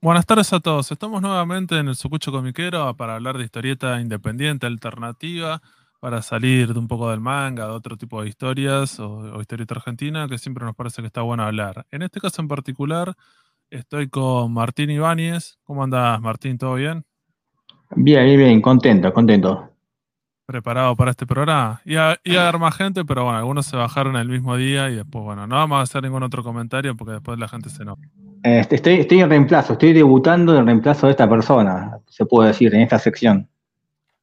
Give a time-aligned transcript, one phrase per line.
[0.00, 0.92] Buenas tardes a todos.
[0.92, 5.60] Estamos nuevamente en el Sucucho Comiquero para hablar de historieta independiente, alternativa,
[5.98, 10.28] para salir de un poco del manga, de otro tipo de historias o, historieta argentina,
[10.28, 11.84] que siempre nos parece que está bueno hablar.
[11.90, 13.12] En este caso en particular,
[13.70, 15.58] estoy con Martín Ibáñez.
[15.64, 16.58] ¿Cómo andas, Martín?
[16.58, 17.04] ¿Todo bien?
[17.96, 19.68] Bien, bien, bien, contento, contento.
[20.46, 21.82] Preparado para este programa.
[21.84, 24.90] Y a, y a haber más gente, pero bueno, algunos se bajaron el mismo día
[24.90, 27.82] y después, bueno, no vamos a hacer ningún otro comentario porque después la gente se
[27.82, 28.02] enoja.
[28.42, 32.74] Este, estoy, estoy en reemplazo, estoy debutando en reemplazo de esta persona, se puede decir,
[32.74, 33.48] en esta sección.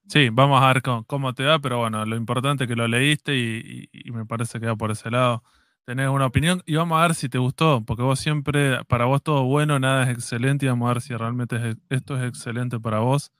[0.07, 3.35] Sí, vamos a ver cómo, te va, pero bueno, lo importante es que lo leíste
[3.35, 5.43] y, me parece que va por ese lado.
[5.83, 9.21] Tenés una opinión y vamos a ver si te gustó, porque vos siempre, para vos
[9.21, 12.99] todo bueno, nada es excelente y vamos a ver si realmente esto es excelente para
[12.99, 13.31] vos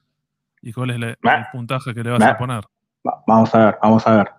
[0.62, 1.18] y cuál es el
[1.52, 2.64] puntaje que le vas a poner.
[3.27, 4.30] Vamos a ver, vamos a ver.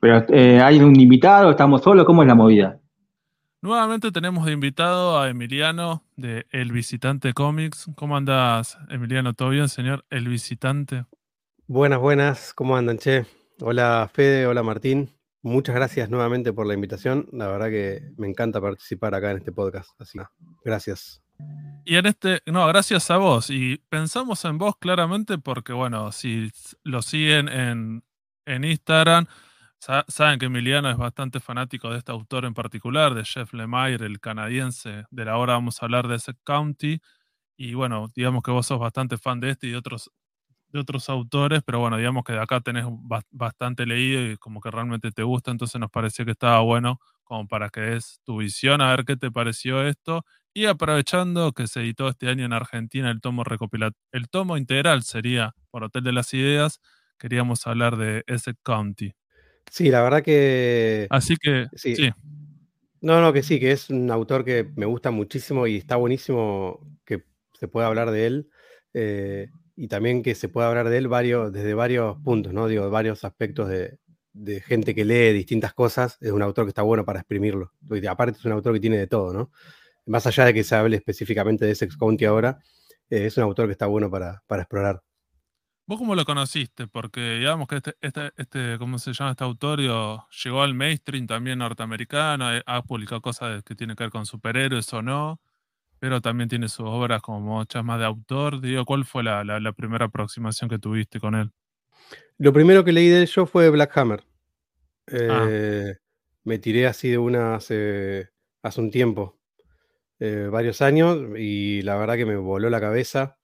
[0.00, 2.78] Pero eh, hay un invitado, estamos solos, ¿cómo es la movida?
[3.64, 7.86] Nuevamente tenemos de invitado a Emiliano de El Visitante Comics.
[7.96, 9.32] ¿Cómo andas, Emiliano?
[9.32, 11.06] ¿Todo bien, señor El Visitante?
[11.66, 12.52] Buenas, buenas.
[12.52, 13.24] ¿Cómo andan, che?
[13.62, 14.46] Hola, Fede.
[14.46, 15.16] Hola, Martín.
[15.40, 17.26] Muchas gracias nuevamente por la invitación.
[17.32, 19.98] La verdad que me encanta participar acá en este podcast.
[19.98, 20.18] Así
[20.62, 21.22] gracias.
[21.86, 23.48] Y en este, no, gracias a vos.
[23.48, 26.50] Y pensamos en vos claramente porque, bueno, si
[26.82, 28.04] lo siguen en,
[28.44, 29.26] en Instagram,
[30.08, 34.18] Saben que Emiliano es bastante fanático de este autor en particular, de Jeff Lemire, el
[34.18, 37.00] canadiense, de la hora vamos a hablar de ese county.
[37.56, 40.10] Y bueno, digamos que vos sos bastante fan de este y de otros,
[40.68, 42.86] de otros autores, pero bueno, digamos que de acá tenés
[43.32, 47.48] bastante leído y como que realmente te gusta, entonces nos pareció que estaba bueno como
[47.48, 50.24] para que des tu visión, a ver qué te pareció esto.
[50.54, 55.02] Y aprovechando que se editó este año en Argentina el tomo recopilatorio, el tomo integral
[55.04, 56.80] sería por Hotel de las Ideas,
[57.18, 59.14] queríamos hablar de ese county.
[59.70, 61.06] Sí, la verdad que.
[61.10, 61.66] Así que.
[61.74, 61.96] Sí.
[63.00, 66.80] No, no, que sí, que es un autor que me gusta muchísimo y está buenísimo
[67.04, 68.48] que se pueda hablar de él.
[68.94, 72.66] Eh, y también que se pueda hablar de él varios, desde varios puntos, ¿no?
[72.66, 73.98] Digo, varios aspectos de,
[74.62, 76.16] gente que lee distintas cosas.
[76.22, 77.72] Es un autor que está bueno para exprimirlo.
[77.90, 79.50] Y aparte es un autor que tiene de todo, ¿no?
[80.06, 82.58] Más allá de que se hable específicamente de Sex County ahora,
[83.10, 85.02] eh, es un autor que está bueno para, para explorar.
[85.86, 86.86] ¿Vos cómo lo conociste?
[86.86, 89.80] Porque digamos que este, este, este ¿cómo se llama este autor?
[89.80, 94.90] Llegó al mainstream también norteamericano, eh, ha publicado cosas que tienen que ver con superhéroes
[94.94, 95.42] o no,
[95.98, 98.62] pero también tiene sus obras como muchas más de autor.
[98.62, 99.44] Digo, ¿cuál fue la,
[99.76, 101.50] primera aproximación que tuviste con él?
[102.38, 104.24] Lo primero que leí de él yo fue Black Hammer.
[105.12, 105.46] Ah.
[105.50, 105.96] Eh,
[106.44, 108.30] me tiré así de una hace,
[108.62, 109.38] hace un tiempo,
[110.18, 113.36] eh, varios años, y la verdad que me voló la cabeza.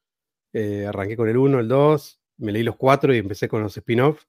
[0.54, 4.26] arranqué con el 1, el 2, me leí los cuatro y empecé con los spin-offs.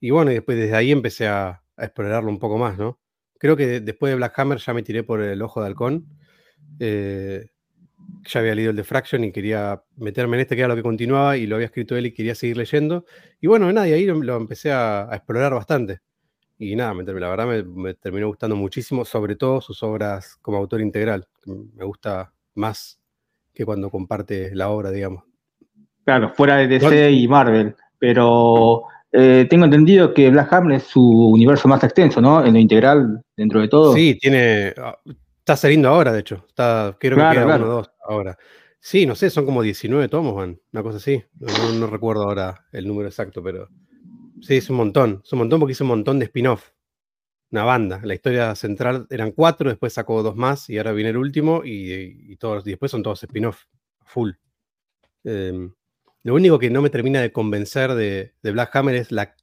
[0.00, 3.00] Y bueno, y después desde ahí empecé a, explorarlo un poco más, ¿no?
[3.36, 6.06] Creo que después de Black Hammer ya me tiré por el ojo de halcón.
[6.78, 7.50] Eh,
[8.24, 10.82] ya había leído el de Fraction y quería meterme en este, que era lo que
[10.82, 13.04] continuaba, y lo había escrito él y quería seguir leyendo.
[13.40, 16.00] Y bueno, nada, y ahí lo, empecé a, explorar bastante.
[16.58, 20.80] Y nada, la verdad me, me, terminó gustando muchísimo, sobre todo sus obras como autor
[20.80, 21.26] integral.
[21.46, 23.00] Me gusta más
[23.52, 25.33] que cuando comparte la obra, digamos.
[26.04, 27.74] Claro, fuera de DC y Marvel.
[27.98, 28.84] Pero
[29.16, 32.44] eh, tengo entendido que Black Hammer es su universo más extenso, ¿no?
[32.44, 33.94] En lo integral, dentro de todo.
[33.94, 34.74] Sí, tiene.
[34.76, 34.98] Ah,
[35.38, 36.44] está saliendo ahora, de hecho.
[36.48, 38.36] Está, creo que queda uno o dos ahora.
[38.80, 40.60] Sí, no sé, son como 19 tomos, man.
[40.72, 41.22] Una cosa así.
[41.78, 43.68] No, recuerdo ahora el número exacto, pero.
[44.40, 45.22] Sí, es un montón.
[45.24, 46.70] Es un montón porque hizo un montón de spin-off.
[47.52, 48.00] Una banda.
[48.02, 52.36] La historia central eran cuatro, después sacó dos más y ahora viene el último y,
[52.36, 53.62] todos, y después son todos spin-off.
[54.04, 54.32] Full.
[55.22, 55.70] Eh,
[56.24, 59.36] lo único que no me termina de convencer de, Black Hammer es la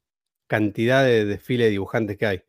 [0.47, 2.44] cantidad de desfile de dibujantes que hay.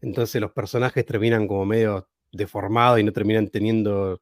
[0.00, 4.20] Entonces los personajes terminan como medio deformados y no terminan teniendo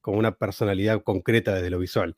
[0.00, 2.16] como una personalidad concreta desde lo visual.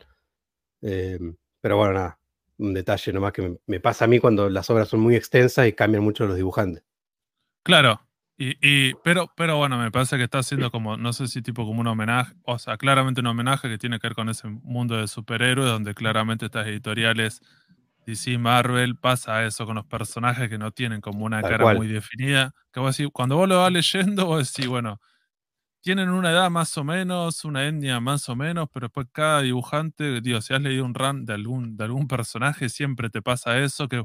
[0.81, 2.20] Em, pero bueno, nada,
[2.58, 5.73] un detalle nomás que me, pasa a mí cuando las obras son muy extensas y
[5.73, 6.85] cambian mucho los dibujantes.
[7.64, 8.00] Claro,
[8.38, 11.81] y, pero, pero bueno, me parece que está haciendo como, no sé si tipo como
[11.81, 15.08] un homenaje, o sea, claramente un homenaje que tiene que ver con ese mundo de
[15.08, 17.40] superhéroes, donde claramente estas editoriales
[18.06, 22.55] DC Marvel pasa eso con los personajes que no tienen como una cara muy definida.
[22.73, 25.00] Que vos decís, cuando vos lo vas leyendo, vos decís, bueno,
[25.82, 30.20] tienen una edad más o menos, una etnia más o menos, pero después cada dibujante,
[30.20, 33.88] digo, si has leído un run de algún, de algún personaje, siempre te pasa eso,
[33.88, 34.05] que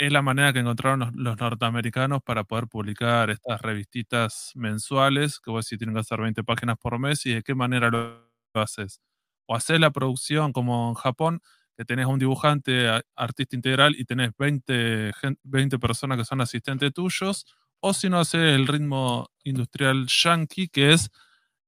[0.00, 5.66] es la manera que encontraron los, norteamericanos para poder publicar estas revistitas mensuales, que vos
[5.66, 9.02] si tienen que hacer 20 páginas por mes, y de qué manera lo, haces.
[9.46, 11.42] O haces la producción como en Japón,
[11.76, 15.12] que tenés un dibujante, artista integral, y tenés 20,
[15.42, 17.44] 20 personas que son asistentes tuyos,
[17.80, 21.10] o si no haces el ritmo industrial yankee, que es,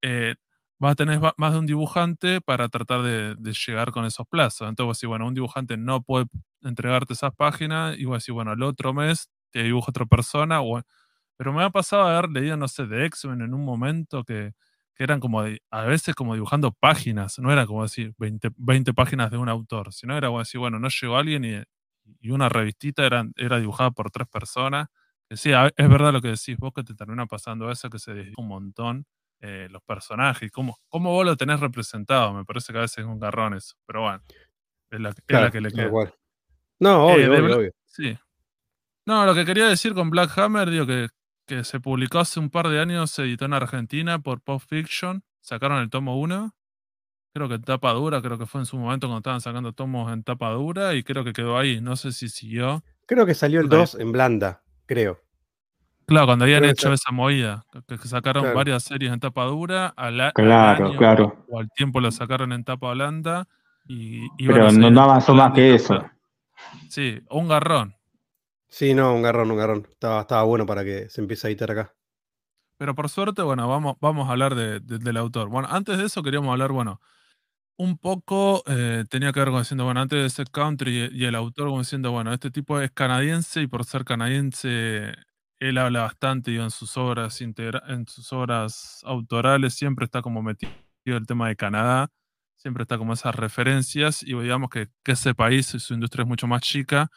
[0.02, 0.36] eh,
[0.78, 3.36] vas a tener más de un dibujante para tratar de,
[3.66, 4.68] llegar con esos plazos.
[4.70, 6.26] Entonces, decís, bueno, un dibujante no puede
[6.62, 10.62] entregarte esas páginas y vos decís, bueno, el otro mes te dibuja otra persona.
[10.62, 10.82] O,
[11.36, 14.52] pero me ha pasado a haber leído, no sé, de X-Men en un momento que,
[14.98, 19.36] eran como, a veces como dibujando páginas, no era como decir 20, 20 páginas de
[19.36, 21.60] un autor, sino era como decir, bueno, no llegó alguien y,
[22.20, 24.88] y una revistita era, era dibujada por tres personas.
[25.30, 28.42] Sí, es verdad lo que decís vos que te termina pasando eso, que se dibuja
[28.42, 29.06] un montón
[29.40, 32.32] eh, los personajes, cómo, cómo vos lo tenés representado.
[32.32, 34.22] Me parece que a veces es un garrón eso, pero bueno,
[34.90, 35.12] es la,
[35.50, 35.90] que le queda.
[36.82, 38.18] No, eh, obvio, obvio, Sí.
[39.06, 41.08] No, lo que quería decir con Black Hammer, digo que,
[41.46, 45.22] que se publicó hace un par de años, se editó en Argentina por Pop Fiction,
[45.40, 46.52] sacaron el tomo 1,
[47.32, 50.12] creo que en tapa dura, creo que fue en su momento cuando estaban sacando tomos
[50.12, 52.82] en tapa dura y creo que quedó ahí, no sé si siguió.
[53.06, 55.20] Creo que salió el 2 en blanda, creo.
[56.06, 60.96] Claro, cuando habían hecho esa movida, que, sacaron varias series en tapa dura, al, claro,
[60.96, 61.44] claro.
[61.48, 63.46] o al tiempo lo sacaron en tapa blanda.
[63.86, 66.04] Y, Pero no, no avanzó más que eso.
[66.88, 67.96] Sí, un garrón.
[68.68, 69.86] Sí, no, un garrón, un garrón.
[69.90, 71.94] Estaba, estaba bueno para que se empiece a editar acá.
[72.78, 75.48] Pero por suerte, bueno, vamos, vamos a hablar del autor.
[75.48, 77.00] Bueno, antes de eso queríamos hablar, bueno,
[77.76, 81.34] un poco eh, tenía que ver con diciendo, bueno, antes de ser country y, el
[81.34, 85.12] autor como diciendo, bueno, este tipo es canadiense y por ser canadiense
[85.58, 90.72] él habla bastante en sus obras en sus obras autorales siempre está como metido
[91.06, 92.08] el tema de Canadá,
[92.56, 96.46] siempre está como esas referencias y digamos que, ese país y su industria es mucho
[96.46, 97.10] más chica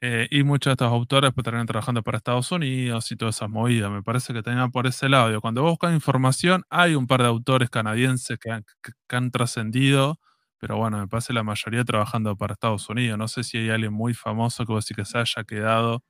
[0.00, 3.50] eh, y muchos de estos autores pues terminan trabajando para Estados Unidos y todas esas
[3.50, 3.90] movidas.
[3.90, 5.40] Me parece que tenían por ese lado.
[5.40, 8.64] Cuando vos buscas información, hay un par de autores canadienses que han,
[9.08, 10.18] han trascendido,
[10.58, 13.18] pero bueno, me parece la mayoría trabajando para Estados Unidos.
[13.18, 16.02] No sé si hay alguien muy famoso que vos decís que se haya quedado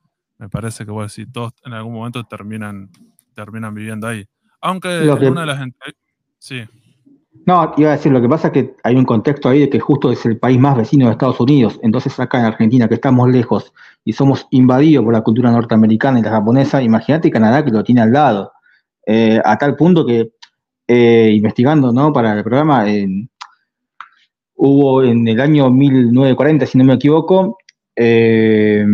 [0.42, 2.90] me parece que bueno, si todos en algún momento terminan,
[3.32, 4.26] terminan viviendo ahí.
[4.60, 5.68] Aunque una de las
[6.38, 6.64] Sí.
[7.44, 9.80] No, iba a decir, lo que pasa es que hay un contexto ahí de que
[9.80, 11.80] justo es el país más vecino de Estados Unidos.
[11.82, 13.72] Entonces, acá en Argentina, que estamos lejos
[14.04, 18.00] y somos invadidos por la cultura norteamericana y la japonesa, imagínate Canadá que lo tiene
[18.00, 18.52] al lado.
[19.06, 20.32] Eh, a tal punto que,
[20.86, 22.12] eh, investigando ¿no?
[22.12, 22.84] para el programa,
[24.54, 27.58] hubo en el año 1940, si no me equivoco,
[27.96, 28.86] eh,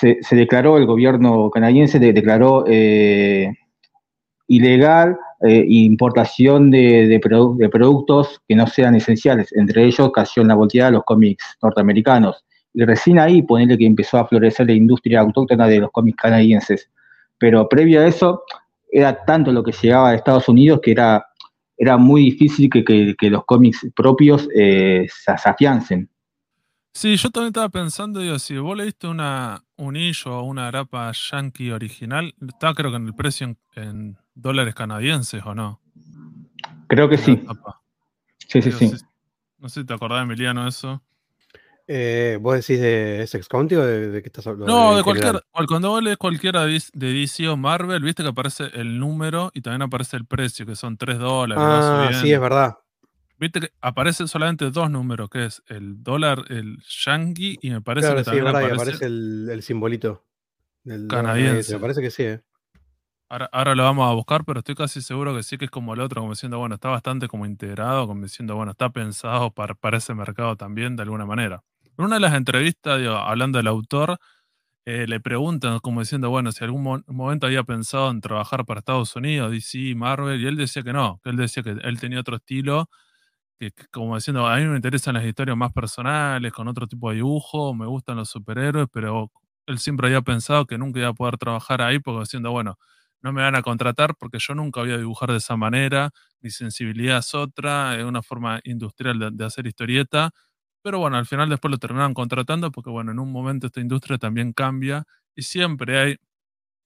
[0.00, 3.52] se, declaró, el gobierno canadiense declaró eh,
[4.46, 7.20] ilegal eh, importación de,
[7.70, 9.52] productos que no sean esenciales.
[9.52, 12.44] Entre ellos cayó en la volteada los cómics norteamericanos.
[12.74, 16.90] Y recién ahí ponerle que empezó a florecer la industria autóctona de los cómics canadienses.
[17.38, 18.42] Pero previo a eso,
[18.90, 21.24] era tanto lo que llegaba de Estados Unidos que era,
[21.76, 26.10] era muy difícil que, los cómics propios eh, se afiancen.
[26.92, 31.12] Sí, yo también estaba pensando, digo, si vos leíste una, un illo o una grapa
[31.12, 35.80] yankee original, está creo que en el precio en, dólares canadienses o no.
[36.88, 37.44] Creo que sí.
[38.48, 38.92] Sí, sí, sí.
[39.58, 41.02] No sé si te acordás, Emiliano, eso.
[41.90, 44.66] Eh, ¿Vos decís de Sex County o de, qué estás hablando?
[44.66, 45.42] No, de, cualquier.
[45.66, 49.82] Cuando vos lees cualquiera de DC o Marvel, viste que aparece el número y también
[49.82, 51.64] aparece el precio, que son 3 dólares.
[51.66, 52.76] Ah, sí, es verdad.
[53.38, 58.14] Viste que aparecen solamente dos números, que es el dólar, el yankee, y me parece
[58.14, 60.24] que también aparece, el, simbolito
[60.84, 61.74] del canadiense.
[61.74, 62.42] Me parece que sí, ¿eh?
[63.30, 66.00] Ahora, lo vamos a buscar, pero estoy casi seguro que sí que es como el
[66.00, 69.98] otro, como diciendo, bueno, está bastante como integrado, como diciendo, bueno, está pensado para, para
[69.98, 71.62] ese mercado también de alguna manera.
[71.98, 74.18] En una de las entrevistas, hablando del autor,
[74.86, 79.16] eh, le preguntan como diciendo, bueno, si algún momento había pensado en trabajar para Estados
[79.16, 82.36] Unidos, DC, Marvel, y él decía que no, que él decía que él tenía otro
[82.36, 82.88] estilo
[83.58, 87.16] que, como diciendo, a mí me interesan las historias más personales, con otro tipo de
[87.16, 89.30] dibujo, me gustan los superhéroes, pero
[89.66, 92.78] él siempre había pensado que nunca iba a poder trabajar ahí porque diciendo, bueno,
[93.22, 96.10] no me van a contratar porque yo nunca voy a dibujar de esa manera,
[96.40, 100.30] mi sensibilidad es otra, es una forma industrial de, hacer historieta,
[100.82, 104.18] pero bueno, al final después lo terminaron contratando porque bueno, en un momento esta industria
[104.18, 106.16] también cambia y siempre hay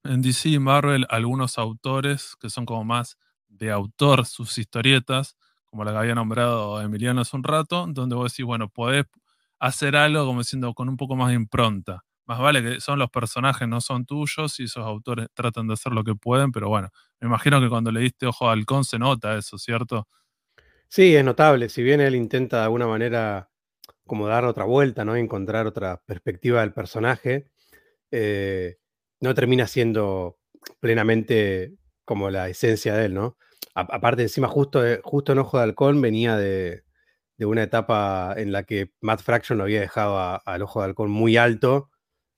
[0.04, 3.16] en DC y Marvel algunos autores que son como más
[3.48, 5.36] de autor sus historietas,
[5.66, 9.06] como la que había nombrado Emiliano hace un rato, donde vos decís, bueno, podés
[9.60, 12.04] hacer algo como diciendo con un poco más de impronta.
[12.32, 15.92] Más vale que son los personajes, no son tuyos, y esos autores tratan de hacer
[15.92, 16.88] lo que pueden, pero bueno,
[17.20, 20.08] me imagino que cuando leíste Ojo de Halcón se nota eso, ¿cierto?
[20.88, 21.68] Sí, es notable.
[21.68, 23.50] Si bien él intenta de alguna manera
[24.06, 25.14] como dar otra vuelta, ¿no?
[25.14, 27.50] Encontrar otra perspectiva del personaje,
[28.10, 28.78] eh,
[29.20, 30.38] no termina siendo
[30.80, 31.74] plenamente
[32.06, 33.36] como la esencia de él, ¿no?
[33.74, 36.82] aparte, encima, justo, eh, justo en Ojo de Halcón venía de,
[37.40, 41.36] una etapa en la que Matt Fraction lo había dejado al Ojo de Halcón muy
[41.36, 41.90] alto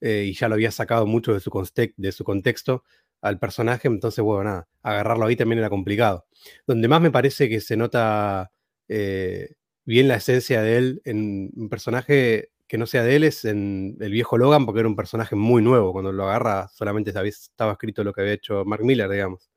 [0.04, 2.84] eh, y ya lo había sacado mucho de su, contexto.
[3.22, 6.26] al personaje, entonces, bueno, nada, agarrarlo ahí también era complicado.
[6.66, 8.52] Donde más me parece que se nota
[8.86, 9.54] eh,
[9.86, 13.96] bien la esencia de él en un personaje que no sea de él es en
[13.98, 15.92] el viejo Logan, porque era un personaje muy nuevo.
[15.92, 19.50] Cuando lo agarra, solamente estaba escrito lo que había hecho Mark Miller, digamos.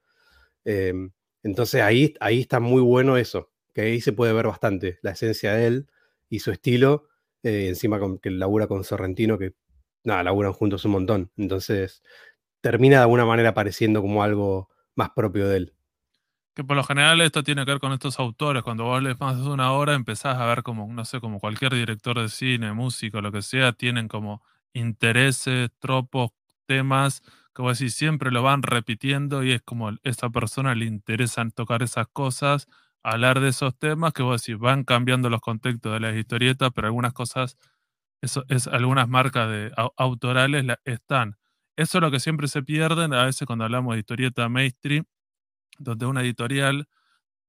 [0.64, 1.12] Em,
[1.44, 5.54] entonces ahí, ahí está muy bueno eso, que ahí se puede ver bastante la esencia
[5.54, 5.88] de él
[6.30, 7.10] y su estilo,
[7.44, 9.54] eh, encima con, que labura con Sorrentino, que
[10.08, 11.32] nada, laburan juntos un montón.
[11.38, 12.02] Entonces
[12.62, 15.74] termina de alguna manera pareciendo como algo más propio de él.
[16.56, 18.64] Que por lo general esto tiene que ver con estos autores.
[18.64, 21.74] Cuando vos lees más de una hora, empezás a ver como, no sé, como cualquier
[21.74, 24.42] director de cine, músico, lo que sea, tienen como
[24.74, 26.32] intereses, tropos,
[26.66, 27.22] temas,
[27.54, 31.52] que vos decís, siempre lo van repitiendo y es como a esa persona le interesan
[31.52, 32.68] tocar esas cosas,
[33.04, 36.88] hablar de esos temas, que vos decís, van cambiando los contextos de las historietas, pero
[36.88, 37.58] algunas cosas,
[38.22, 41.38] es, algunas marcas de, autorales están.
[41.76, 45.06] Eso es lo que siempre se pierden a veces cuando hablamos de historieta mainstream,
[45.78, 46.88] donde una editorial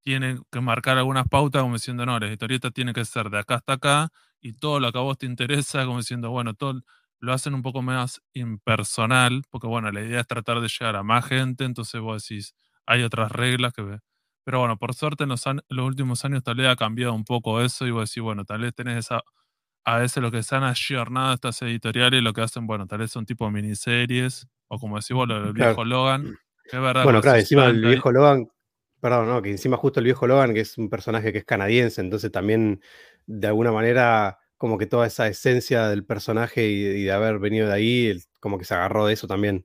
[0.02, 3.56] tiene que marcar algunas pautas como diciendo, no, la historieta tiene que ser de acá
[3.56, 4.08] hasta acá
[4.40, 6.82] y todo lo que a vos te interesa, como diciendo, bueno, todo
[7.20, 11.02] lo hacen un poco más impersonal, porque bueno, la idea es tratar de llegar a
[11.02, 12.54] más gente, entonces vos decís,
[12.86, 13.98] hay otras reglas que...
[14.44, 17.86] Pero bueno, por suerte en los, últimos años tal vez ha cambiado un poco eso
[17.86, 19.22] y vos decís, bueno, tal vez tenés esa...
[19.84, 23.10] A veces lo que se han ayornado estas editoriales, lo que hacen, bueno, tal vez
[23.10, 26.36] son tipo miniseries, o como decís vos, lo del viejo Logan.
[26.64, 28.48] Es verdad, bueno, claro, encima el viejo Logan,
[29.00, 32.02] perdón, no, que encima justo el viejo Logan, que es un personaje que es canadiense,
[32.02, 32.82] entonces también
[33.26, 37.74] de alguna manera como que toda esa esencia del personaje y, de haber venido de
[37.74, 39.64] ahí, como que se agarró de eso también.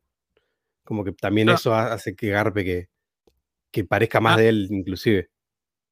[0.84, 2.90] Como que también eso hace que Garpe que,
[3.72, 4.42] que parezca más ah.
[4.42, 5.30] de él, inclusive.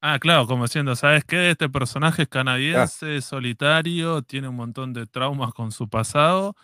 [0.02, 1.52] Ah, claro, como diciendo, ¿sabes qué?
[1.52, 6.56] Este personaje es canadiense, solitario, tiene un montón de traumas con su pasado.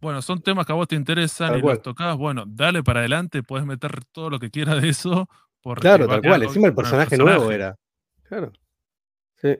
[0.00, 2.16] Bueno, son temas que a vos te interesan y los tocás.
[2.16, 5.28] Bueno, dale para adelante, puedes meter todo lo que quieras de eso.
[5.80, 6.44] Claro, tal cual.
[6.44, 7.76] Encima el personaje nuevo era.
[8.22, 8.52] Claro.
[9.34, 9.58] Sí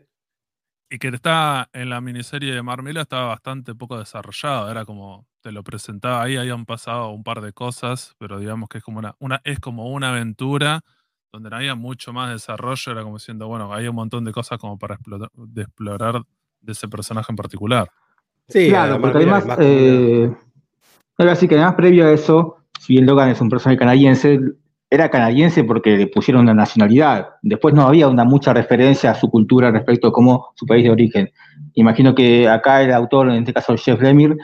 [0.91, 4.71] y que está en la miniserie de Marmela estaba bastante poco desarrollado.
[4.71, 8.79] Era como, te lo presentaba ahí, habían pasado un par de cosas, pero digamos que
[8.79, 10.83] es como una, una, es como una aventura
[11.33, 12.93] donde no había mucho más desarrollo.
[12.93, 16.23] Era como diciendo, bueno, hay un montón de cosas como para explorar, de explorar
[16.61, 17.89] de ese personaje en particular.
[18.49, 20.33] Sí, claro, porque además, eh,
[21.19, 24.41] así que además previo a eso, si bien Logan es un personaje canadiense,
[24.91, 27.29] era canadiense porque le pusieron una nacionalidad.
[27.43, 30.91] Después no había una mucha referencia a su cultura respecto a cómo su país de
[30.91, 31.31] origen.
[31.75, 34.37] Imagino que acá el autor, en este caso Jeff Lemire,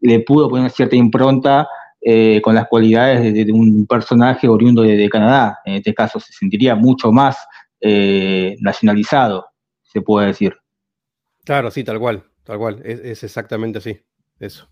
[0.00, 1.68] le pudo poner cierta impronta
[2.00, 5.58] eh, con las cualidades de, un personaje oriundo de, Canadá.
[5.64, 7.36] En este caso se sentiría mucho más
[7.80, 9.46] eh, nacionalizado,
[9.82, 10.56] se puede decir.
[11.44, 12.80] Claro, sí, tal cual, tal cual.
[12.84, 14.00] Es, exactamente así,
[14.38, 14.68] eso.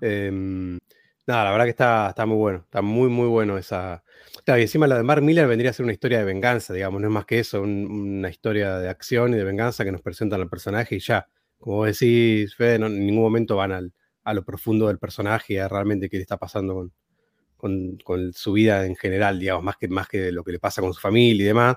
[0.00, 0.78] Em,
[1.26, 4.02] nada, la verdad que está, está muy bueno, está muy, muy bueno esa,
[4.46, 7.08] y encima la de Mark Miller vendría a ser una historia de venganza, digamos, no
[7.08, 10.48] es más que eso, una historia de acción y de venganza que nos presentan al
[10.48, 11.26] personaje y ya.
[11.58, 13.72] Como decís, Fede, en ningún momento van
[14.26, 16.90] a lo profundo del personaje y a realmente qué le está pasando
[17.56, 20.92] con, su vida en general, digamos, más que, más que lo que le pasa con
[20.92, 21.76] su familia y demás.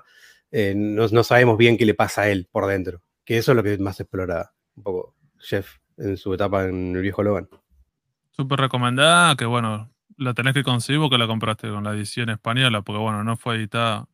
[0.50, 3.62] Eh, no, sabemos bien qué le pasa a él por dentro, que eso es lo
[3.62, 7.48] que más explora un poco Jeff en su etapa en el viejo Logan.
[8.32, 12.82] Súper recomendada, que bueno, la tenés que conseguir porque la compraste con la edición española,
[12.82, 14.08] porque bueno, no fue editada.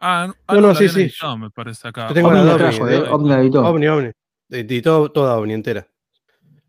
[0.00, 1.10] ah, no, no, sí, sí.
[1.38, 2.08] me parece acá.
[2.08, 3.68] Yo tengo Omni, la de Omni, editó.
[3.68, 4.10] Omni, Omni.
[4.48, 5.86] Editó toda Omni entera.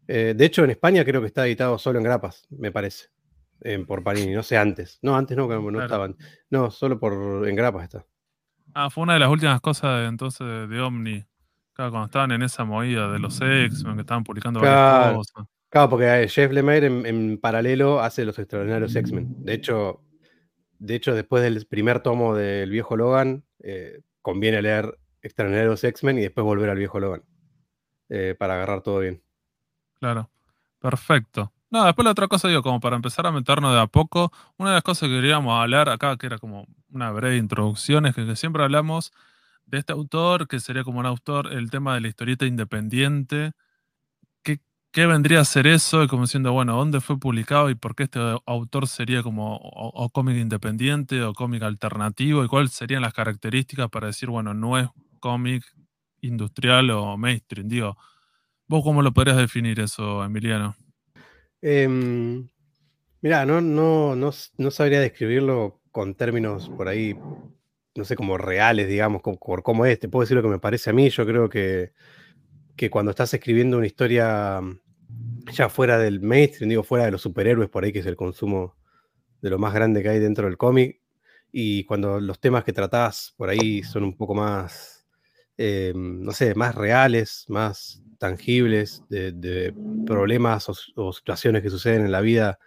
[0.07, 3.09] Eh, de hecho, en España creo que está editado solo en grapas, me parece.
[3.87, 4.99] por Panini, no sé antes.
[5.01, 6.15] No, antes no, no estaban.
[6.49, 8.05] No, solo por en grapas está.
[8.73, 11.25] Ah, fue una de las últimas cosas de, entonces de, Omni.
[11.73, 15.45] Claro, cuando estaban en esa movida de los ex, que estaban publicando varias cosas.
[15.69, 19.43] Claro, porque eh, Jeff Lemire en, paralelo hace los extraordinarios X-Men.
[19.43, 20.01] De hecho,
[20.79, 26.21] de hecho, después del primer tomo del viejo Logan, eh, conviene leer extraordinarios X-Men y
[26.21, 27.23] después volver al viejo Logan.
[28.09, 29.21] Eh, para agarrar todo bien.
[30.01, 30.29] Claro.
[30.79, 31.51] Perfecto.
[31.71, 34.69] No, después la otra cosa, digo, como para empezar a meternos de a poco, una
[34.69, 38.35] de las cosas que queríamos hablar acá, que era como una breve introducción, es que,
[38.35, 39.11] siempre hablamos
[39.65, 43.53] de este autor, que sería como un autor, el tema de la historieta independiente,
[44.93, 46.03] ¿Qué vendría a ser eso?
[46.03, 50.09] Y como diciendo, bueno, ¿dónde fue publicado y por qué este autor sería como o,
[50.09, 52.43] cómic independiente o cómic alternativo?
[52.43, 54.87] ¿Y cuáles serían las características para decir, bueno, no es
[55.19, 55.63] cómic
[56.21, 57.67] industrial o mainstream?
[57.67, 57.97] Digo,
[58.67, 60.75] ¿vos cómo lo podrías definir eso, Emiliano?
[61.61, 62.47] Em,
[63.21, 67.15] mira, no, no, no, sabría describirlo con términos por ahí,
[67.95, 69.99] no sé, como reales, digamos, como, como es.
[69.99, 71.09] Te puedo decir lo que me parece a mí.
[71.09, 71.93] Yo creo que
[72.77, 74.61] que cuando estás escribiendo una historia
[75.51, 78.77] ya fuera del mainstream, digo, fuera de los superhéroes por ahí, que es el consumo
[79.41, 81.01] de lo más grande que hay dentro del cómic.
[81.51, 85.07] Y cuando los temas que tratás por ahí son un poco más,
[85.57, 89.73] eh, no sé, más reales, más tangibles, de,
[90.05, 92.59] problemas o, situaciones que suceden en la vida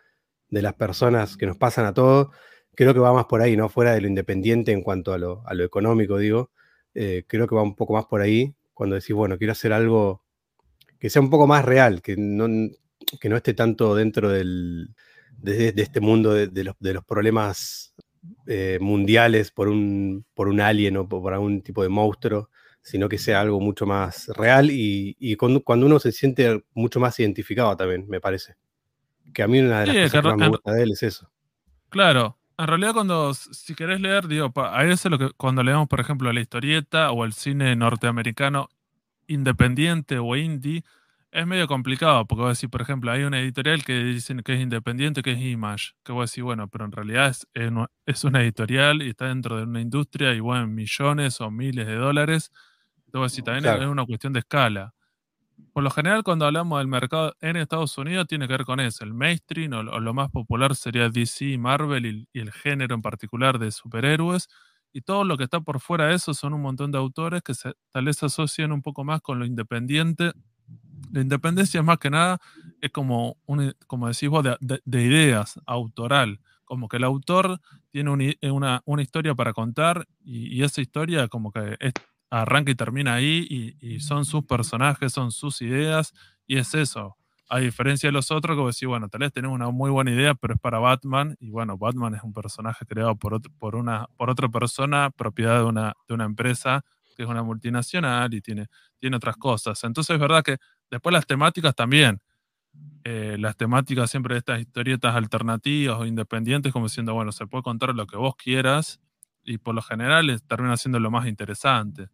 [0.49, 2.29] de las personas que nos pasan a todos,
[2.75, 3.69] creo que va más por ahí, ¿no?
[3.69, 6.51] Fuera de lo independiente en cuanto a lo, económico, digo.
[6.95, 10.25] Eh, creo que va un poco más por ahí cuando decís, bueno, quiero hacer algo
[10.99, 12.49] que sea un poco más real, que no,
[13.21, 14.95] que no esté tanto dentro del,
[15.43, 17.95] de, este mundo de, los, problemas
[18.47, 22.51] eh, mundiales por un, por un alien o por algún tipo de monstruo,
[22.83, 27.77] sino que sea algo mucho más real y, cuando, uno se siente mucho más identificado
[27.77, 28.57] también, me parece.
[29.33, 31.31] Que a mí una de las cosas que más me gusta de él es eso.
[31.89, 36.01] Claro, en realidad cuando, si querés leer, digo, a eso lo que cuando leemos, por
[36.01, 38.69] ejemplo, la historieta o el cine norteamericano
[39.27, 40.83] independiente o indie,
[41.33, 44.55] es medio complicado, porque voy a decir, por ejemplo, hay una editorial que dicen que
[44.55, 47.47] es independiente, que es Image, que voy a decir, bueno, pero en realidad es,
[48.07, 51.95] es una editorial y está dentro de una industria y bueno, millones o miles de
[51.95, 52.51] dólares.
[53.69, 54.95] También es una cuestión de escala.
[55.73, 59.05] Por lo general, cuando hablamos del mercado en Estados Unidos, tiene que ver con eso.
[59.05, 63.59] El mainstream o, lo más popular sería DC, Marvel y, y el género en particular
[63.59, 64.49] de superhéroes
[64.93, 67.55] y todo lo que está por fuera de eso son un montón de autores que
[67.55, 70.33] se, tal vez se asocian un poco más con lo independiente.
[71.13, 72.39] La independencia es más que nada,
[72.81, 76.41] es como, un, como decís vos, de, ideas, autoral.
[76.65, 81.77] Como que el autor tiene una, una historia para contar y, esa historia como que
[82.31, 86.15] arranca y termina ahí y, son sus personajes, son sus ideas
[86.47, 87.17] y es eso
[87.53, 90.35] a diferencia de los otros, como decir, bueno, tal vez tenemos una muy buena idea,
[90.37, 94.31] pero es para Batman, y bueno, Batman es un personaje creado por, por, una, por
[94.31, 96.85] otra persona, propiedad de una, de una empresa
[97.17, 98.69] que es una multinacional y tiene,
[99.01, 99.83] tiene otras cosas.
[99.83, 100.59] Entonces es verdad que
[100.93, 102.21] después las temáticas también,
[103.03, 107.65] eh, las temáticas siempre de estas historietas alternativas o independientes, como diciendo, bueno, se puede
[107.65, 109.01] contar lo que vos quieras,
[109.43, 112.09] y por lo general termina siendo lo más interesante.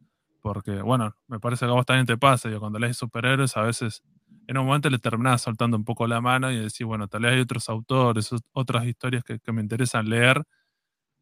[0.47, 3.63] Porque, bueno, me parece que a vos también te pasa, yo cuando lees superhéroes a
[3.63, 4.05] veces
[4.47, 7.33] en un momento le terminaba soltando un poco la mano y decir, bueno, tal vez
[7.33, 10.45] hay otros autores, otras historias que, me interesan leer,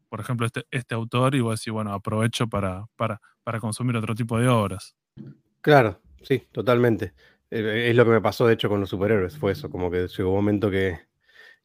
[0.09, 3.97] por ejemplo, este, este autor, y voy a decir, bueno, aprovecho para, para, para consumir
[3.97, 4.95] otro tipo de obras.
[5.61, 7.15] Claro, sí, totalmente.
[7.49, 10.07] Eh, es lo que me pasó, de hecho, con los superhéroes, fue eso, como que
[10.07, 10.99] llegó un momento que,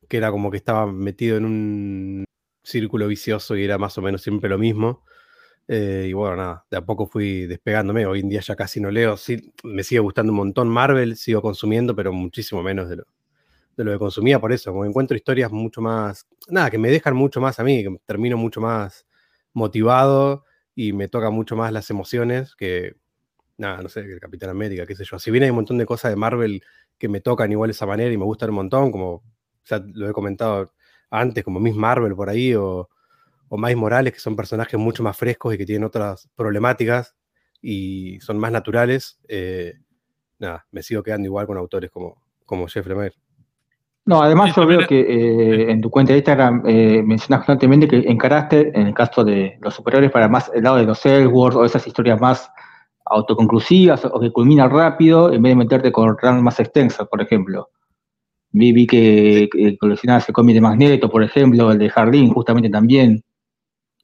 [0.08, 2.24] que era como que estaba metido en un
[2.62, 5.04] círculo vicioso y era más o menos siempre lo mismo.
[5.68, 8.06] Eh, y bueno, nada, de a poco fui despegándome.
[8.06, 9.16] Hoy en día ya casi no leo.
[9.16, 13.04] Sí, me sigue gustando un montón Marvel, sigo consumiendo, pero muchísimo menos de lo,
[13.76, 14.72] de lo que consumía por eso.
[14.72, 18.36] Como encuentro historias mucho más, nada, que me dejan mucho más a mí, que termino
[18.36, 19.06] mucho más
[19.52, 20.44] motivado
[20.74, 22.96] y me toca mucho más las emociones que,
[23.58, 25.18] nada, no sé, que el Capitán América, qué sé yo.
[25.18, 26.62] Si bien hay un montón de cosas de Marvel
[26.98, 29.22] que me tocan igual de esa manera y me gustan un montón, como
[29.64, 30.72] ya lo he comentado
[31.10, 32.88] antes, como Miss Marvel por ahí, o,
[33.50, 37.16] o Miles Morales, que son personajes mucho más frescos y que tienen otras problemáticas
[37.60, 39.74] y son más naturales, eh,
[40.38, 43.16] nada, me sigo quedando igual con autores como, como Jeff Lemire.
[44.06, 47.96] No, además yo veo que eh, en tu cuenta de Instagram eh, mencionas constantemente que
[48.08, 51.64] encaraste, en el caso de los superiores, para más el lado de los Elseworlds o
[51.64, 52.50] esas historias más
[53.04, 57.68] autoconclusivas o que culminan rápido, en vez de meterte con runs más extensas, por ejemplo.
[58.52, 62.70] Vi, vi que, que coleccionabas el cómic de Magneto, por ejemplo, el de Jardín, justamente
[62.70, 63.24] también.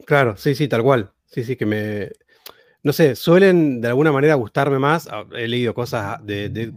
[0.04, 1.12] Claro, sí, sí, tal cual.
[1.26, 2.11] Sí, sí, que me.
[2.82, 5.09] No sé, suelen de alguna manera gustarme más.
[5.11, 6.20] Ah, he leído cosas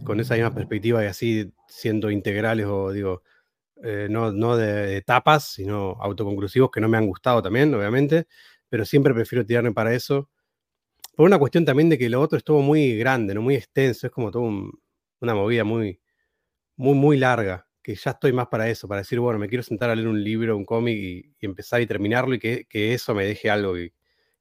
[0.04, 3.22] con esa misma perspectiva y así siendo integrales o digo,
[3.84, 8.26] eh, no, no de etapas, sino autoconclusivos que no me han gustado también, obviamente,
[8.70, 10.30] pero siempre prefiero tirarme para eso.
[11.16, 14.12] Por una cuestión también de que lo otro estuvo muy grande, no muy extenso, es
[14.12, 14.46] como toda
[15.20, 16.00] una movida muy,
[16.76, 19.90] muy, muy larga que ya estoy más para eso, para decir, bueno, me quiero sentar
[19.90, 23.50] a leer un libro, un cómic y, empezar y terminarlo y que, eso me deje
[23.50, 23.92] algo y,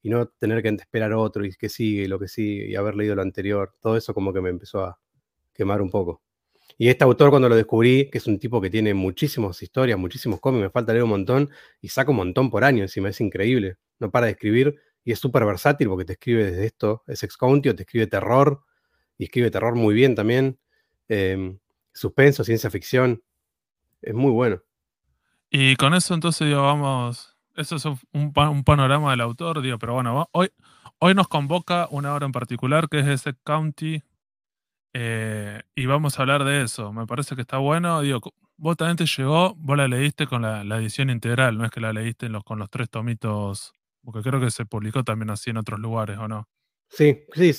[0.04, 3.22] no tener que esperar otro y que sigue, lo que sigue y haber leído lo
[3.22, 3.76] anterior.
[3.80, 5.00] Todo eso como que me empezó a
[5.54, 6.22] quemar un poco.
[6.78, 10.40] Y este autor cuando lo descubrí, que es un tipo que tiene muchísimas historias, muchísimos
[10.40, 11.50] cómics, me falta leer un montón
[11.82, 13.78] y saca un montón por año, encima es increíble.
[14.00, 17.38] No para de escribir y es súper versátil porque te escribe desde esto, es ex
[17.38, 18.62] te escribe terror
[19.18, 20.60] y escribe terror muy bien también.
[21.10, 21.60] Em,
[21.94, 23.22] suspenso, ciencia ficción
[24.02, 24.62] es muy bueno.
[25.50, 30.30] Y con eso entonces digo, vamos, eso es un, panorama del autor, digo, pero bueno,
[30.32, 30.50] hoy,
[31.00, 34.04] hoy nos convoca una hora en particular que es ese County
[34.94, 36.94] eh, y vamos a hablar de eso.
[36.94, 38.22] Me parece que está bueno, digo,
[38.58, 41.94] vos también te llegó, vos la leíste con la, edición integral, no es que la
[41.94, 45.80] leíste los, con los tres tomitos, porque creo que se publicó también así en otros
[45.80, 46.48] lugares, ¿o no?
[46.90, 47.52] Sí, sí,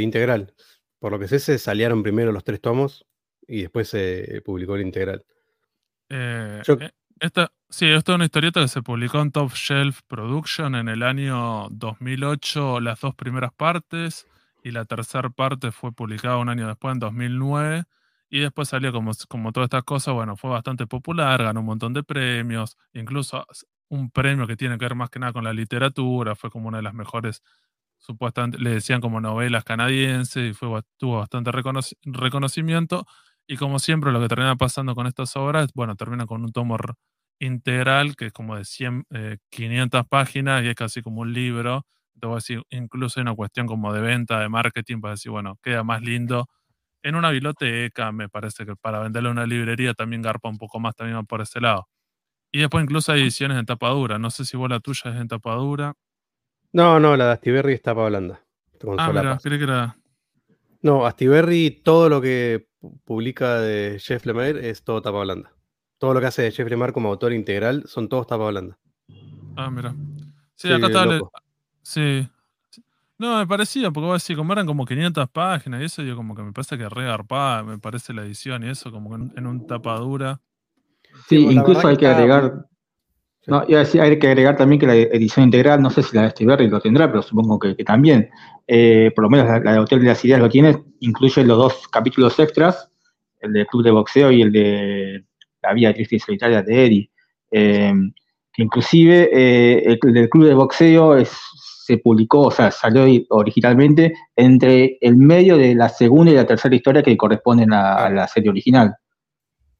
[0.00, 0.54] integral.
[0.98, 3.06] Por lo que sé, se salieron primero los tres tomos
[3.46, 5.24] y después se publicó el integral.
[6.10, 6.90] Eh, eh,
[7.20, 11.02] Esta, sí, esto es una historieta que se publicó en Top Shelf Production en el
[11.02, 14.26] año 2008, las dos primeras partes,
[14.62, 17.84] y la tercera parte fue publicada un año después, en 2009.
[18.28, 21.92] Y después salió como, como todas estas cosas, bueno, fue bastante popular, ganó un montón
[21.94, 23.46] de premios, incluso
[23.88, 26.78] un premio que tiene que ver más que nada con la literatura, fue como una
[26.78, 27.42] de las mejores,
[27.98, 31.52] supuestamente, le decían como novelas canadienses y fue, tuvo bastante
[32.04, 33.06] reconocimiento.
[33.46, 36.76] Y como siempre, lo que termina pasando con estas obras, bueno, termina con un tomo
[37.38, 39.06] integral que es como de 100,
[39.50, 41.86] 500 eh, páginas y es casi como un libro.
[42.18, 45.30] Te voy a decir, incluso hay una cuestión como de venta, de marketing, para decir,
[45.30, 46.46] bueno, queda más lindo
[47.02, 50.80] en una biblioteca, me parece que para venderle a una librería también garpa un poco
[50.80, 51.86] más también por ese lado.
[52.50, 54.18] Y después incluso hay ediciones en tapadura.
[54.18, 55.94] No sé si vos la tuya es en tapadura.
[56.72, 58.42] No, no, la de Astiberri es tapa blanda.
[58.98, 59.96] Ah, mira, creí que era...
[60.82, 62.66] No, Astiberri, todo lo que
[63.04, 65.52] publica de Jeff Lemire es todo tapa blanda.
[65.98, 68.78] Todo lo que hace de Jeff Lemire como autor integral son todos tapa blanda.
[69.56, 69.94] Ah, mira.
[70.54, 71.20] Sí, acá está.
[71.82, 72.28] Sí,
[73.18, 76.34] no, me parecía, porque vos decís, como eran como 500 páginas y eso, yo como
[76.34, 77.06] que me parece que re
[77.64, 80.40] me parece la edición y eso, como en, en un tapadura.
[81.26, 82.66] Sí, incluso hay que agregar.
[83.46, 86.68] No, hay que agregar también que la edición integral, no sé si la de Stiberry
[86.68, 88.28] lo tendrá, pero supongo que, también,
[88.66, 91.88] eh, por lo menos la, de Hotel de las Ideas lo tiene, incluye los dos
[91.88, 92.90] capítulos extras,
[93.40, 95.24] el del Club de Boxeo y el de
[95.62, 97.10] La Vida Triste y Solitaria de Eddie.
[97.52, 97.94] Eh,
[98.52, 101.30] que inclusive eh, el del Club de Boxeo es
[101.86, 106.74] se publicó, o sea, salió originalmente entre el medio de la segunda y la tercera
[106.74, 108.96] historia que corresponden a, la serie original.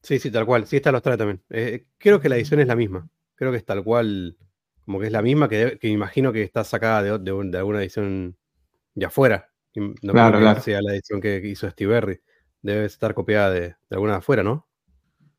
[0.01, 0.65] Sí, sí, tal cual.
[0.65, 1.41] Sí, está los trae también.
[1.49, 3.09] Eh, creo que la edición es la misma.
[3.37, 4.35] Creo que es tal cual,
[4.83, 8.35] como que es la misma, que, imagino que está sacada de, de, alguna edición
[8.95, 9.49] de afuera.
[9.75, 12.19] No claro, creo que sea la edición que hizo Steve Berry.
[12.61, 14.67] Debe estar copiada de, alguna de afuera, ¿no?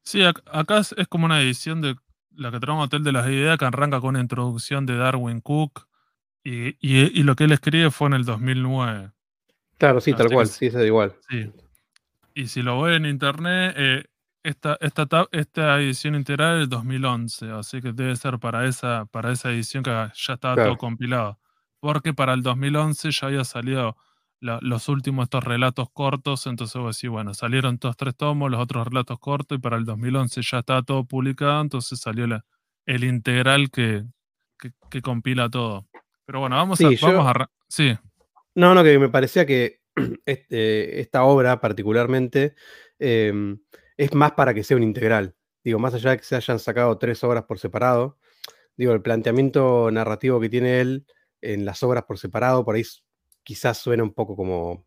[0.02, 1.96] Sí, acá es, como una edición de
[2.30, 5.88] la que trae Hotel de las Ideas que arranca con una introducción de Darwin Cook
[6.44, 9.10] y, lo que él escribe fue en el 2009.
[9.76, 11.14] Claro, sí, tal cual, sí, es igual.
[11.28, 11.52] Sí.
[12.34, 14.04] Y si lo voy en internet, eh,
[14.48, 19.32] esta, esta, esta edición integral es del 2011, así que debe ser para esa, para
[19.32, 21.38] esa edición que ya estaba todo compilado.
[21.80, 23.96] Porque para el 2011 ya había salido
[24.40, 28.60] los últimos estos relatos cortos, entonces voy a decir, bueno, salieron estos tres tomos, los
[28.60, 32.26] otros relatos cortos, y para el 2011 ya estaba todo publicado, entonces salió
[32.86, 34.04] el integral que,
[34.90, 35.86] que compila todo.
[36.24, 37.50] Pero bueno, vamos, a, vamos a...
[37.68, 37.96] Sí.
[38.54, 39.80] No, no, que me parecía que
[40.26, 42.54] este, esta obra particularmente
[42.98, 43.58] em,
[43.98, 45.34] es más para que sea un integral.
[45.62, 48.16] Digo, más allá de que se hayan sacado tres obras por separado,
[48.76, 51.06] digo, el planteamiento narrativo que tiene él
[51.42, 52.84] en las obras por separado, por ahí
[53.42, 54.86] quizás suena un poco como,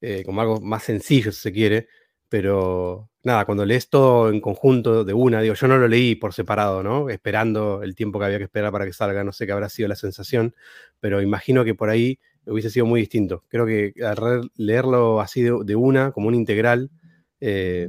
[0.00, 1.88] eh, como algo más sencillo, si se quiere,
[2.28, 6.34] pero nada, cuando lees todo en conjunto de una, digo, yo no lo leí por
[6.34, 7.08] separado, ¿no?
[7.08, 9.88] Esperando el tiempo que había que esperar para que salga, no sé qué habrá sido
[9.88, 10.54] la sensación,
[11.00, 13.44] pero imagino que por ahí hubiese sido muy distinto.
[13.48, 16.90] Creo que al leerlo así de, una, como un integral,
[17.40, 17.88] eh,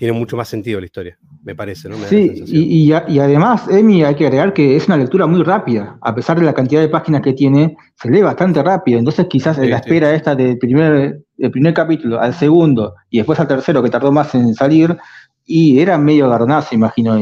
[0.00, 1.96] tiene mucho más sentido la historia, me parece, ¿no?
[2.08, 5.98] sí, y, además, Emi, hay que agregar que es una lectura muy rápida.
[6.00, 8.98] A pesar de la cantidad de páginas que tiene, se lee bastante rápido.
[8.98, 11.20] Entonces, quizás la espera esta del primer,
[11.52, 14.96] primer capítulo al segundo y después al tercero, que tardó más en salir,
[15.44, 17.18] y era medio garnazo, imagino,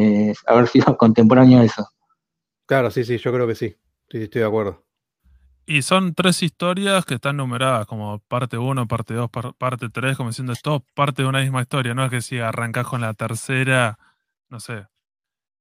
[0.46, 1.84] haber sido contemporáneo a eso.
[2.64, 3.74] Claro, sí, sí, yo creo que sí.
[4.08, 4.84] Sí, estoy de acuerdo.
[5.70, 9.28] Y son tres historias que están numeradas como parte 1, parte 2,
[9.58, 11.92] parte 3, como diciendo, es todo parte de una misma historia.
[11.92, 13.98] No es que si arrancas con la tercera,
[14.48, 14.86] no sé.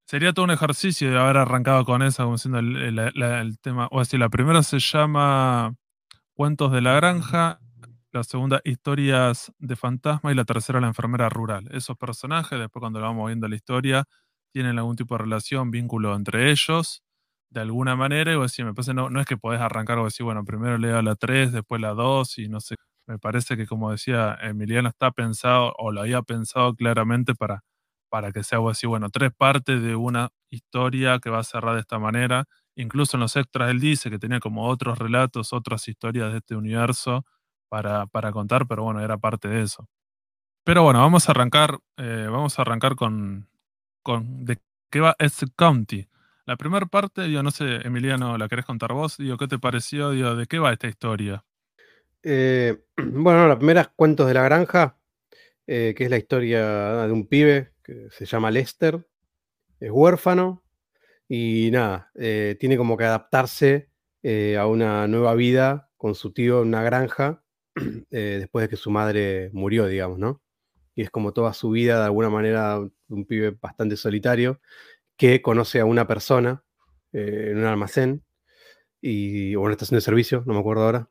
[0.06, 3.90] Sería todo un ejercicio de haber arrancado con esa, como diciendo el, tema.
[3.92, 5.76] O sea, la primera se llama
[6.34, 7.60] Cuentos de la Granja,
[8.14, 11.68] la segunda Historias de Fantasma y la tercera La Enfermera Rural.
[11.72, 14.06] Esos personajes, después cuando lo vamos viendo la historia,
[14.54, 17.04] tienen algún tipo de relación, vínculo entre ellos
[17.50, 20.06] de alguna manera, y vos decís, me parece, no, no es que podés arrancar o
[20.06, 22.76] decir, bueno, primero leo la 3, después la 2, y no sé,
[23.08, 27.64] me parece que como decía Emiliano, está pensado, o lo había pensado claramente para,
[28.10, 31.76] para que sea algo así, bueno, tres partes de una historia que va a cerrar
[31.76, 32.46] de esta manera.
[32.76, 36.56] Incluso en los extras él dice que tenía como otros relatos, otras historias de este
[36.56, 37.26] universo
[37.70, 39.88] para, para contar, pero bueno, era parte de eso.
[40.66, 43.50] Pero bueno, vamos a arrancar, eh, vamos a arrancar con,
[44.04, 44.60] con de
[44.92, 46.08] qué va Essex County.
[46.48, 49.18] La primera parte, yo no sé, Emiliano, ¿la querés contar vos?
[49.18, 50.12] Digo, ¿qué te pareció?
[50.12, 51.44] Digo, ¿de qué va esta historia?
[52.24, 54.98] Eh, bueno, la primera es Cuentos de la Granja,
[55.68, 59.06] eh, que es la historia de un pibe que se llama Lester,
[59.82, 60.64] es huérfano
[61.28, 63.90] y nada, eh, tiene como que adaptarse
[64.58, 67.44] a una nueva vida con su tío en una granja
[68.10, 70.42] después de que su madre murió, digamos, ¿no?
[70.96, 72.80] Y es como toda su vida, de alguna manera,
[73.10, 74.62] un pibe bastante solitario
[75.18, 76.64] que conoce a una persona
[77.12, 78.24] eh, en un almacén
[79.02, 81.10] y, o una estación de servicio, no me acuerdo ahora,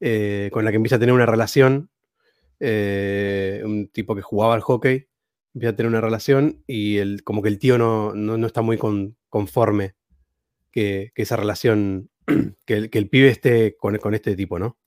[0.00, 1.90] eh, con la que empieza a tener una relación,
[2.60, 5.08] un tipo que jugaba al hockey,
[5.54, 8.78] empieza a tener una relación y el, como que el tío no, no, está muy
[9.28, 9.94] conforme
[10.70, 12.10] que, esa relación,
[12.66, 14.78] que el, que el pibe esté con, con, este tipo, ¿no?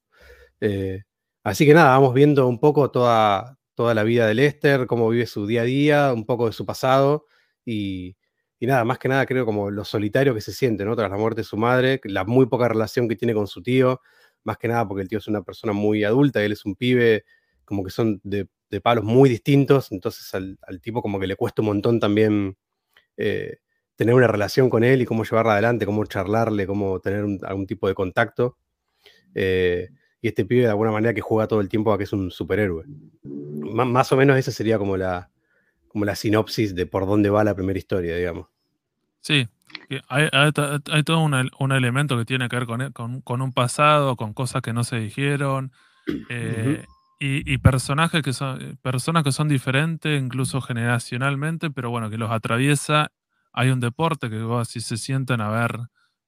[1.43, 5.28] así que nada, vamos viendo un poco toda, toda la vida de Lester, cómo vive
[5.28, 7.26] su día a día, un poco de su pasado
[7.63, 8.17] y,
[8.65, 10.96] nada, más que nada creo como lo solitario que se siente, ¿no?
[10.96, 14.02] Tras la muerte de su madre, la muy poca relación que tiene con su tío,
[14.43, 16.76] más que nada porque el tío es una persona muy adulta y él es un
[16.76, 17.24] pibe,
[17.65, 18.48] como que son de,
[18.82, 22.58] palos muy distintos, entonces al, tipo como que le cuesta un montón también
[23.17, 23.58] eh,
[23.96, 27.88] tener una relación con él y cómo llevarla adelante, cómo charlarle, cómo tener algún tipo
[27.88, 28.58] de contacto.
[29.36, 29.89] Eh,
[30.22, 32.32] y este pibe de alguna manera que juega todo el tiempo a que es un
[32.32, 32.86] superhéroe.
[33.24, 35.30] más o menos esa sería como la,
[35.88, 38.47] como la sinopsis de por dónde va la primera historia, digamos.
[39.19, 39.47] Sí,
[40.10, 40.52] hay,
[41.04, 44.84] todo un, elemento que tiene que ver con, con, un pasado, con cosas que no
[44.84, 45.71] se dijeron,
[46.30, 46.86] eh,
[47.19, 53.12] y, personajes que son, personas que son diferentes, incluso generacionalmente, pero bueno, que los atraviesa.
[53.54, 55.80] Hay un deporte que si se sientan a ver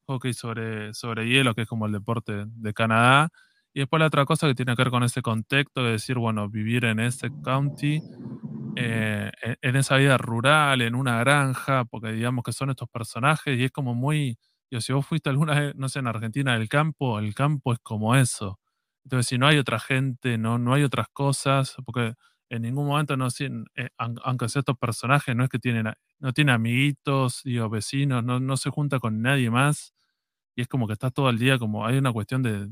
[0.08, 3.30] hockey sobre, sobre hielo, que es como el deporte de Canadá,
[3.72, 6.50] y después la otra cosa que tiene que ver con ese contexto de decir, bueno,
[6.50, 8.02] vivir en ese county,
[8.82, 13.58] eh, e, en esa vida rural, en una granja, porque digamos que son estos personajes
[13.60, 14.38] y es como muy,
[14.72, 17.80] yo, si vos fuiste alguna vez, no sé, en Argentina, el campo, el campo es
[17.82, 18.60] como eso.
[19.04, 22.14] Entonces, si no hay otra gente, no, no hay otras cosas, porque
[22.50, 23.28] en ningún momento, no,
[23.76, 28.40] eh, aunque sea estos personajes, no es que tienen, no tiene amiguitos, digo, vecinos, no,
[28.40, 29.94] no se junta con nadie más.
[30.56, 32.70] Y es como que está todo el día, como hay una cuestión de,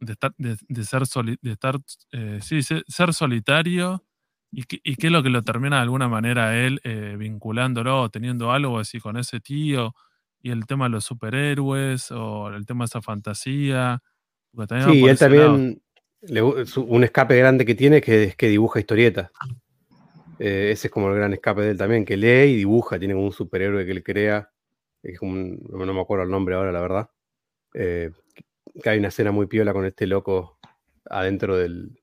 [0.00, 1.02] de, estar, de, ser,
[1.40, 1.76] de estar
[2.12, 4.04] eh, sí, ser solitario
[4.52, 8.78] y, qué es lo que lo termina de alguna manera él eh, vinculándolo, teniendo algo
[8.78, 9.94] así con ese tío
[10.42, 14.02] y el tema de los superhéroes o el tema de esa fantasía.
[14.90, 15.80] Sí, él también,
[16.76, 19.30] un escape grande que tiene que, es que dibuja historietas.
[20.38, 23.14] Eh, ese es como el gran escape de él también, que lee y dibuja, tiene
[23.14, 24.50] como un superhéroe que él crea,
[25.02, 27.10] es como no me acuerdo el nombre ahora, la verdad,
[27.74, 28.10] eh,
[28.82, 30.58] que hay una escena muy piola con este loco
[31.04, 32.00] adentro del,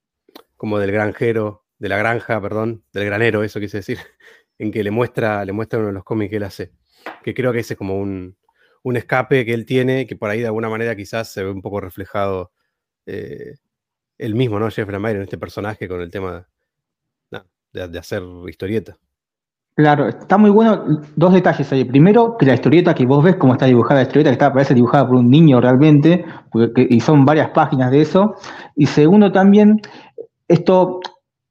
[0.56, 4.00] como del granjero, de la granja, perdón, del granero, eso quise decir,
[4.60, 6.72] en que le muestra, le muestra uno de los cómics que él hace,
[7.24, 8.36] que creo que ese es como un,
[8.84, 11.62] un escape que él tiene, que por ahí de alguna manera quizás se ve un
[11.62, 12.52] poco reflejado
[13.06, 13.56] eh,
[14.18, 14.70] él mismo, ¿no?
[14.70, 16.48] Jeff Lemire en este personaje con el tema
[17.74, 18.98] de, hacer historieta.
[19.76, 21.02] Claro, está muy bueno.
[21.16, 21.84] Dos detalles ahí.
[21.84, 24.74] Primero, que la historieta que vos ves, cómo está dibujada la historieta, que está, parece
[24.74, 26.26] dibujada por un niño realmente,
[26.76, 28.36] y son varias páginas de eso.
[28.76, 29.80] Y segundo, también,
[30.48, 31.00] esto,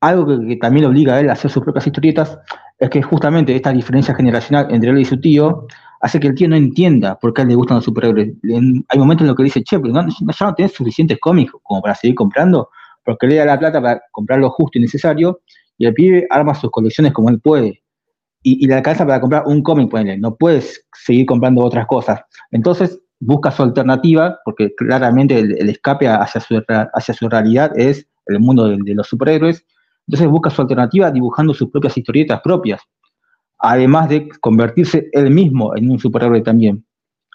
[0.09, 2.39] algo que, también obliga a él a hacer sus propias historietas,
[2.79, 5.67] es que justamente esta diferencia generacional entre él y su tío
[6.01, 8.33] hace que el tío no entienda por qué a él le gustan los superhéroes.
[8.43, 11.81] hay momentos en los que dice, che, pero no, ya no tenés suficientes cómics como
[11.81, 12.71] para seguir comprando,
[13.05, 15.41] porque le da la plata para comprar lo justo y necesario,
[15.79, 17.83] y el pibe arma sus colecciones como él puede
[18.43, 22.21] y, y le alcanza para comprar un cómic, no puedes seguir comprando otras cosas.
[22.51, 26.63] Entonces busca su alternativa, porque claramente el, escape hacia su,
[26.95, 29.65] hacia su realidad es el mundo de, los superhéroes.
[30.07, 32.81] Entonces busca su alternativa dibujando sus propias historietas propias,
[33.59, 36.85] además de convertirse él mismo en un superhéroe también.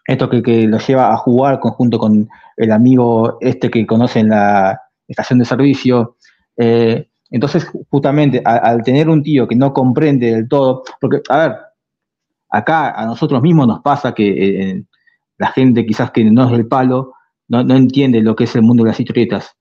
[0.06, 4.80] Esto que, lo lleva a jugar conjunto con el amigo este que conoce en la
[5.08, 6.16] estación de servicio,
[6.58, 11.56] eh, entonces, justamente, al, tener un tío que no comprende del todo, porque, a ver,
[12.50, 14.84] acá a nosotros mismos nos pasa que eh, eh,
[15.38, 17.14] la gente quizás que no es del palo,
[17.48, 19.56] no, entiende lo que es el mundo de las historietas,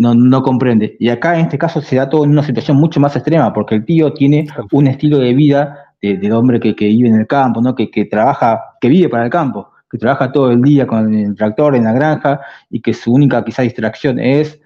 [0.00, 0.96] no, no comprende.
[0.98, 3.76] Y acá en este caso se da todo en una situación mucho más extrema, porque
[3.76, 7.74] el tío tiene un estilo de vida de, hombre que, vive en el campo, ¿no?
[7.74, 11.34] que, que trabaja, que vive para el campo, que trabaja todo el día con el
[11.34, 14.60] tractor en la granja y que su única quizá distracción es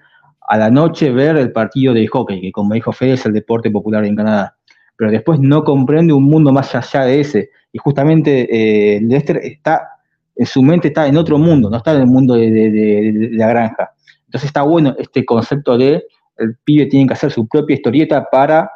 [0.47, 3.69] a la noche ver el partido de hockey, que como dijo Fede es el deporte
[3.69, 4.55] popular en Canadá.
[4.95, 7.49] Pero después no comprende un mundo más allá de ese.
[7.73, 9.89] Y justamente eh, Lester está,
[10.35, 13.91] en su mente está en otro mundo, no está en el mundo de, la granja.
[14.35, 18.69] Entonces está bueno este concepto de el pibe tiene que hacer su propia historieta para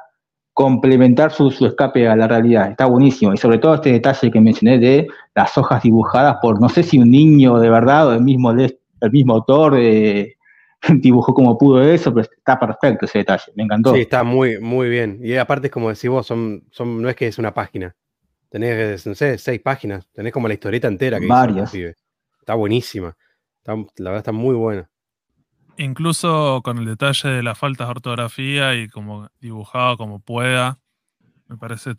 [0.53, 2.71] complementar su, escape a la realidad.
[2.71, 3.33] Está buenísimo.
[3.33, 6.97] Y sobre todo este detalle que mencioné de las hojas dibujadas por, no sé si
[6.97, 10.37] un niño de verdad o el mismo, el mismo autor, de
[11.01, 13.93] dibujó como pudo eso, pero está perfecto ese detalle, me encantó.
[13.93, 15.19] Sí, está muy, muy bien.
[15.21, 17.93] Y aparte es como decís vos, son, son, no es que es una página.
[18.47, 20.07] Tenés, no sé, seis páginas.
[20.13, 21.73] Tenés como la historieta entera que Varias.
[21.73, 23.17] Está buenísima.
[23.65, 24.89] la verdad está muy buena.
[25.81, 30.77] Incluso con el detalle de las faltas de ortografía y como dibujado como pueda.
[31.47, 31.93] Me parece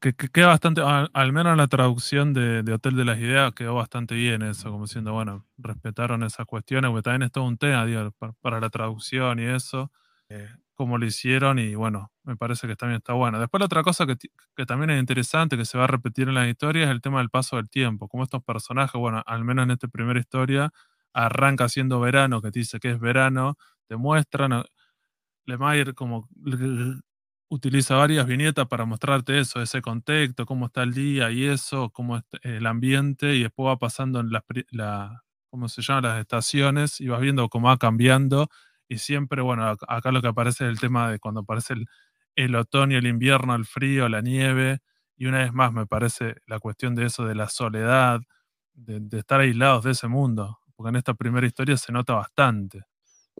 [0.00, 4.14] que, queda bastante, al, menos en la traducción de, Hotel de las Ideas, quedó bastante
[4.14, 7.84] bien eso, como diciendo, bueno, respetaron esas cuestiones, porque también es todo un tema,
[8.40, 9.90] para, la traducción y eso,
[10.28, 13.40] eh, como lo hicieron, y bueno, me parece que también está bueno.
[13.40, 14.16] Después la otra cosa que,
[14.56, 17.18] que, también es interesante, que se va a repetir en las historias, es el tema
[17.18, 20.72] del paso del tiempo, como estos personajes, bueno, al menos en esta primera historia,
[21.12, 23.56] arranca siendo verano, que te dice que es verano,
[23.88, 24.64] te muestran,
[25.46, 26.28] Lemire como
[27.50, 32.20] utiliza varias viñetas para mostrarte eso, ese contexto, cómo está el día y eso, cómo
[32.42, 36.08] el ambiente, y después va pasando en las, la, ¿cómo se llama?
[36.08, 38.48] las estaciones y vas viendo cómo va cambiando.
[38.88, 41.74] Y siempre, bueno, acá lo que aparece es el tema de cuando aparece
[42.36, 44.80] el, otoño, el invierno, el frío, la nieve.
[45.16, 48.20] Y una vez más me parece la cuestión de eso, de la soledad,
[48.74, 52.84] de, estar aislados de ese mundo, porque en esta primera historia se nota bastante.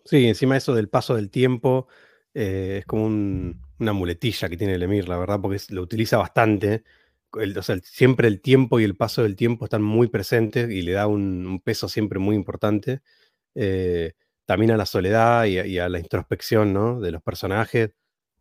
[0.04, 1.86] Sí, encima eso del paso del tiempo,
[2.34, 6.82] eh, es como una muletilla que tiene el Emir, la verdad, porque lo utiliza bastante.
[7.32, 10.92] o sea, siempre el tiempo y el paso del tiempo están muy presentes y le
[10.92, 13.02] da un, peso siempre muy importante.
[13.54, 16.98] Eh, también a la soledad y a, la introspección ¿no?
[16.98, 17.92] de los personajes,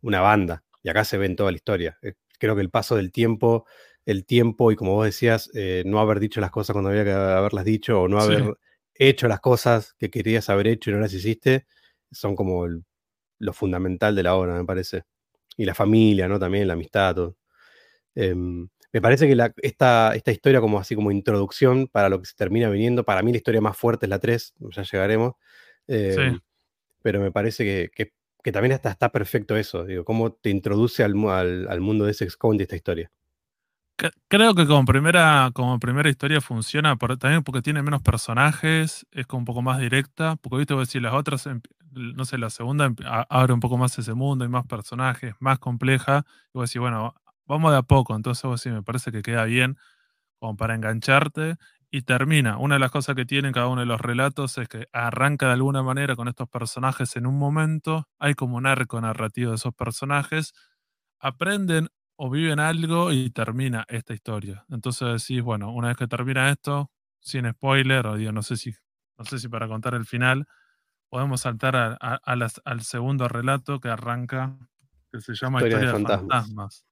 [0.02, 0.64] una banda.
[0.82, 1.98] Y acá se ve en toda la historia.
[2.02, 3.64] Eh, creo que el paso del tiempo,
[4.06, 5.50] el tiempo y como vos decías,
[5.84, 8.56] no haber dicho las cosas cuando había que haberlas dicho o no haber
[8.98, 11.66] hecho las cosas que querías haber hecho y no las hiciste,
[12.10, 12.84] son como el
[13.38, 15.04] lo fundamental de la obra, me parece.
[15.56, 16.38] Y la familia, ¿no?
[16.38, 17.36] También la amistad, todo.
[18.14, 22.34] Em, me parece que esta, esta historia, como así como introducción para lo que se
[22.34, 25.34] termina viniendo, para mí la historia más fuerte es la 3, ya llegaremos.
[25.86, 26.40] Em,
[27.02, 28.12] pero me parece que,
[28.52, 31.14] también está, está perfecto eso, digo, cómo te introduce al,
[31.68, 33.12] al, mundo de Sex de esta historia.
[34.28, 39.40] Creo que como primera, como primera historia funciona también porque tiene menos personajes, es como
[39.40, 41.60] un poco más directa, porque viste, decir, las otras em,
[41.94, 42.92] no sé, la segunda
[43.28, 46.24] abre un poco más ese mundo, hay más personajes, más compleja.
[46.54, 47.14] Y vos decís, bueno,
[47.46, 48.14] vamos de a poco.
[48.14, 49.76] Entonces me parece que queda bien
[50.40, 51.56] como para engancharte
[51.90, 52.58] y termina.
[52.58, 55.54] Una de las cosas que tienen cada uno de los relatos es que arranca de
[55.54, 59.74] alguna manera con estos personajes en un momento, hay como un arco narrativo de esos
[59.74, 60.54] personajes,
[61.20, 61.88] aprenden
[62.20, 64.64] o viven algo y termina esta historia.
[64.70, 68.74] Entonces decís, bueno, una vez que termina esto, sin spoiler, o digo, no sé si,
[69.16, 70.46] no sé si para contar el final,
[71.08, 74.58] podemos saltar a, al segundo relato que arranca,
[75.12, 76.84] que se llama Historia, de, fantasmas.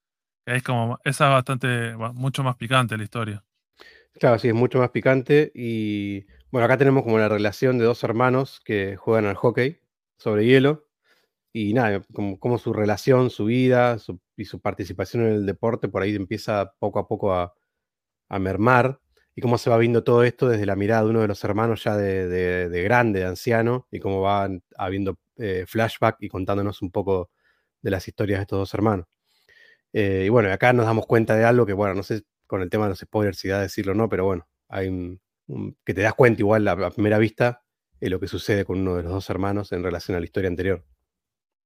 [0.45, 3.43] Que es como, esa es bastante, mucho más picante la historia.
[4.13, 5.51] Claro, sí, es mucho más picante.
[5.53, 9.81] Y bueno, acá tenemos como la relación de dos hermanos que juegan al hockey
[10.17, 10.86] sobre hielo.
[11.59, 13.97] Y nada, como, como su relación, su vida
[14.35, 17.53] y su participación en el deporte por ahí empieza poco a poco a,
[18.29, 18.99] a mermar
[19.35, 21.83] y cómo se va viendo todo esto desde la mirada de uno de los hermanos
[21.83, 27.29] ya de, grande, de anciano, y cómo va habiendo eh, flashback y contándonos un poco
[27.83, 29.05] de las historias de estos dos hermanos.
[29.93, 32.69] Eh, y bueno, acá nos damos cuenta de algo que, bueno, no sé con el
[32.71, 35.19] tema de los spoilers si da decirlo o no, pero bueno, hay
[35.85, 37.63] que te das cuenta igual a, primera vista
[37.99, 40.49] de lo que sucede con uno de los dos hermanos en relación a la historia
[40.49, 40.83] anterior.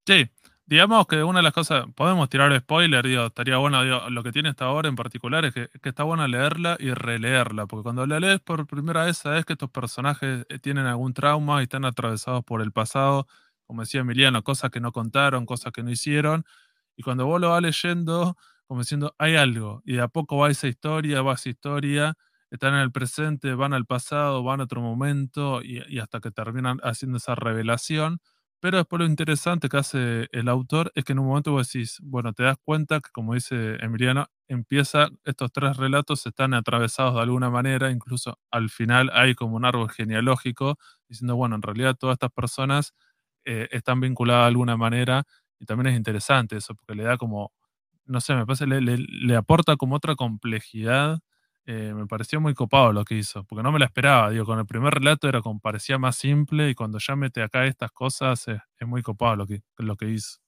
[0.07, 0.27] Sí,
[0.65, 4.49] digamos que una de las cosas, podemos tirar spoiler, digo, estaría bueno, lo que tiene
[4.49, 8.39] esta obra en particular es que, está bueno leerla y releerla, porque cuando la lees
[8.39, 12.61] por primera vez sabes que estos personajes eh, tienen algún trauma y están atravesados por
[12.63, 13.27] el pasado,
[13.67, 16.45] como decía Emiliano, cosas que no contaron, cosas que no hicieron,
[16.97, 18.35] y cuando vos lo vas leyendo,
[18.65, 22.15] como diciendo, hay algo, y de a poco va esa historia, va esa historia,
[22.49, 26.79] están en el presente, van al pasado, van a otro momento, y hasta que terminan
[26.83, 28.19] haciendo esa revelación
[28.61, 31.97] pero después lo interesante que hace el autor es que en un momento vos decís,
[32.03, 37.21] bueno, te das cuenta que, como dice Emiliano, empieza, estos tres relatos están atravesados de
[37.21, 40.77] alguna manera, incluso al final hay como un árbol genealógico,
[41.09, 42.93] diciendo, bueno, en realidad todas estas personas
[43.45, 45.23] eh, están vinculadas de alguna manera,
[45.59, 47.51] y también es interesante eso, porque le da como,
[48.05, 51.19] no sé, me parece, le, le aporta como otra complejidad
[51.65, 54.31] eh, me pareció muy copado lo que hizo, porque no me la esperaba.
[54.31, 57.65] Digo, con el primer relato era como parecía más simple y cuando ya mete acá
[57.65, 60.39] estas cosas es, muy copado lo que, lo que hizo.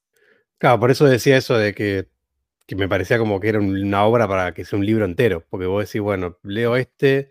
[0.58, 2.10] Claro, por eso decía eso de que,
[2.76, 5.86] me parecía como que era una obra para que sea un libro entero, porque vos
[5.86, 7.30] decís, bueno, leo este,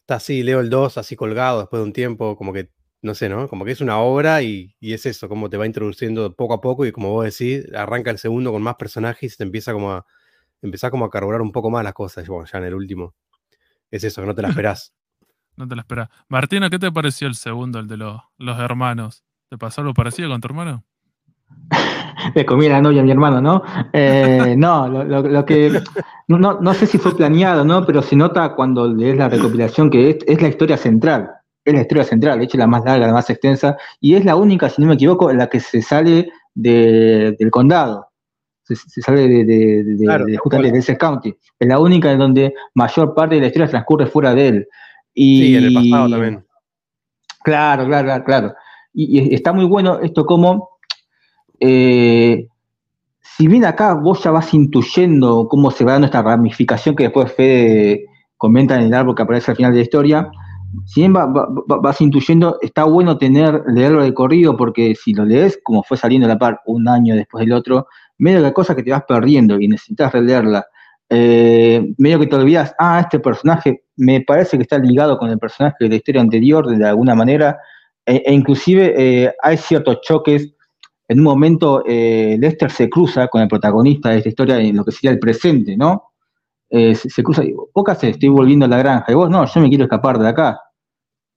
[0.00, 2.70] está así, leo el 2 así colgado después de un tiempo, como que,
[3.02, 3.48] no sé, ¿no?
[3.48, 6.60] Como que es una obra y, y es eso, como te va introduciendo poco a
[6.62, 9.92] poco y como vos decís, arranca el segundo con más personajes y te empieza como
[9.92, 10.06] a
[10.66, 13.14] empezás como a carburar un poco más las cosas, ya en el último.
[13.90, 14.92] Es eso, que no te la esperás.
[15.56, 16.08] no te la esperás.
[16.28, 19.24] Martina, ¿qué te pareció el segundo, el de los, los hermanos?
[19.48, 20.84] ¿Te pasó algo parecido con tu hermano?
[22.34, 23.62] Le comí la novia a mi hermano, ¿no?
[23.92, 25.82] Eh, no, lo, que.
[26.28, 27.84] No, no, sé si fue planeado, ¿no?
[27.84, 31.30] Pero se nota cuando lees la recopilación que es, la historia central.
[31.64, 33.76] Es la historia central, de hecho, la más larga, la más extensa.
[34.00, 38.08] Y es la única, si no me equivoco, en la que se sale del condado.
[38.64, 41.34] Se, sale de, justamente de ese county.
[41.58, 44.68] Es la única en donde mayor parte de la historia transcurre fuera de él.
[45.12, 46.44] Y, sí, en el pasado también.
[47.44, 48.54] Claro, claro, claro.
[48.92, 50.70] Y, está muy bueno esto como,
[51.60, 52.48] eh,
[53.20, 57.32] si bien acá vos ya vas intuyendo cómo se va dando esta ramificación que después
[57.32, 58.06] Fede
[58.36, 60.30] comenta en el árbol que aparece al final de la historia,
[60.86, 65.82] si bien vas intuyendo, está bueno tener, leerlo de corrido, porque si lo lees, como
[65.82, 67.86] fue saliendo a la par un año después del otro,
[68.24, 70.66] medio de cosa que te vas perdiendo y necesitas releerla.
[71.10, 75.38] Eh, medio que te olvidas, ah, este personaje me parece que está ligado con el
[75.38, 77.58] personaje de la historia anterior de alguna manera,
[78.06, 80.54] e, e inclusive eh, hay ciertos choques.
[81.06, 84.84] En un momento eh, Lester se cruza con el protagonista de esta historia en lo
[84.86, 86.10] que sería el presente, ¿no?
[86.70, 89.68] se, cruza y vos qué estoy volviendo a la granja, y vos no, yo me
[89.68, 90.58] quiero escapar de acá.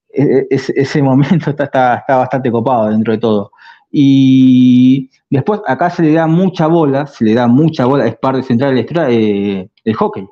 [0.10, 3.52] E, e, ese momento está, bastante copado dentro de todo.
[4.00, 8.44] Y después acá se le da mucha bola, se le da mucha bola, es parte
[8.44, 10.28] central de la eh, del hockey.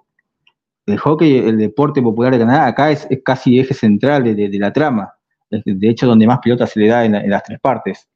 [0.85, 5.15] El hockey, el deporte popular de Canadá, acá es, casi eje central de, la trama.
[5.49, 8.07] De hecho, donde más pelota se le da en, las tres partes.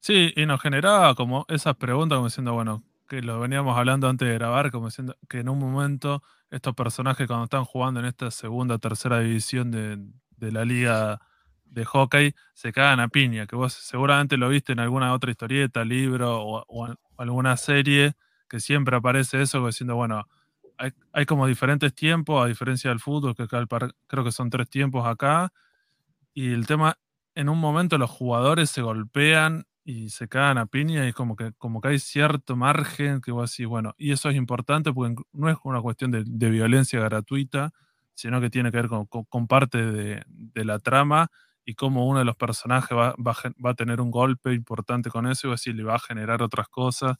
[0.00, 4.26] Sí, y nos generaba como esas preguntas como diciendo, bueno, que lo veníamos hablando antes
[4.26, 8.32] de grabar, como diciendo que en un momento estos personajes cuando están jugando en esta
[8.32, 9.98] segunda, tercera división de,
[10.38, 11.20] de la liga
[11.72, 15.84] de hockey se cagan a piña, que vos seguramente lo viste en alguna otra historieta,
[15.84, 18.14] libro o, alguna serie,
[18.48, 20.26] que siempre aparece eso, diciendo, bueno,
[21.12, 25.52] hay, como diferentes tiempos, a diferencia del fútbol, que creo que son tres tiempos acá,
[26.34, 26.98] y el tema,
[27.34, 31.52] en un momento los jugadores se golpean y se cagan a piña y como que,
[31.58, 35.48] como que hay cierto margen que vos decís, bueno, y eso es importante porque no
[35.48, 37.72] es una cuestión de, de violencia gratuita,
[38.14, 40.24] sino que tiene que ver con, parte de,
[40.64, 41.30] la trama
[41.64, 45.50] y cómo uno de los personajes va, a tener un golpe importante con eso y
[45.50, 47.16] va le va a generar otras cosas.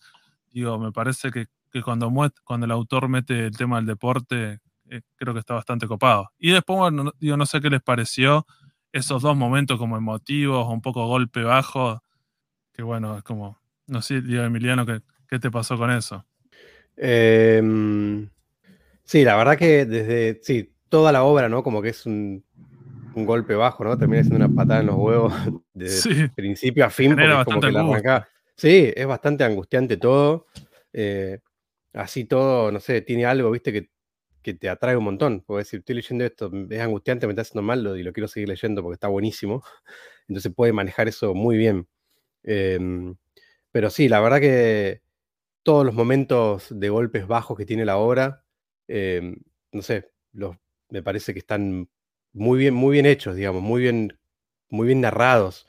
[0.51, 1.47] Digo, me parece que,
[1.83, 2.13] cuando,
[2.45, 6.31] cuando el autor mete el tema del deporte, eh, creo que está bastante copado.
[6.39, 8.47] Y después, bueno, digo, no sé qué les pareció
[8.93, 12.03] esos dos momentos como emotivos, un poco golpe bajo,
[12.73, 16.27] que bueno, es como, no sé, digo, Emiliano, ¿qué, qué te pasó con eso?
[16.97, 18.29] Em,
[19.05, 21.63] sí, la verdad que desde, sí, toda la obra, ¿no?
[21.63, 22.45] Como que es un,
[23.15, 23.97] golpe bajo, ¿no?
[23.97, 25.33] Termina siendo una patada en los huevos
[25.75, 27.17] de principio a fin.
[27.45, 30.47] como que la Sí, es bastante angustiante todo.
[30.93, 31.39] Eh,
[31.95, 35.41] así todo, no sé, tiene algo, viste, que, te atrae un montón.
[35.43, 38.49] Puedo decir, estoy leyendo esto, es angustiante, me está haciendo mal y lo quiero seguir
[38.49, 39.63] leyendo porque está buenísimo.
[40.29, 41.89] Entonces puede manejar eso muy bien.
[42.43, 43.17] Em,
[43.71, 45.03] pero sí, la verdad que
[45.63, 48.45] todos los momentos de golpes bajos que tiene la obra,
[48.89, 49.37] em,
[49.73, 50.57] no sé, los
[50.93, 51.89] me parece que están
[52.33, 54.19] muy bien, muy bien hechos, digamos, muy bien,
[54.71, 55.67] muy bien narrados.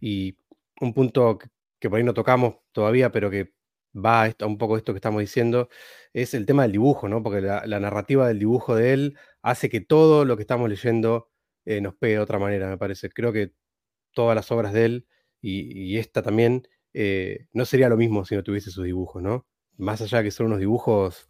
[0.00, 0.36] Y
[0.80, 1.38] un punto
[1.80, 3.52] que, por ahí no tocamos todavía, pero que
[3.94, 5.68] va a, un poco esto que estamos diciendo,
[6.12, 7.22] es el tema del dibujo, ¿no?
[7.22, 11.30] Porque la, narrativa del dibujo de él hace que todo lo que estamos leyendo
[11.64, 13.10] eh, nos pegue de otra manera, me parece.
[13.10, 13.52] Creo que
[14.14, 15.06] todas las obras de él
[15.40, 19.46] y, esta también eh, no sería lo mismo si no tuviese sus dibujos, ¿no?
[19.76, 21.28] Más allá de que son unos dibujos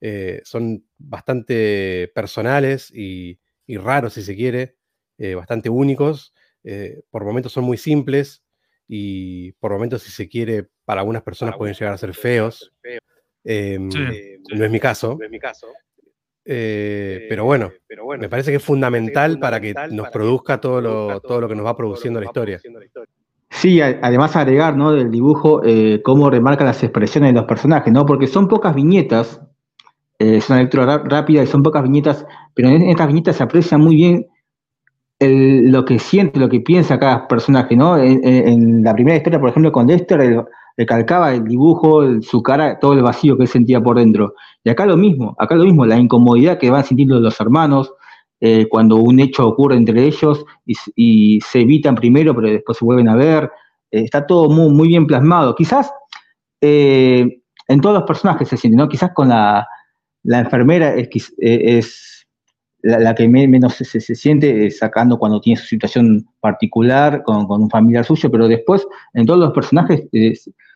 [0.00, 3.40] eh, son bastante personales y,
[3.74, 4.76] raros, si se quiere,
[5.18, 6.32] eh, bastante únicos.
[6.62, 8.42] Eh, por momentos son muy simples
[8.88, 12.72] y por momentos, si se quiere, para algunas personas pueden llegar a ser feos.
[13.44, 15.18] Em, no es mi caso.
[16.44, 17.72] pero, bueno,
[18.18, 21.66] me parece que es fundamental para que nos produzca todo lo, todo lo que nos
[21.66, 22.60] va produciendo la historia.
[23.50, 24.92] Sí, además agregar, ¿no?
[24.92, 25.62] Del dibujo,
[26.02, 28.06] cómo remarca las expresiones de los personajes, ¿no?
[28.06, 29.45] Porque son pocas viñetas eh,
[30.18, 33.96] es una lectura rápida y son pocas viñetas, pero en estas viñetas se aprecia muy
[33.96, 34.26] bien
[35.18, 37.96] lo que siente, lo que piensa cada personaje, ¿no?
[37.96, 40.44] En, la primera historia, por ejemplo, con Lester,
[40.76, 44.34] recalcaba el dibujo, su cara, todo el vacío que él sentía por dentro.
[44.62, 47.92] Y acá lo mismo, acá lo mismo, la incomodidad que van sintiendo los hermanos
[48.40, 53.08] eh, cuando un hecho ocurre entre ellos y, se evitan primero, pero después se vuelven
[53.08, 53.50] a ver.
[53.90, 55.54] Eh, está todo muy, muy bien plasmado.
[55.54, 55.90] Quizás
[56.60, 58.88] en todos los personajes se siente, ¿no?
[58.88, 59.66] Quizás con la,
[60.26, 61.08] la enfermera es,
[61.40, 62.26] eh, es
[62.82, 68.04] la, que menos se, siente eh, sacando cuando tiene su situación particular con, un familiar
[68.04, 70.34] suyo, pero después en todos los personajes eh,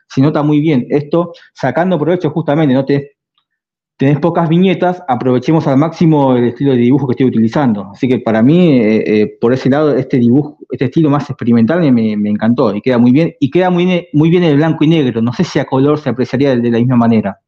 [0.09, 3.16] se nota muy bien esto, sacando provecho justamente, no te,
[3.96, 7.90] tenés pocas viñetas, aprovechemos al máximo el estilo de dibujo que estoy utilizando.
[7.92, 8.80] Así que para mí,
[9.40, 13.34] por ese lado, este dibujo, este estilo más experimental me, encantó y queda muy bien,
[13.38, 15.20] y queda muy muy bien el blanco y negro.
[15.22, 17.40] No sé si a color se apreciaría de la misma manera.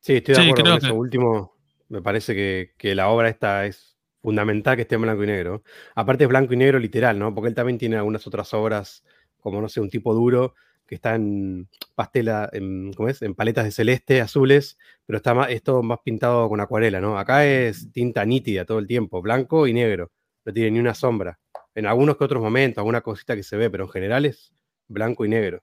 [0.00, 1.56] Sí, estoy de acuerdo con eso último.
[1.88, 2.34] Me parece
[2.76, 5.62] que, la obra esta es fundamental que esté en blanco y negro.
[5.94, 7.34] Aparte es blanco y negro literal, ¿no?
[7.34, 9.04] Porque él también tiene algunas otras obras,
[9.40, 10.54] como no sé, un tipo duro,
[10.86, 13.22] que está en pastela, en, ¿cómo es?
[13.22, 17.18] En paletas de celeste, azules, pero está más, es todo más pintado con acuarela, ¿no?
[17.18, 20.10] Acá es tinta nítida todo el tiempo, blanco y negro,
[20.44, 21.38] no tiene ni una sombra.
[21.74, 24.54] En algunos que otros momentos, alguna cosita que se ve, pero en general es
[24.88, 25.62] blanco y negro.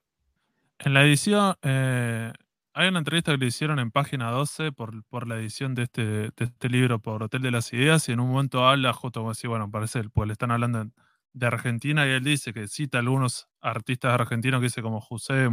[0.80, 2.32] En la edición, eh,
[2.78, 6.04] hay una entrevista que le hicieron en página 12 por, por la edición de este,
[6.04, 9.32] de este libro por Hotel de las Ideas y en un momento habla justo como
[9.32, 10.86] así, bueno, parece, pues le están hablando
[11.32, 15.50] de Argentina y él dice que cita algunos artistas argentinos que dice como José,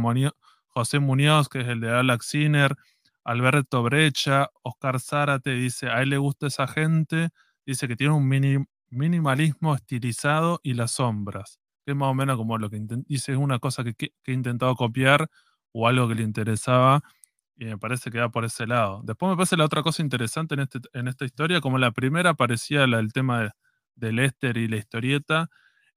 [0.67, 2.75] José Muñoz, que es el de Alex Sinner,
[3.23, 7.29] Alberto Brecha, Oscar Zárate, dice, a él le gusta esa gente,
[7.65, 12.57] dice que tiene un minimalismo estilizado y las sombras, que es más o menos como
[12.57, 15.29] lo que dice, es una cosa que, que, he intentado copiar
[15.73, 17.01] o algo que le interesaba
[17.57, 19.01] y me parece que va por ese lado.
[19.03, 22.31] Después me parece la otra cosa interesante en, este, en esta historia, como la primera
[22.31, 23.51] aparecía el tema de,
[23.95, 25.49] de Lester y la historieta,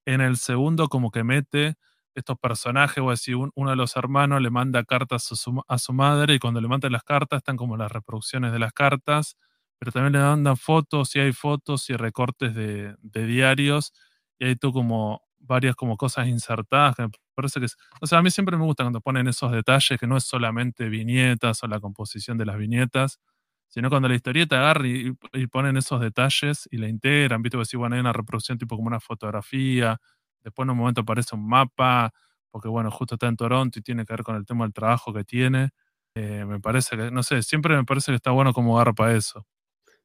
[0.05, 1.77] en el segundo como que mete
[2.16, 5.31] estos personajes, o así, uno de los hermanos le manda cartas
[5.68, 8.72] a su, madre y cuando le mandan las cartas están como las reproducciones de las
[8.72, 9.37] cartas,
[9.79, 13.93] pero también le mandan fotos y hay fotos y recortes de, diarios
[14.39, 17.66] y hay tú como varias como cosas insertadas que parece que
[18.01, 20.89] o sea, a mí siempre me gusta cuando ponen esos detalles que no es solamente
[20.89, 23.20] viñetas o la composición de las viñetas,
[23.68, 25.12] sino cuando la historieta agarra y,
[25.51, 29.01] ponen esos detalles y la integran, viste, decir, bueno, hay una reproducción tipo como una
[29.01, 30.01] fotografía,
[30.43, 32.12] después en un momento aparece un mapa,
[32.51, 35.12] porque bueno, justo está en Toronto y tiene que ver con el tema del trabajo
[35.12, 35.70] que tiene.
[36.14, 39.14] Eh, me parece que, no sé, siempre me parece que está bueno como agarra para
[39.14, 39.47] eso.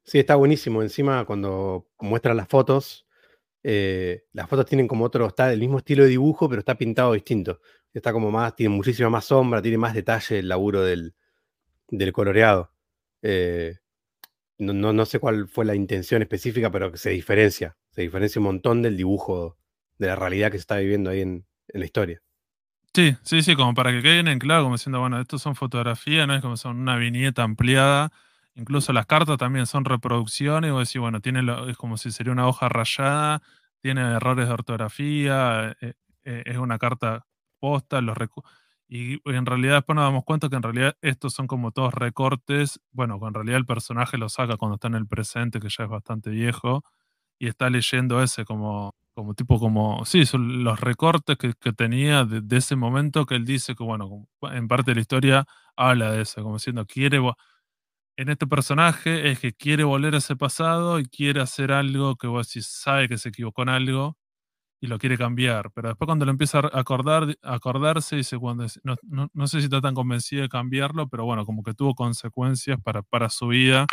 [0.04, 0.82] Sí, está buenísimo.
[0.82, 3.06] Encima, cuando muestra las fotos,
[3.64, 7.14] eh, las fotos tienen como otro, está el mismo estilo de dibujo, pero está pintado
[7.14, 7.59] distinto.
[7.93, 11.14] Está como más, tiene muchísima más sombra, tiene más detalle el laburo del,
[11.89, 12.72] del coloreado.
[13.22, 13.76] Eh,
[14.57, 17.76] no, no, sé cuál fue la intención específica, pero que se diferencia.
[17.89, 19.57] Se diferencia un montón del dibujo
[19.97, 22.22] de la realidad que se está viviendo ahí en, la historia.
[22.93, 26.28] Sí, sí, sí, como para que queden en claro, como diciendo, bueno, esto son fotografías,
[26.28, 28.12] no es como son una viñeta ampliada.
[28.56, 32.47] Incluso las cartas también son reproducciones, o decir, bueno, tiene es como si sería una
[32.47, 33.41] hoja rayada,
[33.82, 35.93] tiene errores de ortografía, eh,
[36.24, 37.26] eh, es una carta
[37.60, 38.18] posta, los
[38.93, 42.82] y en realidad después nos damos cuenta que en realidad estos son como todos recortes.
[42.91, 45.89] Bueno, en realidad el personaje lo saca cuando está en el presente, que ya es
[45.89, 46.84] bastante viejo,
[47.39, 52.58] y está leyendo ese como, como tipo como, sí, son los recortes que, tenía de,
[52.58, 55.45] ese momento que él dice que, bueno, en parte de la historia
[55.78, 57.20] habla de eso, como diciendo, quiere,
[58.22, 62.28] en este personaje es que quiere volver a ese pasado y quiere hacer algo que
[62.28, 64.16] vos si sabe que se equivocó en algo
[64.80, 65.72] y lo quiere cambiar.
[65.74, 69.82] Pero después cuando lo empieza a acordar, acordarse, dice, cuando, no, no, sé si está
[69.82, 73.88] tan convencido de cambiarlo, pero bueno, como que tuvo consecuencias para, para su vida.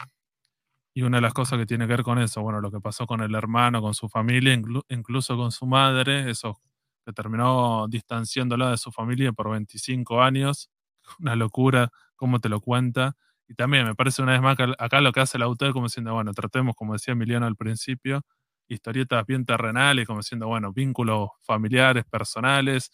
[0.94, 3.06] Y una de las cosas que tiene que ver con eso, bueno, lo que pasó
[3.06, 4.60] con el hermano, con su familia,
[4.90, 6.60] incluso con su madre, eso
[7.06, 10.70] que terminó distanciándola de su familia por 25 años.
[11.18, 13.16] Una locura, cómo te lo cuenta.
[13.48, 15.86] Y también me parece una vez más que acá lo que hace el autor como
[15.86, 18.22] diciendo, bueno, tratemos, como decía Emiliano al principio,
[18.68, 22.90] historietas bien terrenales, como diciendo, bueno, vínculos familiares, personales,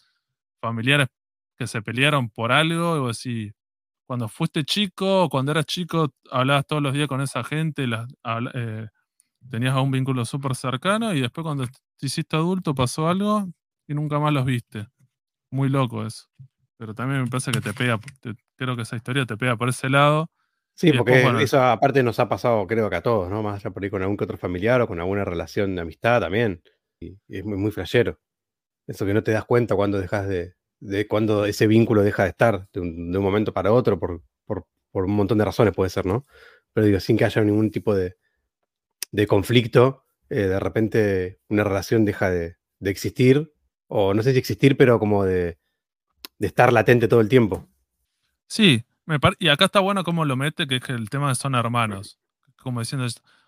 [0.61, 1.07] familiares
[1.57, 3.51] que se pelearon por algo, o así,
[4.07, 7.85] cuando fuiste chico, cuando eras chico, hablabas todos los días con esa gente,
[8.55, 8.87] eh,
[9.49, 13.47] tenías un vínculo súper cercano y después cuando te hiciste adulto pasó algo
[13.87, 14.87] y nunca más los viste.
[15.51, 16.25] Muy loco eso.
[16.77, 17.99] Pero también me parece que te pega,
[18.57, 20.29] creo que esa historia te pega por ese lado
[20.75, 23.41] Sí, porque eso aparte nos ha pasado, creo que a todos, ¿no?
[23.41, 26.19] Más allá por ahí con algún que otro familiar o con alguna relación de amistad
[26.19, 26.61] también.
[26.99, 28.19] Y, es muy, muy flashero.
[28.85, 32.29] Eso que no te das cuenta cuando dejas de, de cuando ese vínculo deja de
[32.29, 36.05] estar de un, momento para otro por, por, por, un montón de razones puede ser,
[36.05, 36.25] ¿no?
[36.73, 38.17] Pero digo, sin que haya ningún tipo de,
[39.11, 43.53] de conflicto, eh, de repente una relación deja de, de, existir,
[43.87, 45.57] o no sé si existir, pero como de,
[46.37, 47.69] de estar latente todo el tiempo.
[48.47, 48.83] Sí,
[49.39, 52.19] y acá está bueno cómo lo mete, que es que el tema de son hermanos.
[52.57, 53.07] Como diciendo,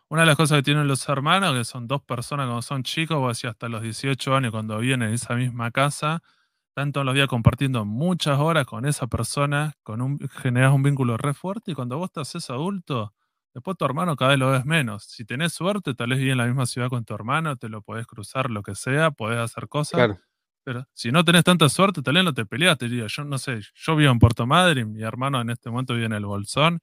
[0.10, 3.18] una de las cosas que tienen los hermanos, que son dos personas cuando son chicos,
[3.18, 6.22] o así hasta los 18 años, cuando vienen en esa misma casa,
[6.70, 11.18] están todos los días compartiendo muchas horas con esa persona, con un, generas un vínculo
[11.18, 13.14] re fuerte, y cuando vos estás ese adulto,
[13.54, 15.06] después tu hermano cada vez lo ves menos.
[15.06, 17.82] Si tenés suerte, tal vez vive en la misma ciudad con tu hermano, te lo
[17.82, 19.98] podés cruzar, lo que sea, podés hacer cosas.
[19.98, 20.22] Claro.
[20.68, 22.90] Pero si no tenés tanta suerte, tal vez no te peleaste.
[22.90, 25.94] Diría, yo no sé, yo vivo en Puerto Madre y mi hermano en este momento
[25.94, 26.82] vive en el Bolsón.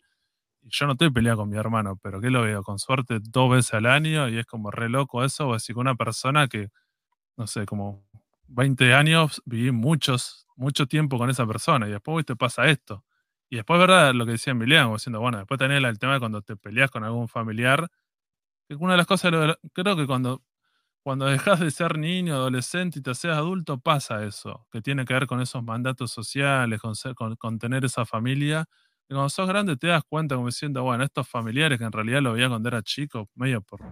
[0.63, 2.63] Y yo no estoy peleado con mi hermano, pero ¿qué lo veo?
[2.63, 5.49] Con suerte dos veces al año y es como re loco eso.
[5.49, 6.71] O así con una persona que,
[7.37, 8.07] no sé, como
[8.49, 13.05] 20 años viví muchos, mucho tiempo con esa persona y después te pasa esto.
[13.51, 14.15] Y después, ¿verdad?
[14.15, 17.05] Lo que decía Emiliano, diciendo, bueno, después tenés el tema de cuando te peleas con
[17.05, 17.89] algún familiar.
[18.69, 19.33] Que una de las cosas,
[19.75, 20.43] creo que cuando
[21.05, 25.13] cuando dejas de ser niño, adolescente y te haces adulto, pasa eso, que tiene que
[25.13, 28.65] ver con esos mandatos sociales, con, con, tener esa familia.
[29.07, 32.23] Y cuando sos grande te das cuenta como diciendo, bueno, estos familiares que en realidad
[32.23, 33.83] lo veía cuando era chico, medio por,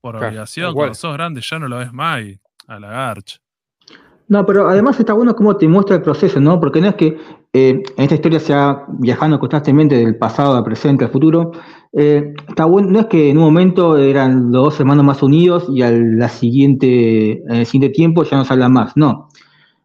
[0.00, 3.38] por obligación, cuando sos grande ya no lo ves más y a la garcha.
[4.26, 6.58] No, pero además está bueno cómo te muestra el proceso, ¿no?
[6.58, 7.18] Porque no es que
[7.52, 11.52] eh, en esta historia se va viajando constantemente del pasado al presente al futuro.
[11.92, 15.66] Eh, está bueno, no es que en un momento eran los dos hermanos más unidos
[15.68, 19.28] y al siguiente, en el siguiente tiempo ya no se hablan más, no.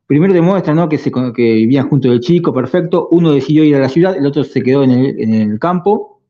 [0.08, 0.90] Primero demuestra ¿no?
[0.90, 3.10] que, se, que vivían juntos el chico, perfecto.
[3.12, 6.22] Uno decidió ir a la ciudad, el otro se quedó en el, en el campo.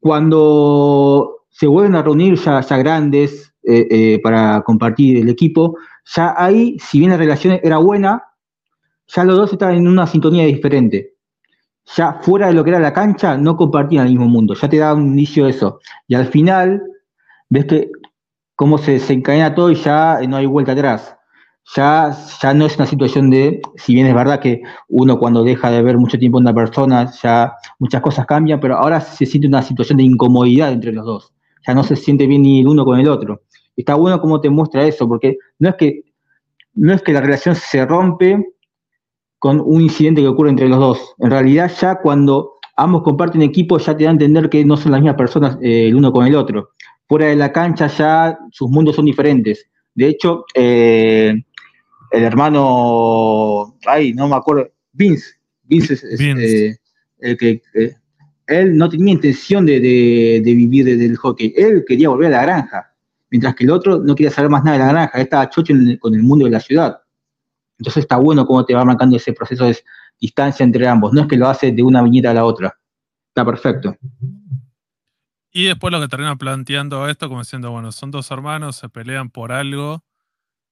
[0.00, 6.76] Cuando se vuelven a reunir ya, ya grandes eh, para compartir el equipo, ya ahí,
[6.78, 8.22] si bien la relación era buena,
[9.06, 11.14] ya los dos estaban en una sintonía diferente.
[11.96, 14.54] Ya fuera de lo que era la cancha, no compartían el mismo mundo.
[14.54, 15.80] Ya te da un inicio de eso.
[16.06, 16.82] Y al final,
[17.48, 17.90] ves que
[18.54, 21.16] cómo se desencadena todo y ya no hay vuelta atrás.
[21.76, 25.70] Ya, ya no es una situación de, si bien es verdad que uno cuando deja
[25.70, 29.46] de ver mucho tiempo a una persona, ya muchas cosas cambian, pero ahora se siente
[29.48, 31.32] una situación de incomodidad entre los dos.
[31.66, 33.42] Ya no se siente bien ni el uno con el otro.
[33.76, 36.02] Está bueno cómo te muestra eso, porque no es que,
[36.74, 38.44] no es que la relación se rompe
[39.38, 41.14] con un incidente que ocurre entre los dos.
[41.18, 44.92] En realidad ya cuando ambos comparten equipo ya te da a entender que no son
[44.92, 46.70] las mismas personas eh, el uno con el otro.
[47.08, 49.68] Fuera de la cancha ya sus mundos son diferentes.
[49.94, 51.34] De hecho, eh,
[52.12, 55.26] el hermano, ay, no me acuerdo, Vince,
[55.64, 56.76] Vince es, eh,
[57.18, 57.62] el que
[58.46, 62.91] él no tenía intención de, de vivir del hockey, él quería volver a la granja
[63.32, 66.14] mientras que el otro no quería saber más nada de la granja, estaba chocho con
[66.14, 67.00] el mundo de la ciudad.
[67.78, 69.78] Entonces está bueno cómo te va marcando ese proceso de
[70.20, 72.78] distancia entre ambos, no es que lo hace de una viñeta a la otra,
[73.28, 73.96] está perfecto.
[75.50, 79.30] Y después lo que termina planteando esto como diciendo, bueno, son dos hermanos, se pelean
[79.30, 80.04] por algo,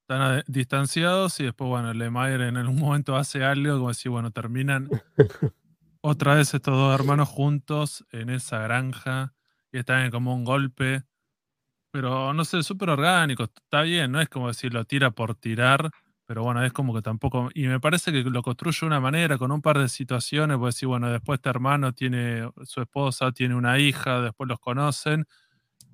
[0.03, 4.91] están distanciados y después, bueno, Lemaire en algún momento hace algo como decir, bueno, terminan
[6.03, 9.33] otra vez estos dos hermanos juntos en esa granja
[9.73, 11.05] y están como un golpe
[11.91, 15.91] pero no sé, súper orgánico, está bien, no es como decir lo tira por tirar,
[16.27, 19.39] pero bueno, es como que tampoco, y me parece que lo construye de una manera,
[19.39, 23.55] con un par de situaciones, puede decir, bueno, después este hermano tiene su esposa, tiene
[23.57, 25.27] una hija, después los conocen,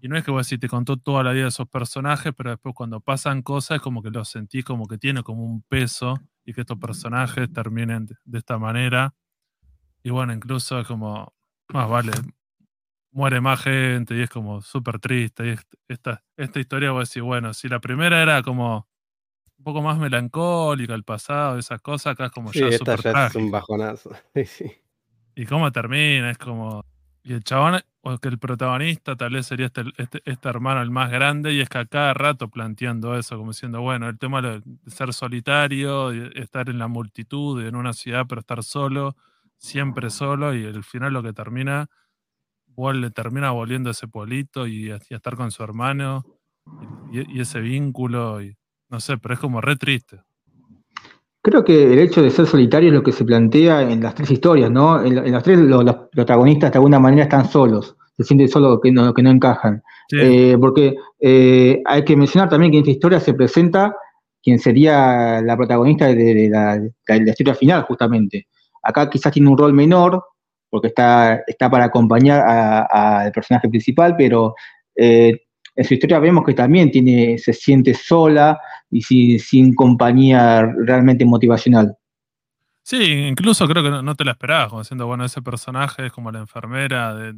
[0.01, 2.32] y no es que voy a decir, te contó toda la vida de esos personajes,
[2.36, 5.62] pero después cuando pasan cosas es como que los sentís como que tiene como un
[5.62, 9.14] peso y que estos personajes terminen de esta manera.
[10.03, 11.34] Y bueno, incluso es como,
[11.68, 12.12] más vale,
[13.17, 15.49] muere más gente y es como súper triste.
[15.49, 15.57] Y
[15.89, 18.87] esta, esta historia voy a decir, bueno, si la primera era como
[19.59, 23.35] un poco más melancólica, el pasado, esas cosas, acá es como ya súper ya es
[23.35, 24.11] un bajonazo.
[25.39, 26.83] Y cómo termina, es como...
[27.23, 30.91] Y el chabón, o que el protagonista tal vez sería este, este, este, hermano el
[30.91, 34.41] más grande, y es que a cada rato planteando eso, como diciendo, bueno, el tema
[34.41, 39.14] de ser solitario, de estar en la multitud, en una ciudad, pero estar solo,
[39.59, 41.91] siempre solo, y al final lo que termina
[42.93, 46.24] le termina volviendo a ese pueblito y a, estar con su hermano
[47.12, 48.57] y, ese vínculo, y
[48.89, 50.20] no sé, pero es como re triste.
[51.43, 54.31] Creo que el hecho de ser solitario es lo que se plantea en las tres
[54.31, 55.03] historias, ¿no?
[55.03, 59.14] En, las tres los, protagonistas de alguna manera están solos, se sienten solos que no,
[59.14, 59.83] que no encajan.
[60.12, 63.95] Eh, porque eh, hay que mencionar también que en esta historia se presenta
[64.43, 68.47] quien sería la protagonista de, la, de la historia final, justamente.
[68.83, 70.22] Acá quizás tiene un rol menor,
[70.77, 72.45] porque está, está para acompañar
[72.91, 74.55] al personaje principal, pero
[74.95, 75.41] eh,
[75.74, 78.61] en su historia vemos que también tiene, se siente sola
[78.91, 79.01] y
[79.39, 81.97] sin, compañía realmente motivacional.
[82.83, 86.31] Sí, incluso creo que no, te la esperabas, como diciendo, bueno, ese personaje es como
[86.31, 87.33] la enfermera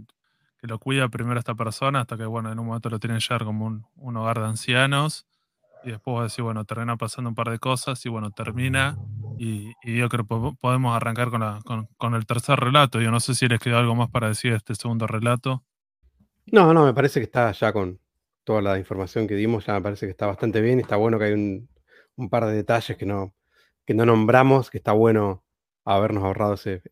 [0.60, 3.20] que lo cuida primero a esta persona hasta que, bueno, en un momento lo tienen
[3.20, 5.28] ya como un, un hogar de ancianos
[5.88, 8.98] y después va a decir, bueno, termina pasando un par de cosas y bueno, termina.
[9.38, 13.00] Y, yo creo que podemos arrancar con, con, el tercer relato.
[13.00, 15.64] Yo no sé si les quedó algo más para decir de este segundo relato.
[16.46, 18.00] No, no, me parece que está ya con
[18.44, 20.78] toda la información que dimos, ya me parece que está bastante bien.
[20.80, 21.68] Está bueno que hay un,
[22.16, 23.34] un par de detalles que no,
[23.86, 25.44] que no nombramos, que está bueno
[25.84, 26.82] habernos ahorrado ese,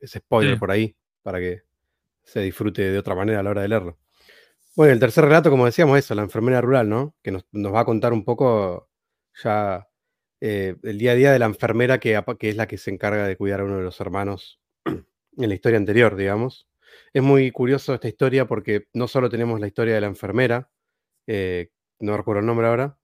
[0.00, 1.62] ese spoiler por ahí para que
[2.22, 3.98] se disfrute de otra manera a la hora de leerlo.
[4.78, 7.16] Bueno, el tercer relato, como decíamos, eso, la enfermera rural, ¿no?
[7.24, 8.88] Que nos, va a contar un poco
[9.42, 9.88] ya
[10.40, 13.36] eh, el día a día de la enfermera que, es la que se encarga de
[13.36, 16.68] cuidar a uno de los hermanos en la historia anterior, digamos.
[17.12, 20.70] Es muy curioso esta historia porque no solo tenemos la historia de la enfermera,
[21.26, 22.98] eh, no recuerdo el nombre ahora,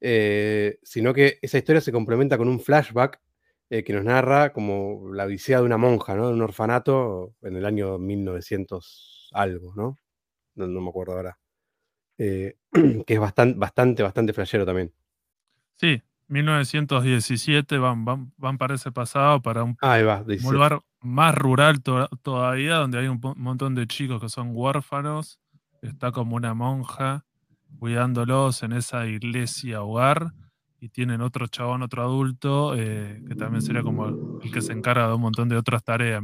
[0.00, 3.20] eh, sino que esa historia se complementa con un flashback
[3.70, 6.26] que nos narra como la odisea de una monja, ¿no?
[6.26, 9.96] De un orfanato en el año 1900 algo, ¿no?
[10.54, 11.38] No, me acuerdo ahora.
[12.18, 12.64] que
[13.06, 14.92] es bastante, bastante, bastante flashero también.
[15.76, 19.76] Sí, 1917 van, van, van para ese pasado, para un,
[20.50, 25.40] lugar más rural todavía, donde hay un montón de chicos que son huérfanos.
[25.82, 27.24] Está como una monja
[27.78, 30.32] cuidándolos en esa iglesia hogar
[30.80, 35.08] y tienen otro chabón, otro adulto, eh, que también sería como el que se encarga
[35.08, 36.22] de un montón de otras tareas.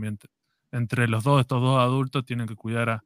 [0.70, 3.05] Entre los dos, estos dos adultos tienen que cuidar a,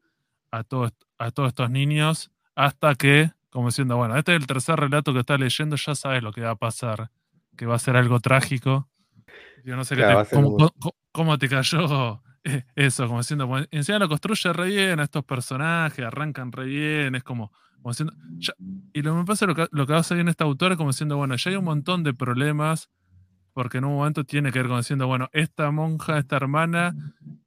[0.52, 4.80] a, todos, a todos estos niños hasta que como diciendo, bueno, este es el tercer
[4.80, 7.10] relato que está leyendo, ya sabes lo que va a pasar,
[7.54, 8.88] que va a ser algo trágico.
[9.62, 9.94] Yo no sé
[11.12, 12.22] cómo, te cayó
[12.74, 17.14] eso, como diciendo, bueno, encima lo construye re bien a estos personajes, arrancan re bien,
[17.14, 18.14] es como, como diciendo,
[18.94, 20.90] y lo que me pasa lo que, lo que hace bien este autor es como
[20.90, 22.88] diciendo, bueno, ya hay un montón de problemas,
[23.52, 26.94] porque en un momento tiene que ver con diciendo, bueno, esta monja, esta hermana,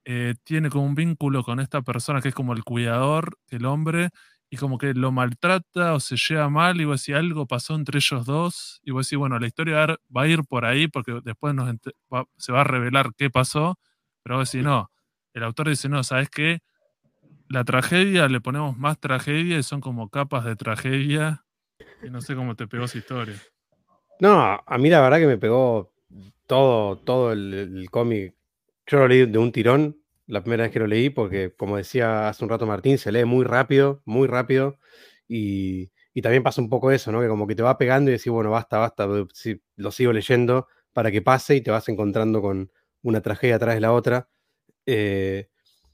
[0.04, 4.10] eh, tiene como un vínculo con esta persona que es como el cuidador, el hombre,
[4.48, 7.98] y como que lo maltrata o se lleva mal y vos decís, algo pasó entre
[7.98, 9.86] ellos dos y vos decís, bueno, la historia
[10.16, 11.74] va a ir por ahí porque después nos
[12.36, 13.78] se va a revelar qué pasó,
[14.22, 14.90] pero vos decís, no,
[15.34, 16.60] el autor dice, no, ¿sabes qué?
[17.48, 21.44] La tragedia, le ponemos más tragedia y son como capas de tragedia
[22.02, 23.36] y no sé cómo te pegó esa historia.
[24.20, 25.92] No, a mí la verdad que me pegó
[26.46, 28.34] todo, todo el, cómic.
[28.86, 32.28] Yo lo leí de un tirón, la primera vez que lo leí, porque como decía
[32.28, 34.78] hace un rato Martín, se lee muy rápido, muy rápido,
[35.28, 35.90] y,
[36.22, 37.20] también pasa un poco eso, ¿no?
[37.20, 39.06] Que como que te va pegando y decís, bueno, basta, basta,
[39.76, 42.70] lo sigo leyendo para que pase y te vas encontrando con
[43.02, 44.28] una tragedia atrás de la otra.
[44.86, 45.50] Eh,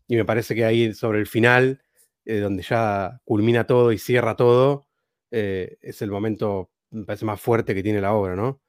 [0.06, 1.82] y me parece que ahí sobre el final,
[2.24, 4.86] eh, donde ya culmina todo y cierra todo,
[5.32, 8.60] eh, es el momento, me parece, más fuerte que tiene la obra, ¿no?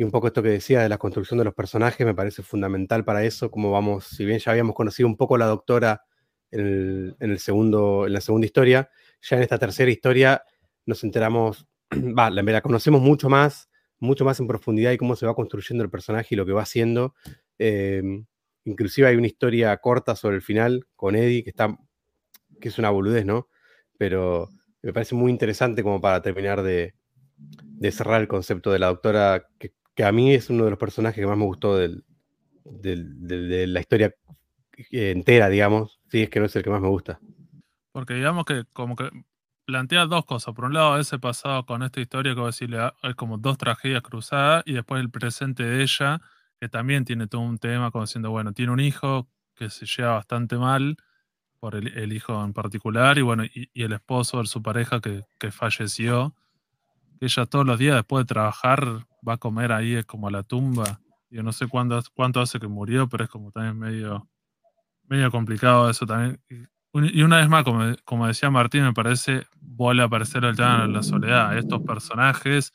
[0.00, 3.04] Y un poco esto que decía de la construcción de los personajes me parece fundamental
[3.04, 6.04] para eso, como vamos, si bien ya habíamos conocido un poco la doctora
[6.52, 8.90] en, el, segundo, en la segunda historia,
[9.20, 10.44] ya en esta tercera historia
[10.86, 13.68] nos enteramos, va, la, conocemos mucho más,
[13.98, 16.62] mucho más en profundidad y cómo se va construyendo el personaje y lo que va
[16.62, 17.16] haciendo.
[17.58, 18.24] Em,
[18.64, 21.76] inclusive hay una historia corta sobre el final con Eddie, que está,
[22.60, 23.48] que es una boludez, ¿no?
[23.98, 24.48] Pero
[24.80, 26.94] me parece muy interesante como para terminar de,
[27.36, 29.72] de cerrar el concepto de la doctora, que,
[30.04, 32.02] a mí es uno de los personajes que más me gustó de
[33.66, 34.14] la historia
[34.90, 37.20] entera, digamos, si es que no es el que más me gusta.
[37.92, 39.10] Porque digamos que como que
[39.64, 40.54] plantea dos cosas.
[40.54, 44.62] Por un lado, ese pasado con esta historia que decirle, es como dos tragedias cruzadas,
[44.66, 46.20] y después el presente de ella,
[46.58, 50.14] que también tiene todo un tema, como diciendo, bueno, tiene un hijo que se lleva
[50.14, 50.96] bastante mal,
[51.60, 55.50] por el, hijo en particular, y bueno, y, el esposo de su pareja que, que
[55.50, 56.34] falleció
[57.20, 58.84] ella todos los días después de trabajar
[59.26, 61.00] va a comer ahí, es como a la tumba.
[61.30, 64.28] Yo no sé cuánto hace que murió, pero es como también medio,
[65.04, 66.40] medio complicado eso también.
[66.94, 70.82] Y una vez más, como, como decía Martín, me parece, vuelve a aparecer el tema
[70.82, 71.56] de la soledad.
[71.56, 72.72] Estos personajes,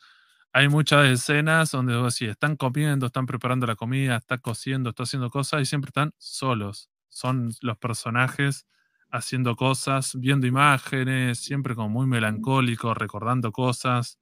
[0.52, 5.30] hay muchas escenas donde si están comiendo, están preparando la comida, están cociendo, están haciendo
[5.30, 6.90] cosas y siempre están solos.
[7.08, 8.66] Son los personajes
[9.10, 14.18] haciendo cosas, viendo imágenes, siempre como muy melancólicos, recordando cosas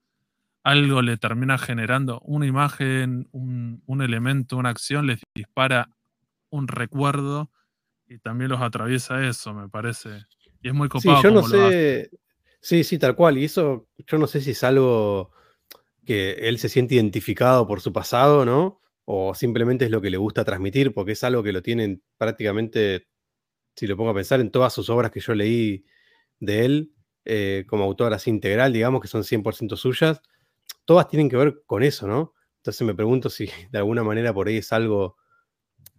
[0.62, 5.88] algo le termina generando una imagen, un, elemento, una acción, les dispara
[6.50, 7.50] un recuerdo
[8.06, 10.10] y también los atraviesa eso, me parece.
[10.62, 11.16] Y es muy copado.
[11.16, 12.10] Sí, yo no sé.
[12.60, 13.38] Sí, sí, tal cual.
[13.38, 15.32] Y eso, yo no sé si es algo
[16.04, 18.80] que él se siente identificado por su pasado, ¿no?
[19.04, 23.08] O simplemente es lo que le gusta transmitir, porque es algo que lo tienen prácticamente,
[23.74, 25.84] si lo pongo a pensar, en todas sus obras que yo leí
[26.38, 26.92] de él,
[27.24, 30.22] eh, como autor así integral, digamos, que son 100% suyas
[30.84, 32.34] todas tienen que ver con eso, ¿no?
[32.58, 35.16] Entonces me pregunto si de alguna manera por ahí es algo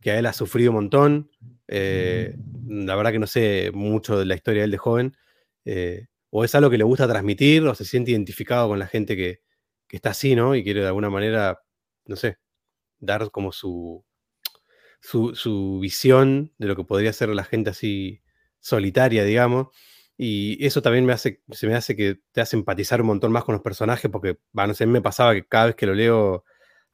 [0.01, 1.31] que a él ha sufrido un montón.
[1.67, 2.35] Eh,
[2.67, 5.17] la verdad que no sé mucho de la historia de él de joven.
[5.65, 9.15] Eh, o es algo que le gusta transmitir, o se siente identificado con la gente
[9.15, 9.41] que,
[9.89, 10.55] está así, ¿no?
[10.55, 11.59] Y quiere de alguna manera,
[12.05, 12.39] no sé,
[12.97, 14.03] dar como su,
[14.99, 18.23] su, su visión de lo que podría ser la gente así
[18.59, 19.67] solitaria, digamos.
[20.17, 23.43] Y eso también me hace, se me hace que te hace empatizar un montón más
[23.43, 26.43] con los personajes, porque, bueno, no sé, me pasaba que cada vez que lo leo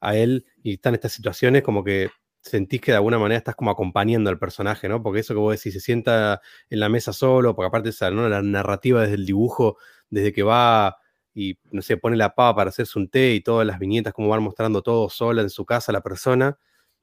[0.01, 2.09] a él y están estas situaciones, como que
[2.41, 5.03] sentís que de alguna manera estás como acompañando al personaje, ¿no?
[5.03, 8.29] Porque eso que vos decís, se sienta en la mesa solo, porque aparte esa, ¿no?
[8.29, 9.77] La narrativa desde el dibujo,
[10.09, 10.97] desde que va
[11.33, 14.29] y, no sé, pone la pava para hacerse un té y todas las viñetas, como
[14.29, 16.57] van mostrando todo sola en su casa la persona,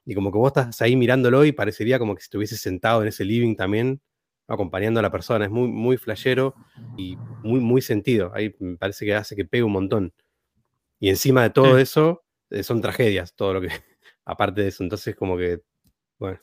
[0.07, 3.09] y como que vos estás ahí mirándolo y parecería como que si estuviese sentado en
[3.09, 4.01] ese living también,
[4.49, 5.45] acompañando a la persona.
[5.45, 6.55] Es muy, muy flashero
[6.97, 8.33] y muy, muy sentido.
[8.35, 10.13] Ahí me parece que hace que pegue un montón.
[10.99, 13.69] Y encima de todo eso, eh, son tragedias, todo lo que,
[14.25, 14.83] aparte de eso.
[14.83, 15.63] Entonces, como que,
[16.19, 16.41] bueno.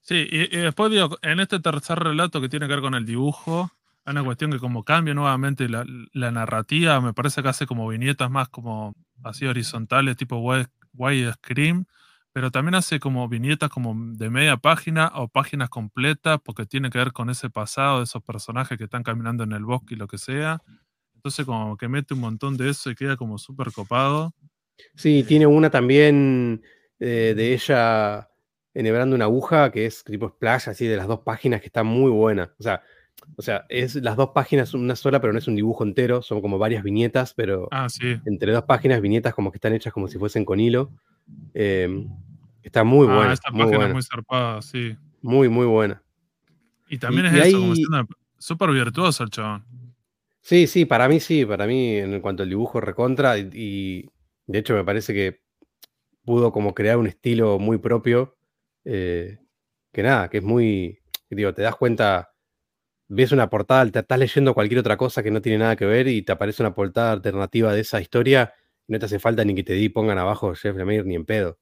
[0.00, 3.70] Sí, y, después digo, en este tercer relato que tiene que ver con el dibujo,
[4.06, 5.84] hay una cuestión que como cambia nuevamente la,
[6.30, 10.42] narrativa, me parece que hace como viñetas más como así horizontales, tipo
[11.34, 11.86] screen,
[12.38, 16.98] pero también hace como viñetas como de media página o páginas completas, porque tiene que
[16.98, 20.06] ver con ese pasado de esos personajes que están caminando en el bosque y lo
[20.06, 20.62] que sea.
[21.16, 24.32] Entonces como que mete un montón de eso y queda como súper copado.
[24.94, 26.62] Sí, tiene una también
[27.00, 28.30] eh, de ella
[28.72, 32.12] enhebrando una aguja que es tipo splash así de las dos páginas que está muy
[32.12, 32.54] buena.
[32.60, 32.84] O sea,
[33.34, 36.40] o sea, es las dos páginas una sola, pero no es un dibujo entero, son
[36.40, 37.88] como varias viñetas, pero ah,
[38.26, 40.92] entre dos páginas, viñetas como que están hechas como si fuesen con hilo.
[41.52, 42.08] Em,
[42.62, 43.32] está muy ah, buena.
[43.32, 44.96] Esta página es muy zarpada, sí.
[45.22, 46.02] Muy, muy buena.
[46.88, 49.64] Y también es eso, como siendo súper virtuoso el chabón.
[50.40, 54.08] Sí, sí, para mí sí, para mí en cuanto al dibujo recontra, y,
[54.46, 55.42] de hecho me parece que
[56.24, 58.36] pudo como crear un estilo muy propio,
[58.84, 59.38] eh,
[59.92, 62.30] que nada, que es muy, digo, te das cuenta
[63.08, 66.06] ves una portada, te estás leyendo cualquier otra cosa que no tiene nada que ver
[66.08, 68.52] y te aparece una portada alternativa de esa historia
[68.86, 71.24] y no te hace falta ni que te di pongan abajo Jeff Lemire ni en
[71.24, 71.58] pedo.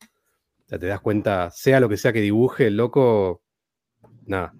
[0.67, 3.43] O sea, te das cuenta, sea lo que sea que dibuje el loco,
[4.27, 4.53] nada.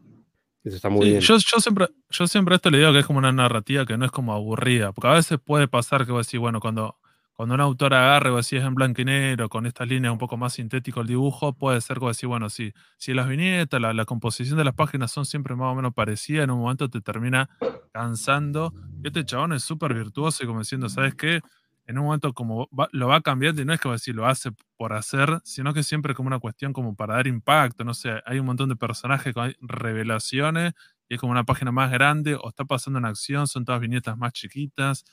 [0.63, 1.21] Eso está muy bien.
[1.21, 4.05] Yo, yo, siempre, yo siempre esto le digo que es como una narrativa que no
[4.05, 6.97] es como aburrida, porque a veces puede pasar que vos decís, bueno, cuando
[7.37, 10.19] cuando un autor agarre o si es en blanco y negro, con estas líneas un
[10.19, 14.05] poco más sintético el dibujo, puede ser como decir, bueno, si, si las viñetas, la,
[14.07, 17.51] composición de las páginas son siempre más o menos parecidas, en un momento te termina
[17.93, 18.73] cansando.
[19.05, 21.43] este chabón es súper virtuoso y como diciendo, ¿sabes qué?
[21.87, 24.93] En un momento como lo va cambiando y no es como decir lo hace por
[24.93, 28.47] hacer, sino que siempre como una cuestión como para dar impacto, no sé, hay un
[28.47, 30.75] montón de personajes con revelaciones
[31.09, 34.19] y es como una página más grande o está pasando una acción, son todas viñetas
[34.19, 35.05] más chiquitas.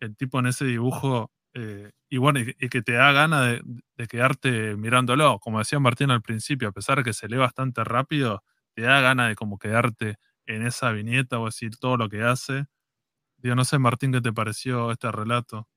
[0.00, 3.62] El tipo en ese dibujo eh, y bueno, y, que te da gana de,
[4.08, 5.38] quedarte mirándolo.
[5.40, 8.42] Como decía Martín al principio, a pesar de que se lee bastante rápido,
[8.74, 12.66] te da gana de como quedarte en esa viñeta o decir todo lo que hace.
[13.38, 15.68] Digo, no sé, Martín, ¿qué te pareció este relato?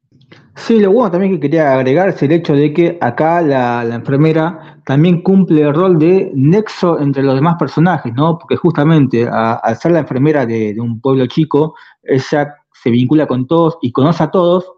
[0.55, 4.82] Sí, lo bueno también que quería agregar es el hecho de que acá la, enfermera
[4.86, 8.38] también cumple el rol de nexo entre los demás personajes, ¿no?
[8.38, 13.47] Porque justamente al ser la enfermera de, de un pueblo chico, ella se vincula con
[13.47, 14.72] todos y conoce a todos,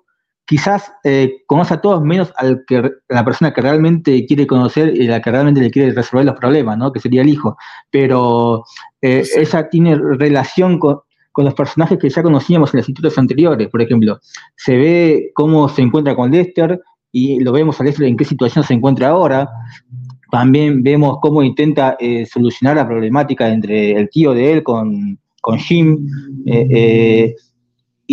[0.46, 5.08] quizás eh, conoce a todos menos al que la persona que realmente quiere conocer y
[5.08, 6.92] la que realmente le quiere resolver los problemas, ¿no?
[6.92, 7.58] Que sería el hijo.
[7.90, 8.66] Pero
[9.02, 11.00] eh, ella tiene relación con,
[11.38, 14.20] los personajes que ya conocíamos en las institutos anteriores, por ejemplo.
[14.56, 18.64] Se ve cómo se encuentra con Lester y lo vemos a Lester en qué situación
[18.64, 19.50] se encuentra ahora.
[20.32, 25.58] También vemos cómo intenta eh, solucionar la problemática entre el tío de él con, con
[25.58, 26.08] Jim.
[26.46, 27.36] Eh,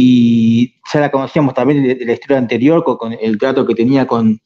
[0.01, 4.41] y ya la conocíamos también de, la historia anterior, con, el trato que tenía con,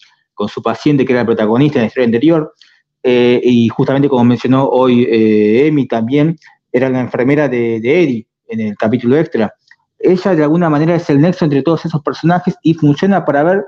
[0.49, 2.55] su paciente, que era el protagonista en la historia anterior,
[3.03, 6.39] eh, y justamente como mencionó hoy eh, Emi también,
[6.73, 9.53] era la enfermera de, Eddie en el capítulo extra.
[9.99, 13.65] Ella de alguna manera es el nexo entre todos esos personajes y funciona para ver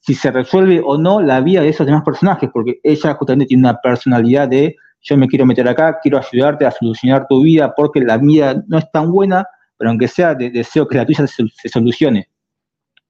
[0.00, 3.68] si se resuelve o no la vida de esos demás personajes, porque ella justamente tiene
[3.68, 8.00] una personalidad de yo me quiero meter acá, quiero ayudarte a solucionar tu vida porque
[8.00, 12.28] la vida no es tan buena, pero aunque sea, deseo que la tuya se, solucione.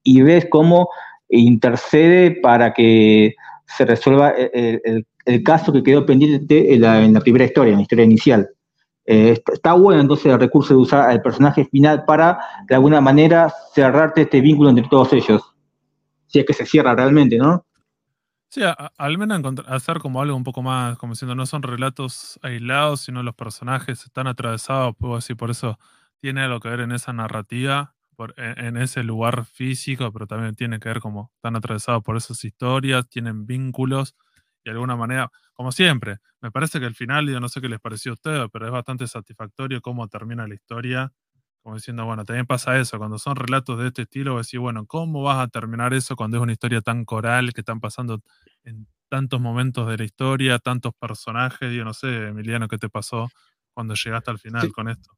[0.02, 0.88] Y ves cómo
[1.28, 3.34] intercede para que
[3.66, 5.06] se resuelva el,
[5.42, 8.48] caso que quedó pendiente en la, primera historia, en la historia inicial.
[9.06, 13.52] Eh, está bueno entonces el recurso de usar al personaje final para, de alguna manera,
[13.72, 15.54] cerrarte este vínculo entre todos ellos.
[16.26, 17.64] Si es que se cierra realmente, ¿no?
[18.48, 18.62] Sí,
[18.96, 23.22] al menos hacer como algo un poco más, como diciendo, no son relatos aislados, sino
[23.22, 25.78] los personajes están atravesados, puedo decir, por eso
[26.20, 27.94] tiene algo que ver en esa narrativa,
[28.36, 32.42] e, en, ese lugar físico, pero también tiene que ver como están atravesados por esas
[32.44, 34.16] historias, tienen vínculos
[34.70, 37.80] de alguna manera, como siempre, me parece que el final, yo no sé qué les
[37.80, 41.12] pareció a ustedes, pero es bastante satisfactorio cómo termina la historia,
[41.62, 45.22] como diciendo, bueno, también pasa eso, cuando son relatos de este estilo, decir, bueno, ¿cómo
[45.22, 48.20] vas a terminar eso cuando es una historia tan coral que están pasando
[48.64, 51.72] en tantos momentos de la historia, tantos personajes?
[51.72, 53.28] Yo no sé, Emiliano, ¿qué te pasó
[53.74, 55.10] cuando llegaste al final con esto?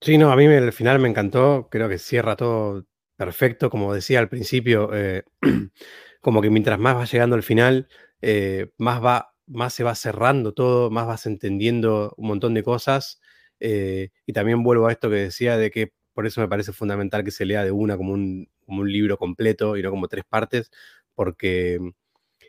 [0.00, 2.84] Sí, no, a mí el final me encantó, creo que cierra todo
[3.16, 5.24] perfecto, como decía al principio, eh,
[6.20, 7.88] como que mientras más va llegando al final,
[8.22, 13.20] eh, más, va, más se va cerrando todo, más vas entendiendo un montón de cosas.
[13.60, 17.24] Eh, y también vuelvo a esto que decía de que por eso me parece fundamental
[17.24, 20.24] que se lea de una como un, como un libro completo y no como tres
[20.28, 20.70] partes,
[21.14, 21.78] porque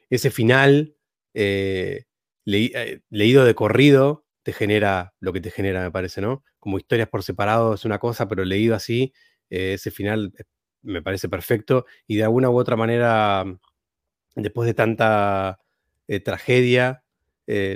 [0.09, 0.95] ese final
[3.09, 6.43] leído de corrido te genera lo que te genera, me parece, ¿no?
[6.59, 9.13] Como historias por separado es una cosa, pero leído así,
[9.49, 10.43] eh, ese final eh,
[10.81, 13.45] me parece perfecto y de alguna u otra manera,
[14.35, 15.59] después de tanta
[16.15, 17.03] eh, tragedia,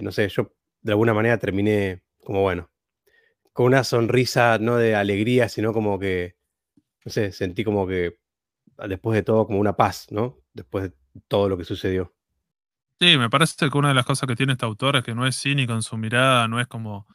[0.01, 2.71] no sé, yo de alguna manera terminé como, bueno,
[3.51, 6.37] con una sonrisa no de alegría, sino como que,
[7.03, 8.19] no sé, sentí como que
[8.87, 10.39] después de todo como una paz, ¿no?
[10.53, 10.93] Después de
[11.27, 12.13] todo lo que sucedió.
[12.99, 15.27] Sí, me parece que una de las cosas que tiene este autor es que no
[15.27, 17.07] es cínico en su mirada, no es como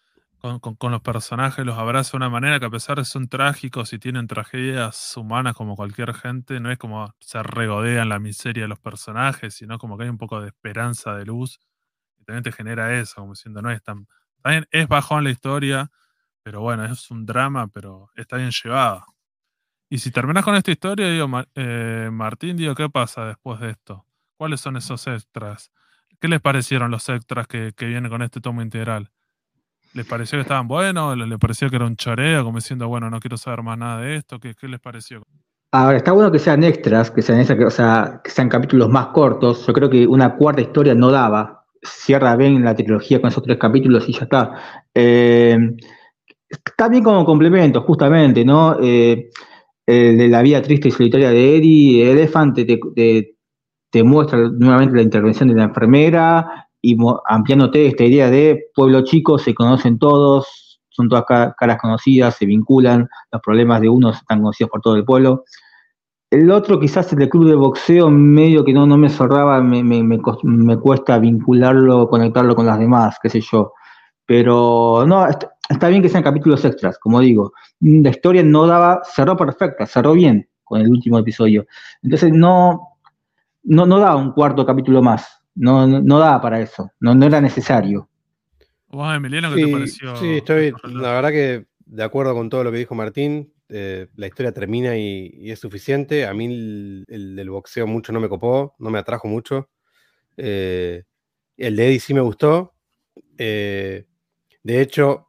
[0.43, 4.01] con, los personajes, los abraza de una manera que a pesar de son trágicos y
[4.01, 8.80] tienen tragedias humanas como cualquier gente, no es como se regodean la miseria de los
[8.80, 11.61] personajes, sino como que hay un poco de esperanza, de luz,
[12.18, 14.09] y también te genera eso, como diciendo, no es tan...
[14.43, 15.93] También es bajón la historia,
[16.43, 19.05] pero bueno, es un drama, pero está bien llevada.
[19.88, 24.07] Y si terminas con esta historia, digo, eh, Martín, digo, ¿qué pasa después de esto?
[24.36, 25.70] ¿Cuáles son esos extras?
[26.20, 29.12] ¿Qué les parecieron los extras que, que vienen con este tomo integral?
[29.95, 31.16] ¿Les pareció que estaban buenos?
[31.16, 32.45] ¿Les pareció que era un choreo?
[32.45, 34.38] Como diciendo, bueno, no quiero saber más nada de esto.
[34.38, 35.22] ¿Qué, les pareció?
[35.72, 39.66] Ahora, está bueno que sean extras, que sean, o sea, que sean capítulos más cortos.
[39.66, 41.64] Yo creo que una cuarta historia no daba.
[41.82, 44.55] Cierra bien la trilogía con esos tres capítulos y ya está.
[44.95, 45.59] Eh,
[46.49, 48.78] está bien como complemento, justamente, ¿no?
[48.80, 49.30] Eh,
[49.86, 53.36] el de la vida triste y solitaria de Eddie, Elefante te,
[53.90, 59.39] te muestra nuevamente la intervención de la enfermera, y ampliándote esta idea de pueblo chico,
[59.39, 64.70] se conocen todos, son todas caras conocidas, se vinculan, los problemas de unos están conocidos
[64.70, 65.45] por todo el pueblo.
[66.28, 69.83] El otro, quizás el del club de boxeo, medio que no, no me cerraba, me,
[69.85, 73.74] me, cuesta vincularlo, conectarlo con las demás, qué sé yo.
[74.26, 75.26] Pero no,
[75.68, 77.53] está bien que sean capítulos extras, como digo.
[77.80, 81.66] La historia no daba, cerró perfecta, cerró bien con el último episodio.
[82.03, 82.97] Entonces no,
[83.62, 85.41] no, no daba un cuarto capítulo más.
[85.55, 88.09] No, no, daba para eso, no, no era necesario.
[88.88, 90.16] ¿Vos, Emiliano, qué te pareció?
[90.16, 94.26] Sí, estoy, la verdad que de acuerdo con todo lo que dijo Martín, eh, la
[94.26, 96.26] historia termina y, es suficiente.
[96.26, 99.70] A mí el, del boxeo mucho no me copó, no me atrajo mucho.
[100.36, 101.05] Eh,
[101.57, 102.74] el de Eddie sí me gustó.
[103.38, 104.07] Eh,
[104.62, 105.28] de hecho,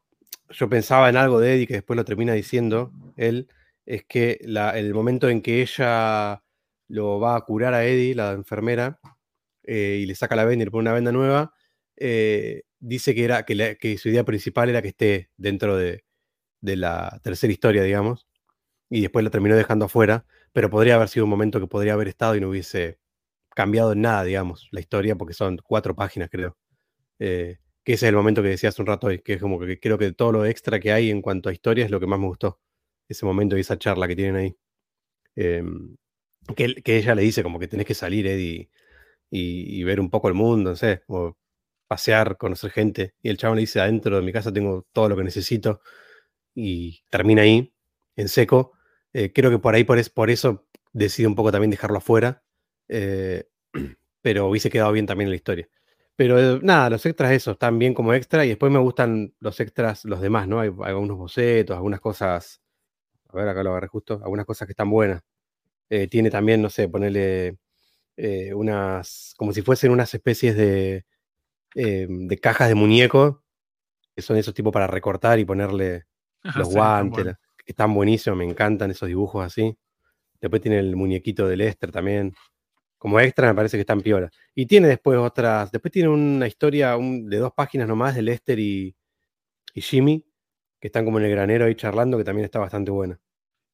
[0.50, 3.48] yo pensaba en algo de Eddie que después lo termina diciendo él,
[3.86, 6.44] es que el momento en que ella
[6.88, 9.00] lo va a curar a Eddie, la enfermera,
[9.64, 11.54] eh, y le saca la venda y le pone una venda nueva,
[11.98, 16.04] eh, dice que, era, que, su idea principal era que esté dentro de,
[16.62, 18.28] la tercera historia, digamos,
[18.90, 22.08] y después la terminó dejando afuera, pero podría haber sido un momento que podría haber
[22.08, 23.00] estado y no hubiese
[23.56, 26.58] cambiado en nada, digamos, la historia, porque son cuatro páginas, creo.
[27.20, 29.60] Eh, que ese es el momento que decía hace un rato hoy, que es como
[29.60, 32.08] que creo que todo lo extra que hay en cuanto a historia es lo que
[32.08, 32.62] más me gustó.
[33.10, 34.58] Ese momento y esa charla que tienen ahí.
[35.36, 35.98] Em,
[36.56, 38.70] que, que, ella le dice como que tenés que salir, Eddie,
[39.36, 41.36] y, ver un poco el mundo, no sé, o
[41.88, 43.16] pasear, conocer gente.
[43.24, 45.82] Y el chavo le dice, adentro de mi casa tengo todo lo que necesito
[46.56, 47.74] y termina ahí,
[48.16, 48.74] en seco.
[49.14, 52.44] Eh, creo que por ahí, por, es, por eso, decide un poco también dejarlo afuera,
[52.90, 53.50] eh,
[54.22, 55.70] pero hubiese quedado bien también en la historia.
[56.16, 59.60] Pero eh, nada, los extras esos están bien como extra y después me gustan los
[59.60, 60.60] extras, los demás, ¿no?
[60.60, 62.62] Hay, algunos bocetos, algunas cosas,
[63.30, 65.24] a ver, acá lo agarré justo, algunas cosas que están buenas.
[66.10, 67.58] tiene también, no sé, ponerle
[68.16, 71.06] eh, unas, como si fuesen unas especies de,
[71.76, 73.44] eh, de cajas de muñeco,
[74.16, 76.06] que son esos tipos para recortar y ponerle
[76.56, 79.76] los guantes, que están buenísimos, me encantan esos dibujos así.
[80.40, 82.34] Después tiene el muñequito de Lester también.
[82.98, 84.30] Como extra me parece que están piola.
[84.54, 88.96] Y tiene después otras, después tiene una historia de dos páginas nomás de Lester y,
[89.74, 90.26] y Jimmy,
[90.80, 93.20] que están como en el granero ahí charlando, que también está bastante buena.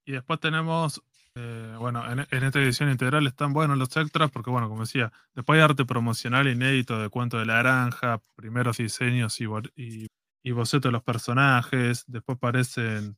[0.06, 1.04] Y después tenemos
[1.42, 5.58] eh, bueno, en, esta edición integral están buenos los extras porque, bueno, como decía, después
[5.58, 9.46] hay arte promocional inédito de Cuento de la Granja, primeros diseños y,
[10.44, 13.18] y, bocetos de los personajes, después aparecen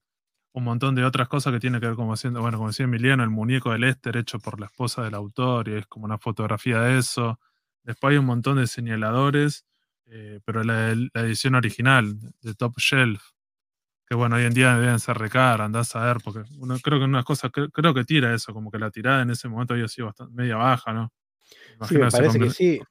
[0.53, 3.23] un montón de otras cosas que tienen que ver como haciendo, bueno, como decía Emiliano,
[3.23, 6.79] el muñeco del Lester hecho por la esposa del autor y es como una fotografía
[6.81, 7.39] de eso.
[7.83, 9.65] Después hay un montón de señaladores,
[10.05, 13.31] eh, pero la, la, edición original de Top Shelf
[14.11, 17.05] que bueno, hoy en día deben ser recar, andás a ver, porque uno creo que
[17.05, 20.07] una cosa, creo, que tira eso, como que la tirada en ese momento había sido
[20.07, 21.13] bastante media baja, ¿no?
[21.87, 22.81] sí, me parece que sí.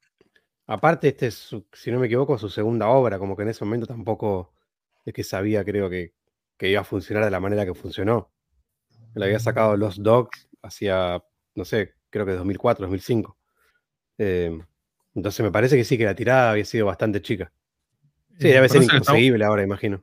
[0.67, 3.87] Aparte, este es, si no me equivoco, su segunda obra, como que en ese momento
[3.87, 4.55] tampoco
[5.05, 6.15] es que sabía, creo que,
[6.57, 8.33] que iba a funcionar de la manera que funcionó.
[9.15, 11.23] Le había sacado Los Dogs hacia,
[11.55, 13.37] no sé, creo que 2004, 2005.
[14.17, 14.65] Em,
[15.15, 17.53] entonces me parece que sí, que la tirada había sido bastante chica.
[18.39, 20.03] Sí, debe ser inconseguible ahora, imagino.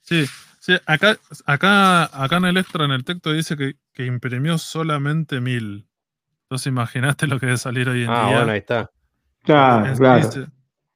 [0.00, 0.24] Sí,
[0.58, 5.86] sí, acá, acá, acá en el extra, en el texto, dice que, imprimió solamente mil.
[6.44, 8.36] Entonces imaginaste lo que debe salir hoy en ah, día.
[8.38, 8.90] bueno, ahí está.
[9.42, 10.30] Claro, claro.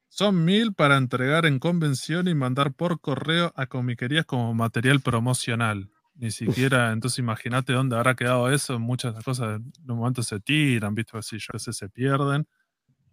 [0.09, 5.89] son mil para entregar en convención y mandar por correo a comiquerías como material promocional.
[6.17, 8.79] Ni siquiera, entonces imagínate dónde habrá quedado eso.
[8.79, 12.47] Muchas cosas en un momento se tiran, visto así, yo sé, se pierden.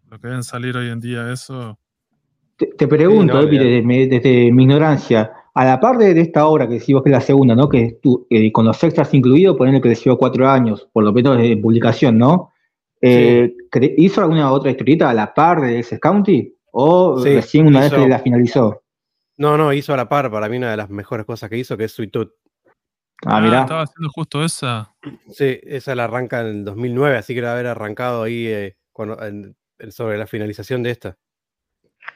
[0.09, 1.79] Lo que deben salir hoy en día, eso.
[2.57, 7.15] Te, pregunto, desde, mi, ignorancia, a la par de, esta obra que decimos que es
[7.15, 7.69] la segunda, ¿no?
[7.69, 7.99] Que
[8.31, 12.19] eh, con los extras incluidos, ponerle que le cuatro años, por lo menos de publicación,
[12.19, 12.53] ¿no?
[13.01, 13.55] Eh,
[13.99, 16.55] ¿Hizo alguna otra historieta a la par de ese County?
[16.71, 18.83] ¿O recién una vez que la finalizó?
[19.37, 21.77] No, no, hizo a la par, para mí una de las mejores cosas que hizo,
[21.77, 22.33] que es Sweet Tooth.
[23.27, 23.63] Ah, mira.
[23.63, 24.95] Estaba haciendo justo esa.
[25.31, 28.77] Sí, esa la arranca en el 2009, así que debe haber arrancado ahí eh,
[29.91, 31.19] sobre la finalización de esta.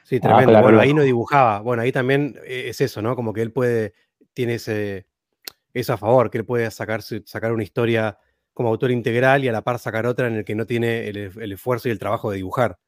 [0.06, 0.62] Sí, ah, tremendo.
[0.62, 1.58] bueno, ahí no dibujaba.
[1.58, 3.16] Bueno, ahí también eh, es eso, ¿no?
[3.16, 3.92] Como que él puede,
[4.34, 5.08] tiene ese,
[5.74, 8.16] eso a favor, que él puede sacar, sacar una historia
[8.54, 11.52] como autor integral y a la par sacar otra en el que no tiene el,
[11.52, 12.78] esfuerzo y el trabajo de dibujar.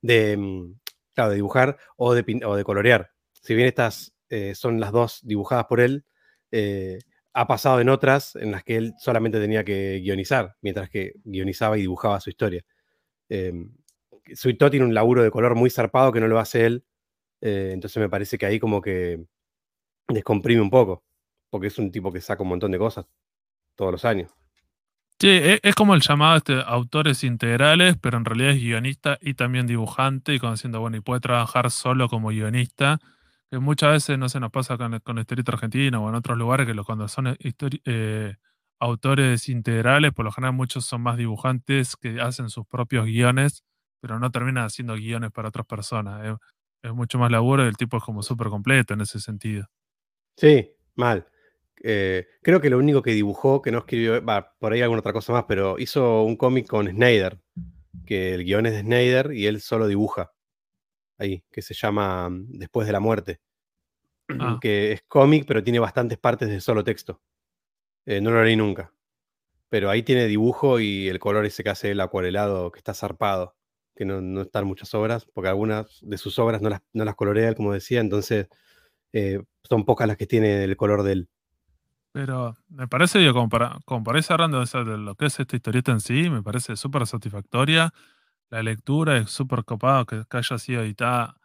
[0.00, 0.74] De, mm,
[1.12, 3.10] claro, de dibujar o de, o de colorear.
[3.42, 6.04] Si bien estas eh, son las dos dibujadas por él,
[6.52, 7.00] eh,
[7.32, 11.76] ha pasado en otras en las que él solamente tenía que guionizar, mientras que guionizaba
[11.76, 12.64] y dibujaba su historia.
[13.28, 13.52] Eh,
[14.34, 16.84] Suito tiene un laburo de color muy zarpado que no lo hace él,
[17.40, 19.24] eh, entonces me parece que ahí como que
[20.08, 21.04] descomprime un poco,
[21.50, 23.06] porque es un tipo que saca un montón de cosas
[23.74, 24.30] todos los años.
[25.18, 29.34] Sí, e, es, como el llamado este, autores integrales, pero en realidad es guionista y
[29.34, 32.98] también dibujante, y conociendo, bueno, y puede trabajar solo como guionista
[33.50, 36.66] que muchas veces no se nos pasa con, con Historieta Argentina o en otros lugares
[36.66, 38.36] que cuando son eh,
[38.78, 43.64] autores integrales, por lo general muchos son más dibujantes que hacen sus propios guiones,
[44.00, 46.38] pero no terminan haciendo guiones para otras personas.
[46.82, 49.66] Es, mucho más laburo y el tipo es como súper completo en ese sentido.
[50.36, 51.26] Sí, mal.
[51.82, 55.12] Eh, creo que lo único que dibujó, que no escribió, va, por ahí alguna otra
[55.12, 57.38] cosa más, pero hizo un cómic con Snyder,
[58.06, 60.32] que el guion es de Snyder y él solo dibuja
[61.20, 63.40] ahí, que se llama mm, Después de la muerte.
[64.28, 64.58] Ah.
[64.60, 67.20] Que es cómic, pero tiene bastantes partes de solo texto.
[68.06, 68.92] Eh, no lo leí nunca.
[69.68, 73.56] Pero ahí tiene dibujo y el color ese que hace el acuarelado, que está zarpado.
[74.00, 77.54] Que no, están muchas obras, porque algunas de sus obras no las, no las colorea
[77.54, 78.48] como decía, entonces
[79.12, 81.28] eh, son pocas las que tiene el color de él.
[82.12, 85.92] Pero me parece, digo, como para, como para hablando de, lo que es esta historieta
[85.92, 87.92] en sí, me parece súper satisfactoria
[88.50, 91.36] la lectura es súper copado que, haya sido editada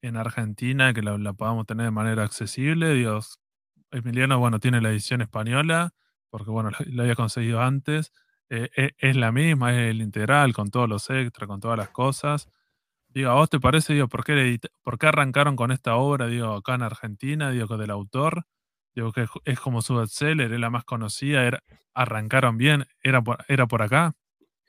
[0.00, 2.94] en Argentina, que la, podamos tener de manera accesible.
[2.94, 3.40] Dios,
[3.90, 5.92] Emiliano, bueno, tiene la edición española,
[6.30, 8.12] porque bueno, la, había conseguido antes.
[8.54, 11.88] Eh, eh, es la misma, es el integral, con todos los extras, con todas las
[11.88, 12.48] cosas.
[13.08, 16.52] Digo, ¿a vos te parece, digo, por qué, por qué arrancaron con esta obra, digo,
[16.52, 18.44] acá en Argentina, digo, del autor?
[18.94, 21.62] Digo, que es como su bestseller, es la más conocida,
[21.94, 24.14] arrancaron bien, era era por acá.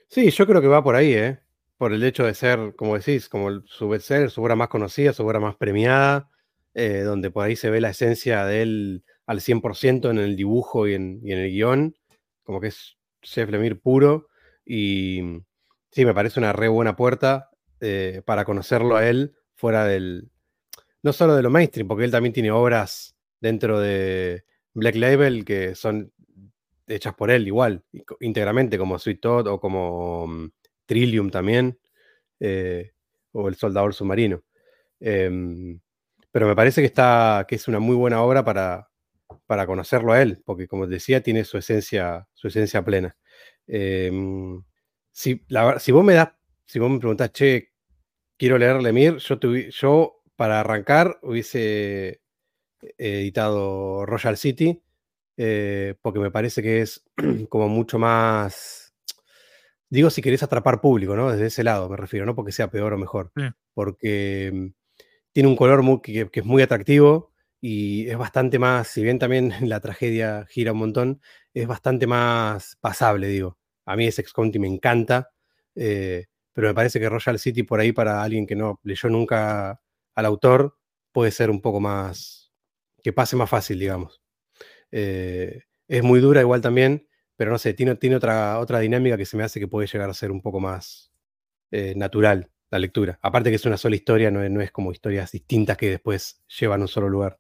[0.08, 1.44] Sí, yo creo que va por ahí, ¿eh?
[1.84, 5.26] por el hecho de ser, como decís, como su bestseller, su obra más conocida, su
[5.26, 6.30] obra más premiada,
[6.74, 10.88] eh, donde por ahí se ve la esencia de él al 100% en el dibujo
[10.88, 11.98] y en, el guion,
[12.44, 14.30] como que es Chef Lemire puro,
[14.66, 15.22] y
[15.92, 17.50] sí, me parece una re buena puerta
[17.80, 20.30] eh, para conocerlo a él fuera del,
[21.02, 25.76] no solo de lo mainstream, porque él también tiene obras dentro de Black Label que
[25.76, 26.12] son
[26.88, 27.84] hechas por él igual,
[28.20, 30.50] íntegramente, como Sweet Todd o como mm,
[30.86, 31.80] Trillium también,
[32.40, 32.92] eh,
[33.32, 34.44] o El Soldador Submarino.
[35.00, 35.80] Em,
[36.32, 38.90] pero me parece que, está, que es una muy buena obra para,
[39.46, 43.18] para conocerlo a él, porque como decía, tiene su esencia, su esencia plena.
[43.68, 44.64] Em,
[45.12, 45.46] si,
[45.80, 46.30] si, vos me das,
[46.66, 47.74] si vos me preguntás, che,
[48.38, 52.22] quiero leer Lemir, yo, yo para arrancar hubiese
[52.98, 54.82] editado Royal City,
[55.38, 57.06] eh, porque me parece que es
[57.49, 58.84] como mucho más
[59.94, 61.32] Digo si querés atrapar público, ¿no?
[61.32, 63.32] Desde ese lado me refiero, no porque sea peor o mejor.
[63.76, 64.68] Porque mm,
[65.32, 67.32] tiene un color muy, que, es muy atractivo
[67.65, 71.22] y es bastante más, si bien también la tragedia gira un montón,
[71.53, 73.57] es bastante más pasable, digo.
[73.85, 75.31] A mí ese County me encanta,
[75.73, 79.80] eh, pero me parece que Royal City por ahí para alguien que no leyó nunca
[80.14, 80.77] al autor
[81.14, 82.52] puede ser un poco más,
[83.02, 84.22] que pase más fácil, digamos.
[84.91, 87.07] Eh, es muy dura igual también,
[87.38, 90.10] pero no sé, tiene, tiene otra, otra dinámica que se me hace que puede llegar
[90.10, 91.14] a ser un poco más
[91.72, 93.19] eh, natural la lectura.
[93.22, 96.81] Aparte que es una sola historia, no no es como historias distintas que después llevan
[96.81, 97.40] a un solo lugar.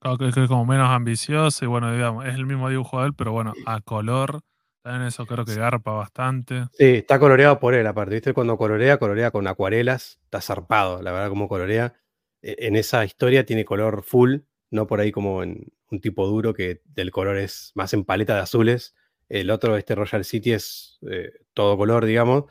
[0.00, 3.14] Claro, que es como menos ambicioso y bueno, digamos, es el mismo dibujo de él,
[3.14, 4.40] pero bueno, a color.
[4.82, 6.64] También eso creo que garpa bastante.
[6.72, 8.14] Sí, está coloreado por él, aparte.
[8.14, 8.32] ¿Viste?
[8.32, 10.18] Cuando colorea, colorea con acuarelas.
[10.24, 11.94] Está zarpado, la verdad, como colorea.
[12.40, 14.38] E, en esa historia tiene color full,
[14.70, 18.34] no por ahí como en un tipo duro que del color es más en paleta
[18.34, 18.94] de azules.
[19.28, 22.44] El otro, este Royal City, es eh, todo color, digamos,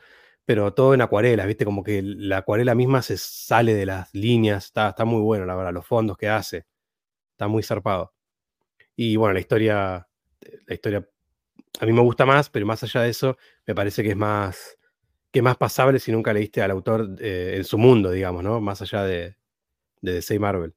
[0.44, 1.64] pero todo en acuarela, ¿viste?
[1.64, 5.56] Como que la acuarela misma se sale de las líneas, está, está muy bueno, la
[5.56, 6.66] verdad, los fondos que hace,
[7.40, 8.12] está muy zarpado.
[8.94, 10.06] Y bueno, la historia,
[10.66, 11.08] la historia
[11.80, 14.76] a mí me gusta más, pero más allá de eso, me parece que es más,
[15.32, 18.60] que más pasable si nunca leíste al autor eh, en su mundo, digamos, ¿no?
[18.60, 19.36] Más allá de,
[20.02, 20.74] de DC Marvel.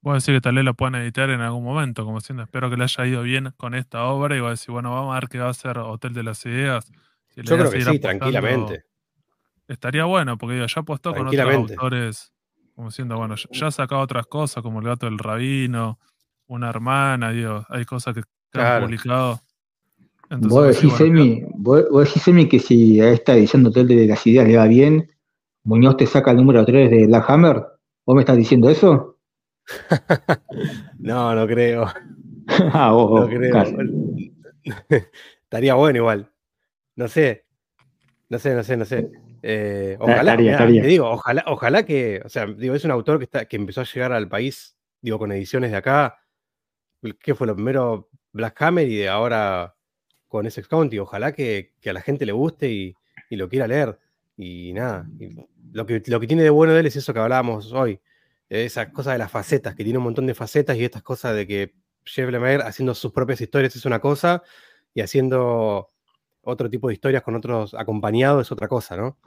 [0.00, 2.68] Voy a decir que tal vez lo puedan editar en algún momento, como siendo, espero
[2.68, 5.20] que le haya ido bien con esta obra y voy a decir, bueno, vamos a
[5.20, 6.90] ver qué va a ser Hotel de las Ideas.
[7.36, 8.86] Yo creo que sí, tranquilamente.
[9.68, 12.32] Estaría bueno, porque ya apostó con otros autores,
[12.76, 15.98] como siendo, bueno, ya ha sacado otras cosas, como El gato del rabino,
[16.46, 18.22] Una hermana, digo, hay cosas que,
[18.60, 19.40] han publicado.
[20.28, 24.46] vos, decís, Semi, vos, Semi, que si a esta edición de Hotel de las Ideas
[24.46, 25.10] le va bien,
[25.64, 27.64] Muñoz te saca el número 3 de Black Hammer.
[28.04, 29.18] ¿Vos me estás diciendo eso?
[30.98, 31.86] no, no creo.
[32.72, 33.64] ah, vos, no creo.
[35.42, 36.30] Estaría bueno igual.
[36.94, 37.46] No sé.
[38.28, 39.10] No sé, no sé, no sé.
[39.42, 43.56] Eh, ojalá, digo, ojalá, ojalá que, o sea, digo, es un autor que, está, que
[43.56, 46.18] empezó a llegar al país, digo, con ediciones de acá.
[47.20, 48.08] ¿Qué fue lo primero?
[48.32, 49.76] Black Hammer y de ahora
[50.28, 50.98] con ese County.
[50.98, 52.96] Ojalá que, a la gente le guste y,
[53.30, 53.98] lo quiera leer.
[54.36, 55.08] Y nada,
[55.72, 58.00] lo, que, lo que tiene de bueno de él es eso que hablábamos hoy
[58.48, 61.46] esa cosa de las facetas, que tiene un montón de facetas y estas cosas de
[61.46, 64.42] que Jeff Lemire haciendo sus propias historias es una cosa
[64.94, 65.90] y haciendo
[66.46, 69.18] otro tipo de historias con otros acompañados es otra cosa, ¿no?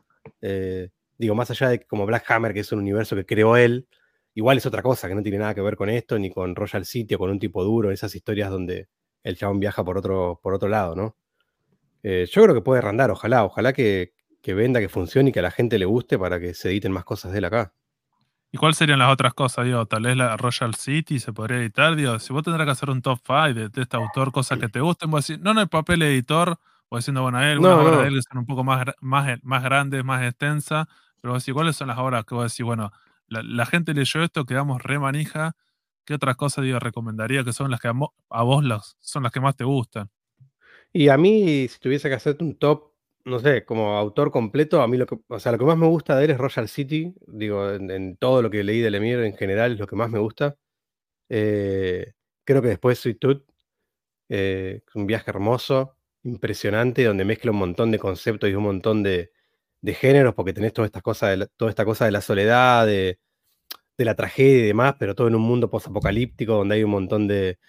[0.41, 3.87] Eh, digo, más allá de como Black Hammer, que es un universo que creó él,
[4.33, 6.85] igual es otra cosa, que no tiene nada que ver con esto, ni con Royal
[6.85, 8.87] City o con un tipo duro, esas historias donde
[9.23, 11.17] el chabón viaja por otro, por otro lado, ¿no?
[12.03, 15.39] Eh, yo creo que puede randar, ojalá, ojalá que, que venda, que funcione y que
[15.39, 17.73] a la gente le guste para que se editen más cosas de él acá.
[18.51, 19.65] ¿Y cuáles serían las otras cosas?
[19.65, 21.95] Digo, tal vez la Royal City se podría editar.
[21.95, 24.79] Digo, si vos tendrás que hacer un top 5 de, este autor, cosas que te
[24.79, 26.59] gusten, vos decir, no en el papel editor,
[26.89, 29.63] o diciendo, bueno, hay algunas obras de él que son un poco más, más, más
[29.63, 30.87] grandes, más extensas,
[31.21, 32.91] pero vos decís, ¿cuáles son las obras que vos decís, bueno,
[33.27, 35.55] la, gente leyó esto, quedamos re manija,
[36.05, 37.93] ¿qué otras cosas, digo, recomendaría que son las que a,
[38.29, 40.09] a vos las, son las que más te gustan?
[40.91, 42.89] Y a mí, si tuviese que hacerte un top
[43.25, 45.87] no sé, como autor completo, a mí lo que, o sea, lo que más me
[45.87, 49.35] gusta de él es Royal City, digo, en, todo lo que leí de Lemire en
[49.35, 50.57] general es lo que más me gusta.
[51.29, 52.13] Eh,
[52.43, 53.43] creo que después Sweet Tooth,
[54.29, 59.31] eh, un viaje hermoso, impresionante, donde mezcla un montón de conceptos y un montón de,
[59.83, 63.19] géneros, porque tenés toda esta cosa de la, toda esta cosa de la soledad, de,
[63.97, 67.59] la tragedia y demás, pero todo en un mundo post-apocalíptico, donde hay un montón de,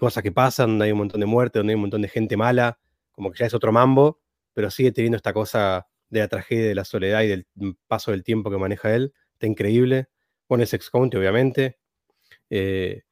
[0.00, 2.36] cosas que pasan, donde hay un montón de muerte, donde hay un montón de gente
[2.36, 2.78] mala,
[3.12, 4.22] como que ya es otro mambo
[4.54, 7.46] pero sigue teniendo esta cosa de la tragedia, de la soledad y del
[7.86, 9.14] paso del tiempo que maneja él.
[9.34, 10.08] Está increíble.
[10.46, 11.78] Pone Sex County, obviamente.
[12.50, 13.02] Eh,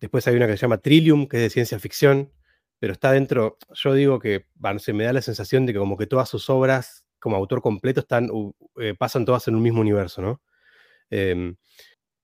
[0.00, 2.32] después hay una que se llama Trillium, que es de ciencia ficción,
[2.80, 4.46] pero está dentro, yo digo que
[4.78, 8.00] se me da la sensación de que como que todas sus obras como autor completo
[8.00, 8.28] están,
[8.80, 10.42] eh, pasan todas en un mismo universo, ¿no?
[11.10, 11.56] Em,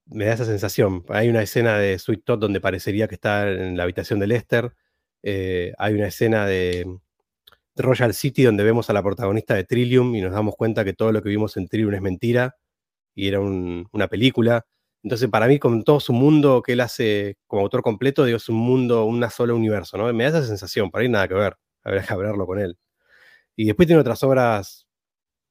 [0.07, 1.05] me da esa sensación.
[1.11, 4.74] Hay una escena de Sweet Todd donde parecería que está en la habitación de Lester.
[5.23, 6.87] Eh, hay una escena de,
[7.77, 11.12] Royal City, donde vemos a la protagonista de Trillium y nos damos cuenta que todo
[11.12, 12.57] lo que vimos en Trillium es mentira
[13.15, 14.66] y era una película.
[15.07, 18.49] Entonces, para mí, con todo su mundo que él hace como autor completo, digo, es
[18.49, 20.12] un mundo, una sola universo, ¿no?
[20.12, 22.77] Me da esa sensación, por ahí nada que ver, habría que hablarlo con él.
[23.55, 24.89] Y después tiene otras obras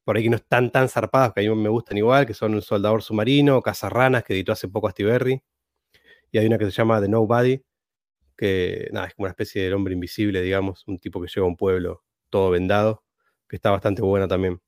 [0.04, 2.54] por ahí que no están tan zarpadas, que a mí me gustan igual, que son
[2.54, 5.42] Un Soldador Submarino, Cazarranas, que editó hace poco a Berry.
[6.34, 7.64] Y hay una que se llama The Nobody,
[8.36, 11.50] que nada, es como una especie de hombre invisible, digamos, un tipo que llega a
[11.50, 13.06] un pueblo todo vendado,
[13.48, 14.62] que está bastante buena también.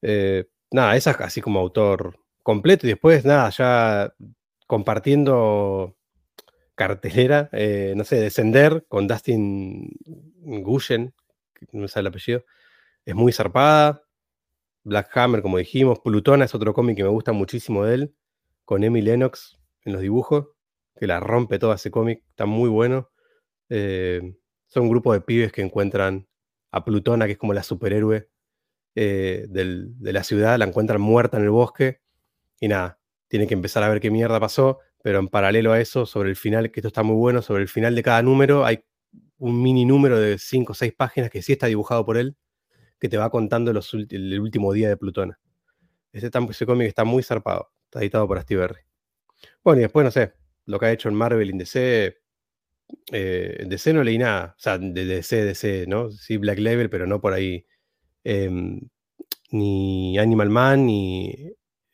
[0.00, 4.14] Eh, nada, esa es así como autor completo y después, nada, ya
[4.66, 5.96] compartiendo
[6.74, 9.90] cartelera, eh, no sé, Descender con Dustin
[10.62, 11.12] Gushen,
[11.72, 12.44] no me sale el apellido,
[13.04, 14.02] es muy zarpada.
[14.84, 18.14] Black Hammer, como dijimos, Plutona es otro cómic que me gusta muchísimo de él,
[18.64, 20.48] con Emmy Lennox en los dibujos,
[20.96, 23.10] que la rompe todo ese cómic, está muy bueno.
[23.68, 24.36] Eh,
[24.66, 26.28] son un grupo de pibes que encuentran
[26.70, 28.30] a Plutona, que es como la superhéroe
[28.94, 32.00] eh, de la ciudad, la encuentran muerta en el bosque
[32.60, 32.98] y nada,
[33.28, 36.36] tiene que empezar a ver qué mierda pasó, pero en paralelo a eso, sobre el
[36.36, 38.84] final, que esto está muy bueno, sobre el final de cada número hay
[39.38, 42.36] un mini número de 5 o 6 páginas que sí está dibujado por él,
[42.98, 45.38] que te va contando los, el último día de Plutona.
[46.12, 48.66] Ese, ese cómic está muy zarpado, está editado por Steve
[49.62, 50.32] Bueno, y después, no sé,
[50.66, 52.18] lo que ha hecho en Marvel y DC,
[53.12, 56.10] eh, DC no leí nada, o sea, de DC, DC, ¿no?
[56.10, 57.66] Sí, Black Label, pero no por ahí.
[58.24, 58.80] Em,
[59.50, 61.47] ni Animal Man, ni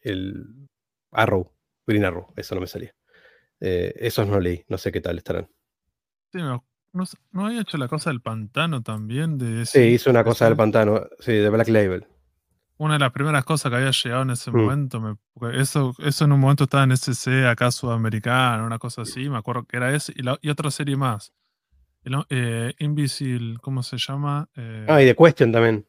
[0.04, 0.68] el
[1.10, 1.52] Arrow,
[1.86, 2.94] Green Arrow, eso no me salía.
[3.60, 5.48] Eh, esos no leí, no sé qué tal estarán.
[6.32, 9.38] Sí, no, no, había hecho la cosa del pantano también.
[9.38, 12.06] De sí, hizo una cosa del pantano, sí, de Black Label
[12.76, 14.56] una de las primeras cosas que había llegado en ese mm.
[14.56, 15.18] momento.
[15.52, 19.28] eso, eso en un momento estaba en SC acá sudamericano, una cosa así.
[19.28, 21.32] Me acuerdo que era ese y, otra serie más.
[22.28, 24.48] Eh, Invisible, ¿cómo se llama?
[24.56, 25.86] Eh, ah, y The Question también.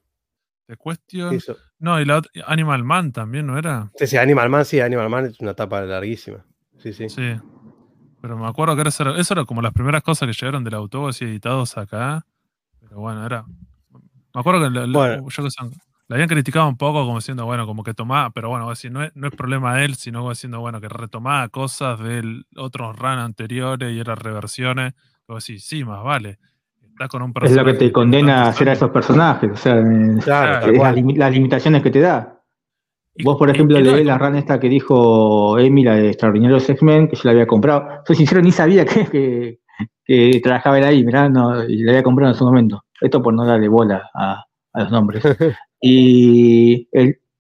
[0.67, 1.39] The Question.
[1.79, 3.91] No, y la Animal Man también, ¿no era?
[3.95, 6.45] Sí, sí, Animal Man, sí, Animal Man es una etapa larguísima.
[6.77, 7.09] Sí, sí.
[7.09, 7.35] Sí.
[8.21, 11.11] Pero me acuerdo que era, eso era como las primeras cosas que llegaron del autor
[11.11, 12.25] así editados acá.
[12.79, 13.45] Pero bueno, era.
[14.33, 14.69] Me acuerdo que
[16.07, 19.03] la habían criticado un poco como diciendo, bueno, como que tomaba, pero bueno, así, no,
[19.03, 22.97] es, no es problema de él, sino como diciendo, bueno, que retomaba cosas de otros
[22.97, 24.93] run anteriores y eran reversiones.
[25.25, 26.39] Como así, sí, más vale.
[27.09, 31.33] Con un es lo que te condena a hacer a esos personajes, o sea, las,
[31.33, 32.41] limitaciones que te da.
[33.23, 37.15] Vos, por ejemplo, leí la run esta que dijo Emi, la de Extraordinarios X-Men, que
[37.15, 37.87] yo la había comprado.
[38.05, 39.59] Soy sincero, ni sabía que,
[40.05, 42.83] que, trabajaba él ahí, mirá, no, y la había comprado en su momento.
[42.99, 45.23] Esto por no darle bola a, a los nombres.
[45.87, 46.87] Y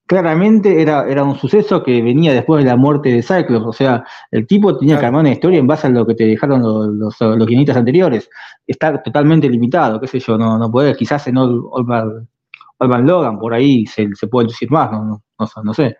[0.05, 3.65] claramente era, era un suceso que venía después de la muerte de Cyclops.
[3.65, 6.25] O sea, el tipo tenía que armar una historia en base a lo que te
[6.25, 6.61] dejaron
[6.99, 8.29] los, los, guionistas anteriores.
[8.67, 12.27] Está totalmente limitado, qué sé yo, no, no puede, quizás en Olman
[13.05, 15.23] Logan, por ahí se, se puede decir más, no,
[15.63, 15.97] no, sé.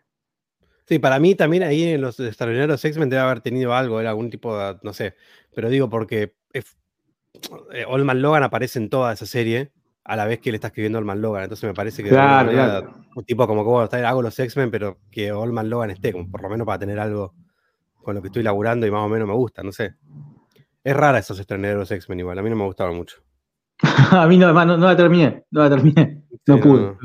[0.88, 4.30] Sí, para mí también ahí en los extraordinarios X-Men debe haber tenido algo, era algún
[4.30, 5.16] tipo de, no sé,
[5.56, 9.72] pero digo porque eh, Olman Logan aparece en toda esa serie
[10.06, 11.44] a la vez que le está escribiendo Olman Logan.
[11.44, 15.70] Entonces me parece que un tipo como que bueno, hago los X-Men, pero que Olman
[15.70, 17.34] Logan esté, como por lo menos para tener algo
[18.04, 19.96] con lo que estoy laburando y más o menos me gusta, no sé.
[20.84, 23.18] Es rara esos estrenos de los X-Men igual, a mí no me gustaron mucho.
[24.12, 26.96] a mí no, no, no la terminé, no la terminé, no pude.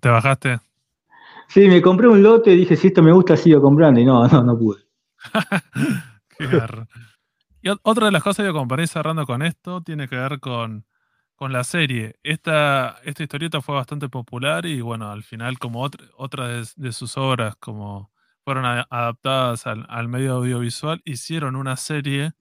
[0.00, 0.60] ¿Te, bajaste?
[1.48, 4.26] Sí, me compré un lote y dije, si esto me gusta, sigo comprando y no,
[4.28, 4.82] no, no pude.
[6.38, 6.48] Qué
[7.62, 10.84] y otra de las cosas que comparé cerrando con esto tiene que ver con
[11.36, 12.18] con la serie.
[12.22, 17.16] Esta, esta historieta fue bastante popular y bueno, al final como otra, otra de, sus
[17.18, 18.10] obras como
[18.44, 22.32] fueron adaptadas al, medio audiovisual, hicieron una serie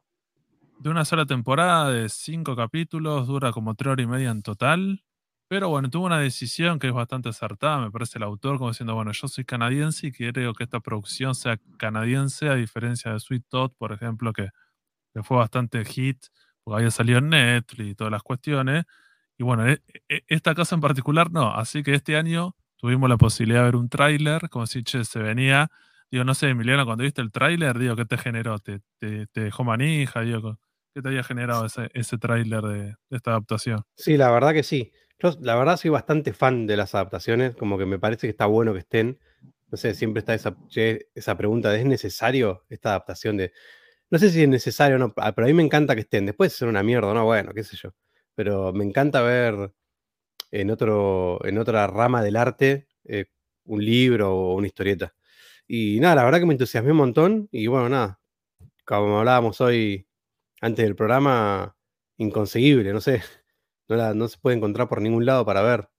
[0.80, 5.03] de una sola temporada de cinco capítulos, dura como tres horas y media en total.
[5.47, 8.95] Pero bueno, tuvo una decisión que es bastante acertada, me parece el autor, como diciendo,
[8.95, 13.45] bueno, yo soy canadiense y quiero que esta producción sea canadiense, a diferencia de Sweet
[13.49, 14.49] Todd, por ejemplo, que,
[15.13, 16.26] que fue bastante hit
[16.65, 18.85] porque había salido en Netflix y todas las cuestiones.
[19.37, 21.53] Y bueno, e, e, esta casa en particular no.
[21.53, 25.19] Así que este año tuvimos la posibilidad de ver un tráiler, como si che, se
[25.19, 25.69] venía.
[26.09, 28.57] Digo, no sé, Emiliano, cuando viste el tráiler, digo, ¿qué te generó?
[28.57, 30.21] ¿Te, te, dejó manija?
[30.21, 30.57] Digo,
[30.93, 33.83] ¿qué te había generado ese, ese tráiler de, esta adaptación?
[33.95, 34.91] Sí, la verdad que sí.
[35.19, 38.47] Yo, la verdad, soy bastante fan de las adaptaciones, como que me parece que está
[38.47, 39.19] bueno que estén.
[39.71, 40.57] No sé, siempre está esa,
[41.13, 43.51] esa pregunta de, ¿es necesario esta adaptación de
[44.11, 46.26] no sé si es necesario o no, ah, pero a mí me encanta que estén.
[46.26, 47.91] Después son una mierda, no, bueno, qué sé yo.
[48.36, 49.73] Pero me encanta ver
[50.52, 53.26] en, otro, en otra rama del arte eh,
[53.65, 55.15] un libro o una historieta.
[55.68, 57.49] Y nada, la verdad que me entusiasmé un montón.
[57.52, 58.19] Y bueno, nada,
[58.86, 60.07] como hablábamos hoy
[60.61, 61.77] antes del programa,
[62.18, 63.23] inconseguible, no sé.
[63.90, 65.90] No, no se puede encontrar por ningún lado para ver.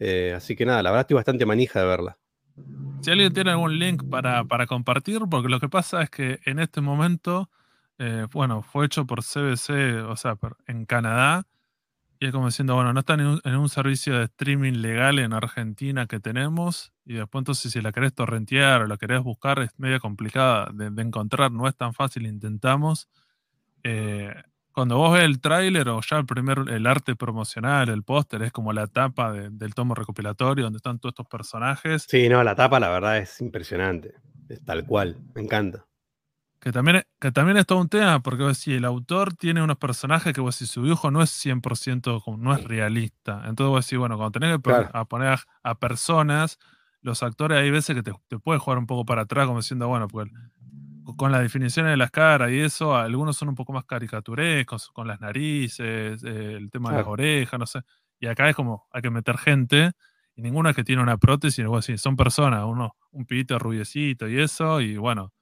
[0.00, 2.18] Eh, así que nada, la verdad estoy bastante manija de verla.
[3.00, 6.80] Si alguien tiene algún link para, compartir, porque lo que pasa es que en este
[6.80, 7.50] momento,
[7.98, 11.46] eh, bueno, fue hecho por CBC, o sea, en Canadá,
[12.20, 16.06] y es como diciendo, bueno, no está en un, servicio de streaming legal en Argentina
[16.06, 19.98] que tenemos, y después entonces si la querés torrentear o la querés buscar es media
[19.98, 23.08] complicada de, encontrar, no es tan fácil, intentamos.
[23.82, 24.32] Eh,
[24.72, 28.52] cuando vos ves el tráiler o ya el primer, el arte promocional, el póster, es
[28.52, 32.06] como la tapa del tomo recopilatorio donde están todos estos personajes.
[32.08, 34.14] Sí, no, la tapa la verdad es impresionante.
[34.48, 35.86] Es tal cual, me encanta.
[36.60, 40.32] Que también, que también es todo un tema, porque si el autor tiene unos personajes
[40.32, 43.42] que vos si su dibujo no es 100%, no es realista.
[43.46, 46.58] Entonces vos decís, bueno, cuando tenés que a poner a, personas,
[47.00, 49.88] los actores hay veces que te, te pueden jugar un poco para atrás, como diciendo,
[49.88, 50.28] bueno, pues
[51.16, 55.06] con las definiciones de las caras y eso, algunos son un poco más caricaturescos, con
[55.06, 57.80] las narices, eh, el tema de las orejas, no sé.
[58.20, 59.92] Y acá es como, hay que meter gente,
[60.34, 64.40] y ninguna que tiene una prótesis, algo así, son personas, uno, un pibito rubiecito y
[64.40, 65.32] eso, y bueno,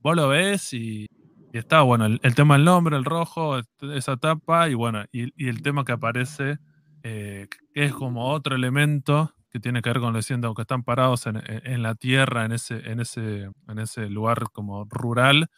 [0.00, 1.06] vos lo ves y,
[1.52, 3.60] está, bueno, el, tema del nombre, el rojo,
[3.94, 6.58] esa tapa, y bueno, y, el tema que aparece,
[7.02, 11.26] eh, que es como otro elemento que tiene que ver con diciendo que están parados
[11.26, 15.48] en, la tierra, en ese, en, ese, en ese lugar como rural,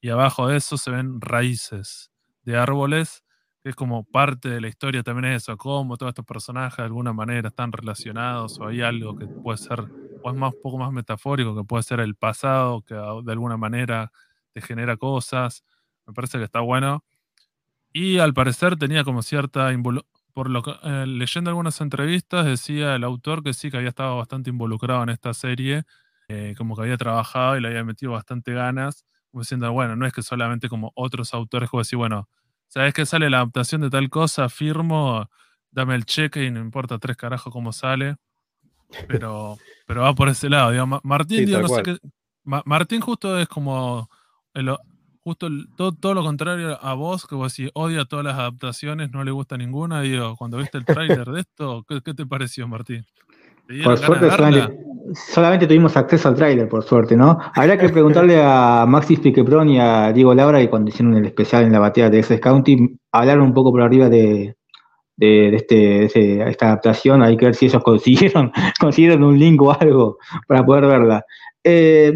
[0.00, 2.10] y abajo de eso se ven raíces
[2.44, 3.24] de árboles,
[3.62, 6.84] que es como parte de la historia también es eso, cómo todos estos personajes de
[6.84, 9.80] alguna manera están relacionados, o hay algo que puede ser,
[10.22, 13.56] o es más, un poco más metafórico, que puede ser el pasado, que de alguna
[13.56, 14.12] manera
[14.54, 15.64] te genera cosas,
[16.06, 17.04] me parece que está bueno.
[17.92, 19.72] Y al parecer tenía como cierta
[20.32, 24.16] por lo que, eh, leyendo algunas entrevistas, decía el autor que sí, que había estado
[24.16, 25.84] bastante involucrado en esta serie,
[26.28, 30.06] eh, como que había trabajado y le había metido bastante ganas, como diciendo, bueno, no
[30.06, 32.28] es que solamente como otros autores, como decir, bueno,
[32.68, 34.48] ¿sabes que sale la adaptación de tal cosa?
[34.48, 35.28] Firmo,
[35.70, 38.16] dame el cheque y no importa tres carajos cómo sale.
[39.06, 40.72] Pero, pero va por ese lado.
[41.04, 41.98] Martín, no sé qué,
[42.44, 44.10] Martín justo es como
[45.22, 49.24] justo todo, todo, lo contrario a vos, que vos si odia todas las adaptaciones, no
[49.24, 50.00] le gusta ninguna.
[50.00, 53.04] Digo, cuando viste el tráiler de esto, ¿qué, te pareció, Martín?
[53.84, 54.30] Por suerte
[55.14, 57.38] solamente, tuvimos acceso al tráiler, por suerte, ¿no?
[57.54, 61.64] Habría que preguntarle a Maxis Piquepron y a Diego Laura, y cuando hicieron el especial
[61.64, 64.56] en la batalla de Excess County, hablaron un poco por arriba de,
[65.16, 66.04] de, este,
[66.48, 70.86] esta adaptación, hay que ver si ellos consiguieron, consiguieron un link o algo para poder
[70.86, 71.24] verla.
[71.64, 72.12] Eh,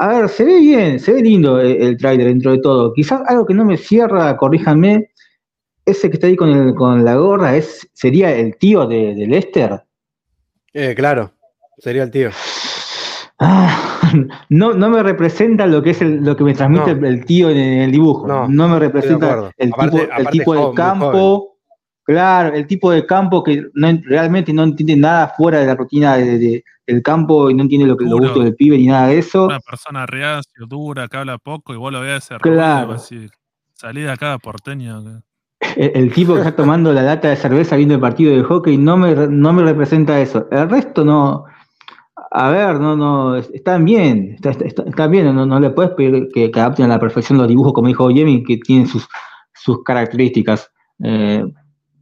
[0.00, 2.92] a ver, se ve bien, se ve lindo el, tráiler dentro de todo.
[2.94, 5.10] Quizás algo que no me cierra, corríjanme,
[5.84, 9.82] ese que está ahí con, el, con la gorra, es, ¿sería el tío de, Lester?
[10.72, 11.32] Eh, claro,
[11.78, 12.30] sería el tío.
[13.40, 14.00] Ah,
[14.48, 17.90] no, no me representa lo que es lo que me transmite el tío en el
[17.90, 18.28] dibujo.
[18.28, 21.57] No, me representa el tipo, el tipo de campo.
[22.08, 27.02] Claro, el tipo de campo que realmente no entiende nada fuera de la rutina del
[27.04, 29.44] campo y no entiende lo que lo gusto del pibe ni nada de eso.
[29.44, 32.92] Una persona reacio, dura, que habla poco y vos lo veas ese claro.
[32.92, 33.26] así,
[33.74, 35.22] salí de acá porteño.
[35.76, 38.96] El, tipo que está tomando la lata de cerveza viendo el partido de hockey no
[38.96, 40.48] me, no me representa eso.
[40.50, 41.44] El resto no.
[42.30, 46.86] A ver, no, no, están bien, están bien, no, no le puedes pedir que, adapten
[46.86, 49.06] a la perfección los dibujos, como dijo Jimmy, que tienen sus,
[49.52, 50.70] sus características.
[51.04, 51.44] Eh,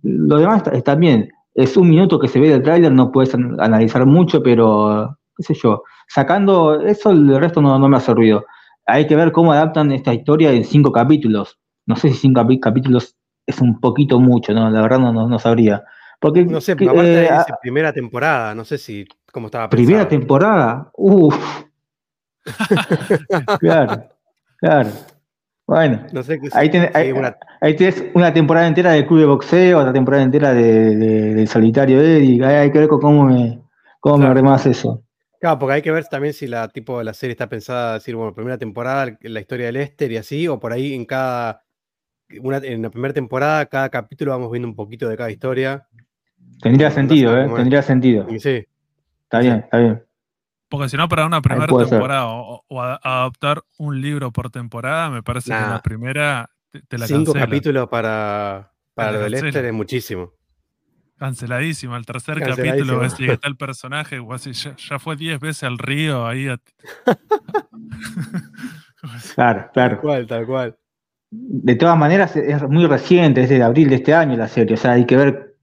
[0.07, 1.31] lo demás está, bien.
[1.55, 5.55] Es un minuto que se ve del tráiler, no puedes analizar mucho, pero qué sé
[5.55, 5.83] yo.
[6.09, 8.45] Sacando eso, el resto no, me hace ruido.
[8.85, 11.59] Hay que ver cómo adaptan esta historia en cinco capítulos.
[11.87, 13.17] No sé si cinco capítulos
[13.47, 14.71] es un poquito mucho, ¿no?
[14.71, 15.85] La verdad no, no, sabría.
[16.21, 20.91] Porque, no sé, aparte de eh, primera temporada, no sé si cómo estaba Primera temporada,
[20.95, 21.37] uff.
[23.61, 24.09] claro,
[24.59, 24.91] claro.
[25.67, 26.07] Bueno,
[26.53, 26.71] ahí,
[27.77, 32.45] tienes una temporada entera de club de boxeo, otra temporada entera de, solitario Eddie.
[32.45, 33.61] Hay, que ver cómo me,
[33.99, 35.03] cómo me eso.
[35.41, 38.33] Claro, porque hay que ver también si la tipo la serie está pensada, decir, bueno,
[38.33, 41.65] primera temporada, la historia del Lester y así, o por ahí en cada,
[42.41, 45.89] una, en la primera temporada, cada capítulo vamos viendo un poquito de cada historia.
[46.63, 47.51] Tendría sentido, ¿eh?
[47.57, 48.27] Tendría sentido.
[48.39, 48.65] Sí.
[49.25, 50.06] Está bien, está bien.
[50.69, 55.53] Porque si no, para una primera temporada o, adaptar un libro por temporada, me parece
[55.53, 56.51] que la primera
[56.89, 60.33] te, la Cinco capítulos para, para lo del Lester es muchísimo.
[61.19, 61.97] Canceladísimo.
[61.97, 64.21] El tercer capítulo ves que está el personaje,
[64.77, 66.47] ya, fue diez veces al río ahí.
[69.35, 69.95] claro, claro.
[69.95, 70.77] Tal cual, tal cual.
[71.31, 74.75] De todas maneras, es muy reciente, es de abril de este año la serie.
[74.75, 75.57] O sea, hay que ver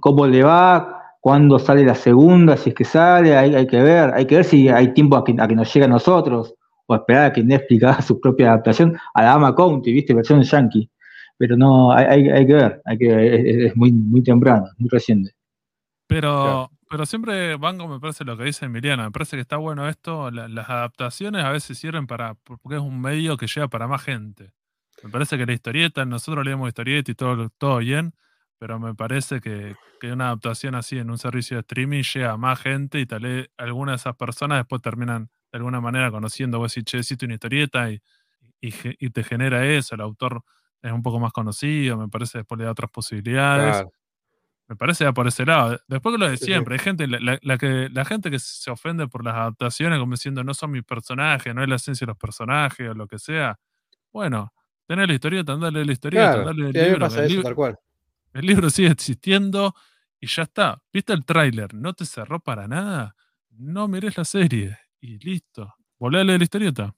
[0.00, 0.97] cómo le va,
[1.28, 4.44] cuándo sale la segunda, si es que sale, hay, hay que ver, hay que ver
[4.46, 6.54] si hay tiempo a que, a que nos llegue a nosotros,
[6.86, 10.42] o esperar a que Netflix haga su propia adaptación a la Ama County, viste, versión
[10.42, 10.90] yankee.
[11.36, 15.32] Pero no, hay, hay, que ver, hay que, es, muy, muy temprano, muy reciente.
[16.06, 19.86] Pero, pero siempre Banco me parece lo que dice Emiliano, me parece que está bueno
[19.86, 24.02] esto, las adaptaciones a veces sirven para, porque es un medio que llega para más
[24.02, 24.52] gente.
[25.02, 28.14] Me parece que la historieta, nosotros leemos historieta y todo, todo bien,
[28.58, 32.60] pero me parece que, una adaptación así en un servicio de streaming llega a más
[32.60, 36.74] gente y tal vez algunas de esas personas después terminan de alguna manera conociendo, vos
[36.74, 38.00] decís, che, hiciste una historieta y,
[38.60, 40.42] y, te genera eso, el autor
[40.82, 43.86] es un poco más conocido, me parece después le da otras posibilidades.
[44.68, 45.80] Me parece ya por ese lado.
[45.88, 49.24] Después que lo de siempre, hay gente, la, que, la gente que se ofende por
[49.24, 52.90] las adaptaciones como diciendo no son mis personajes, no es la esencia de los personajes
[52.90, 53.58] o lo que sea.
[54.12, 54.52] Bueno,
[54.86, 56.98] tenés la historieta, andale la historieta, andale el libro.
[56.98, 57.78] Pasa eso, tal cual.
[58.32, 59.74] El libro sigue existiendo
[60.20, 60.82] y ya está.
[60.92, 61.74] ¿Viste el tráiler?
[61.74, 63.16] ¿No te cerró para nada?
[63.50, 65.74] No mires la serie y listo.
[65.98, 66.94] Volvé a leer la historieta.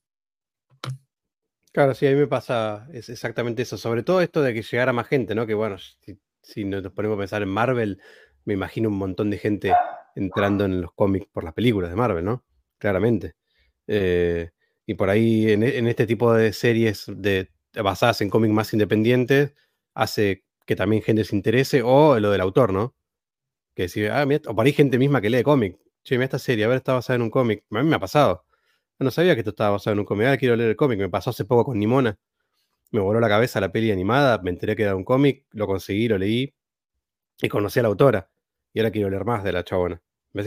[1.73, 3.79] Claro, sí, a mí me pasa es exactamente eso.
[3.79, 5.47] Sobre todo esto de que llegara más gente, ¿no?
[5.47, 5.77] Que bueno,
[6.43, 8.01] si, nos ponemos a pensar en Marvel,
[8.45, 9.73] me imagino un montón de gente
[10.17, 12.45] entrando en los cómics por las películas de Marvel, ¿no?
[12.79, 13.35] Claramente.
[13.87, 14.51] Eh,
[14.85, 19.55] y por ahí, en, en, este tipo de series de, basadas en cómics más independientes,
[19.95, 22.95] hace que también gente se interese, o lo del autor, ¿no?
[23.75, 25.77] Que si, ah, o por ahí gente misma que lee cómic.
[26.05, 27.65] Che, mira esta serie, a ver, está basada en un cómic.
[27.73, 28.45] A mí me ha pasado.
[29.01, 30.27] no sabía que esto estaba basado en un cómic.
[30.27, 31.01] Ahora quiero leer el cómic.
[31.01, 32.17] Me pasó hace poco con Nimona.
[32.93, 34.39] Me voló la cabeza la peli animada.
[34.43, 35.45] Me enteré que era un cómic.
[35.51, 36.55] Lo conseguí, lo leí.
[37.43, 38.31] Y conocí a la autora.
[38.73, 40.01] Y ahora quiero leer más de la chabona.
[40.37, 40.45] Ahí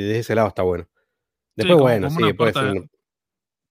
[0.00, 0.88] desde ese lado está bueno.
[1.54, 2.90] Después, bueno, sí, puede ser.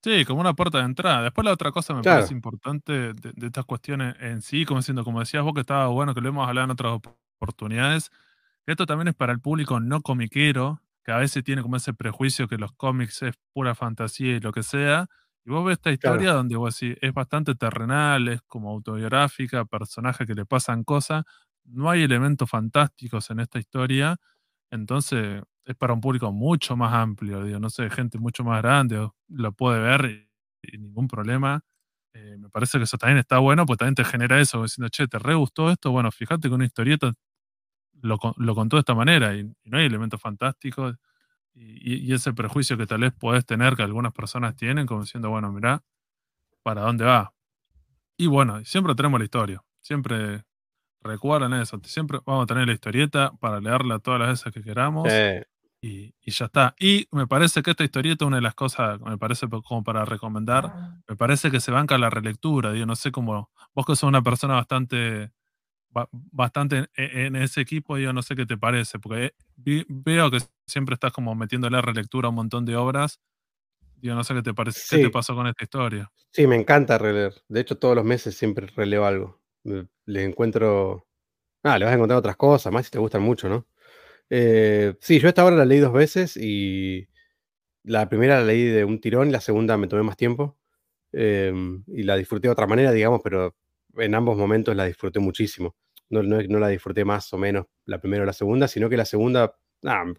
[0.03, 1.21] Sí, como una puerta de entrada.
[1.21, 5.19] Después la otra cosa me parece importante de, estas cuestiones en sí, como diciendo, como
[5.19, 6.99] decías vos que estaba bueno, que lo hemos hablado en otras
[7.39, 8.09] oportunidades,
[8.65, 12.47] esto también es para el público no comiquero, que a veces tiene como ese prejuicio
[12.47, 15.07] que los cómics es pura fantasía y lo que sea.
[15.45, 20.27] Y vos ves esta historia donde vos decís, es bastante terrenal, es como autobiográfica, personajes
[20.27, 21.25] que le pasan cosas,
[21.65, 24.17] no hay elementos fantásticos en esta historia,
[24.71, 29.10] entonces es para un público mucho más amplio, digo, no sé, gente mucho más grande
[29.30, 30.30] lo puede ver
[30.64, 31.61] y, ningún problema.
[32.14, 35.07] Eh, me parece que eso también está bueno, pues también te genera eso, diciendo, che,
[35.07, 35.91] ¿te re gustó esto?
[35.91, 37.14] Bueno, fíjate que una historieta
[38.02, 40.95] lo, contó de esta manera y, no hay elementos fantásticos.
[41.53, 45.52] Y, ese prejuicio que tal vez podés tener, que algunas personas tienen, como diciendo, bueno,
[45.52, 45.84] mirá,
[46.64, 47.34] ¿para dónde va?
[48.18, 49.64] Y bueno, siempre tenemos la historia.
[49.81, 50.43] Siempre
[51.02, 51.80] recuerdan eso.
[51.84, 55.07] Siempre vamos a tener la historieta para leerla todas las veces que queramos.
[55.83, 56.75] Y, ya está.
[56.79, 60.71] Y me parece que esta historieta, una de las cosas, me parece como para recomendar,
[61.07, 62.75] me parece que se banca la relectura.
[62.75, 65.31] Yo no sé cómo, vos que sos una persona bastante,
[66.31, 70.37] bastante e, en ese equipo, yo no sé qué te parece, porque veo que
[70.67, 73.19] siempre estás como metiéndole a relectura a un montón de obras.
[74.01, 76.11] Yo no sé qué te parece, qué te pasó con esta historia.
[76.31, 77.33] Sí, me encanta releer.
[77.49, 79.41] De hecho, todos los meses siempre releo algo.
[79.63, 81.07] Le encuentro.
[81.63, 83.67] Ah, le vas a encontrar otras cosas, más si te gustan mucho, ¿no?
[84.33, 87.09] Eh, sí, yo esta obra la leí dos veces y
[87.83, 90.57] la primera la leí de un tirón y la segunda me tomé más tiempo.
[91.11, 93.57] Em, y la disfruté de otra manera, digamos, pero
[93.97, 95.75] en ambos momentos la disfruté muchísimo.
[96.09, 99.03] No, no, la disfruté más o menos la primera o la segunda, sino que la
[99.05, 99.57] segunda,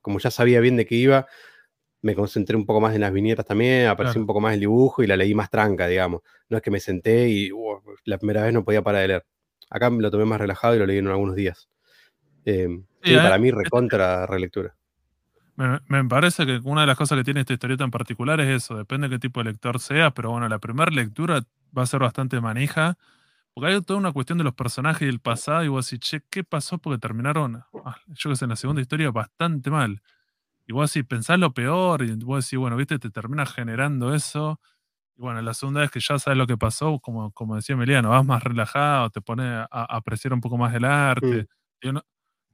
[0.02, 1.26] como ya sabía bien de qué iba,
[2.02, 5.02] me concentré un poco más en las viñetas también, apareció un poco más el dibujo
[5.02, 6.20] y la leí más tranca, digamos.
[6.50, 7.50] No es que me senté y
[8.04, 9.26] la primera vez no podía parar de leer.
[9.70, 11.68] Acá lo tomé más relajado y lo leí en algunos días.
[12.44, 14.74] Em, sí, para mí recontra relectura.
[15.56, 18.76] Me, parece que una de las cosas que tiene esta historieta en particular es eso,
[18.76, 21.42] depende de qué tipo de lector seas, pero bueno, la primera lectura
[21.76, 22.96] va a ser bastante manija,
[23.52, 26.22] porque hay toda una cuestión de los personajes y el pasado, y vos decís, che,
[26.30, 26.78] ¿qué pasó?
[26.78, 30.00] Porque terminaron, ah, yo que sé, en la segunda historia bastante mal.
[30.66, 34.58] Y vos decís, pensás lo peor, y vos decís, bueno, viste, te termina generando eso.
[35.16, 38.08] Y bueno, la segunda vez que ya sabes lo que pasó, como, como decía Emiliano,
[38.08, 39.66] vas más relajado, te pones a,
[39.96, 41.46] apreciar un poco más el arte.
[41.82, 41.98] Mm.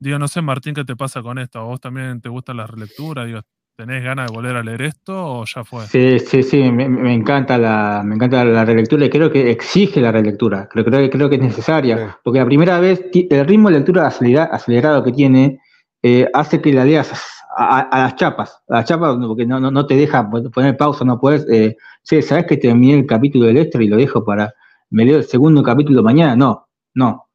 [0.00, 1.58] Digo, no sé, Martín, ¿qué te pasa con esto?
[1.58, 3.26] ¿A vos también te gustan las relecturas?
[3.26, 3.40] Digo,
[3.76, 5.86] ¿tenés ganas de volver a leer esto o ya fue?
[5.86, 10.12] Sí, sí, sí, me, encanta, la, me encanta la relectura y creo que exige la
[10.12, 10.68] relectura.
[10.70, 12.16] Creo, creo, creo que es necesaria.
[12.22, 15.60] Porque la primera vez, el ritmo de lectura acelerado que tiene
[16.02, 17.12] eh, hace que la leas
[17.56, 18.62] a, las chapas.
[18.68, 21.44] A las chapas, porque no, no, te deja poner pausa, no puedes.
[21.50, 24.54] Eh, sí, ¿sabes que terminé el capítulo del Esther y lo dejo para.
[24.90, 26.36] Me leo el segundo capítulo mañana?
[26.36, 27.27] No, no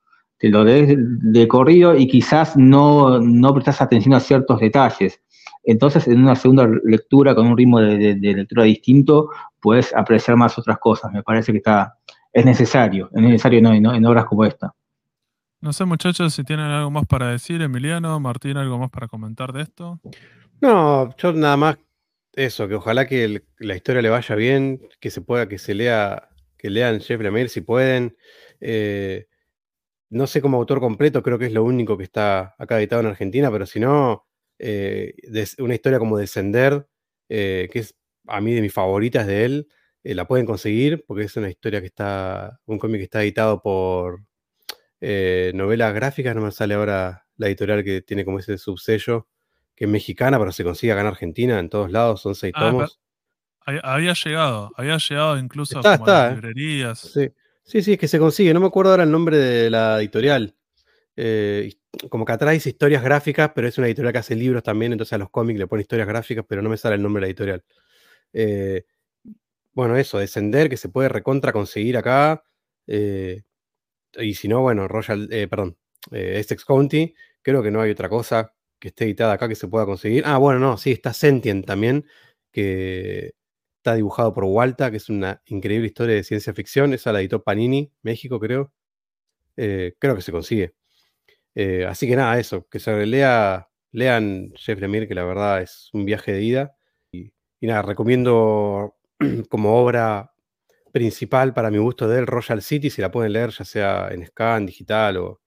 [0.43, 5.21] te lo des de corrido y quizás no, no prestas atención a ciertos detalles.
[5.63, 9.29] Entonces, en una segunda lectura con un ritmo de, lectura distinto,
[9.61, 11.13] puedes apreciar más otras cosas.
[11.13, 11.97] Me parece que está,
[12.33, 14.73] es necesario, es necesario en, obras como esta.
[15.61, 19.53] No sé, muchachos, si tienen algo más para decir, Emiliano, Martín, algo más para comentar
[19.53, 20.01] de esto.
[20.59, 21.77] No, yo nada más
[22.33, 26.27] eso, que ojalá que la historia le vaya bien, que se pueda, que se lea,
[26.57, 28.17] que lean Jeff Lemire si pueden.
[28.59, 29.27] Eh,
[30.13, 33.07] no sé como autor completo, creo que es lo único que está acá editado en
[33.07, 34.27] Argentina, pero si no,
[34.59, 35.15] eh,
[35.57, 36.87] una historia como Descender,
[37.29, 39.67] eh, que es a mí de mis favoritas de él,
[40.03, 43.61] eh, la pueden conseguir porque es una historia que está, un cómic que está editado
[43.61, 44.23] por
[45.01, 49.27] novelas gráficas, no me sale ahora la editorial que tiene como ese subsello,
[49.75, 52.69] que es mexicana, pero se consigue acá en Argentina, en todos lados, son seis ah,
[52.69, 53.01] tomos.
[53.65, 56.99] Había llegado, había llegado incluso a las librerías.
[56.99, 57.29] Sí.
[57.65, 58.53] Sí, sí, es que se consigue.
[58.53, 60.55] No me acuerdo ahora el nombre de la editorial.
[61.15, 61.73] Eh,
[62.09, 65.17] como que atrás historias gráficas, pero es una editorial que hace libros también, entonces a
[65.19, 67.63] los cómics le pone historias gráficas, pero no me sale el nombre de la editorial.
[68.33, 68.85] Eh,
[69.73, 72.43] bueno, eso, Descender, que se puede recontra conseguir acá.
[72.87, 73.43] Eh,
[74.19, 75.77] y si no, bueno, Royal, perdón,
[76.11, 79.85] Essex County, creo que no hay otra cosa que esté editada acá que se pueda
[79.85, 80.23] conseguir.
[80.25, 82.05] Ah, bueno, no, sí, está Sentient también,
[82.51, 83.33] que
[83.83, 86.93] Está dibujado por Walta, que es una increíble historia de ciencia ficción.
[86.93, 88.71] Esa la editó Panini, México, creo.
[89.57, 90.73] Eh, creo que se consigue.
[91.53, 95.89] Eh, así que nada, eso, que se lea, lean Jeff Lemire, que la verdad es
[95.91, 96.77] un viaje de ida.
[97.11, 98.95] Y, nada, recomiendo
[99.49, 100.31] como obra
[100.93, 104.25] principal para mi gusto de él, Royal City, si la pueden leer, ya sea en
[104.25, 105.41] scan, digital o,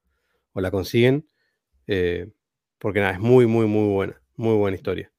[0.52, 1.26] la consiguen.
[1.86, 2.30] Eh,
[2.78, 4.20] porque nada, es muy, muy, muy buena.
[4.36, 5.10] Muy buena historia.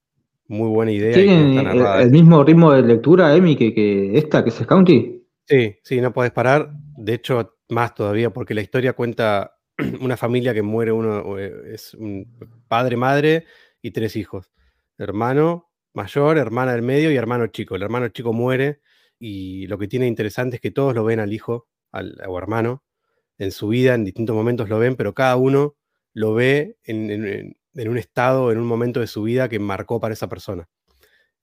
[0.47, 1.13] Muy buena idea.
[1.13, 5.25] ¿Tienen el, mismo ritmo de lectura, Emi, que, esta, que es County?
[5.45, 6.71] Sí, sí, no puedes parar.
[6.97, 9.57] De hecho, más todavía, porque la historia cuenta
[10.01, 12.27] una familia que muere, uno eh, es un
[12.67, 13.45] padre, madre
[13.81, 14.51] y tres hijos.
[14.97, 15.67] Hermano
[15.97, 17.75] mayor, hermana del medio y hermano chico.
[17.75, 18.81] El hermano chico muere
[19.19, 22.83] y lo que tiene interesante es que todos lo ven al hijo, al o hermano,
[23.39, 25.75] en su vida, en distintos momentos lo ven, pero cada uno
[26.13, 30.13] lo ve en, en un estado, en un momento de su vida que marcó para
[30.13, 30.67] esa persona.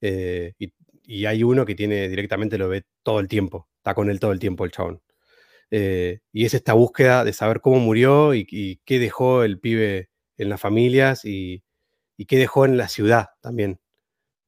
[0.01, 4.21] Eh, y, hay uno que tiene directamente lo ve todo el tiempo, está con él
[4.21, 5.03] todo el tiempo el chabón.
[5.71, 10.49] Eh, y es esta búsqueda de saber cómo murió y, qué dejó el pibe en
[10.49, 11.65] las familias y,
[12.29, 13.81] qué dejó en la ciudad también,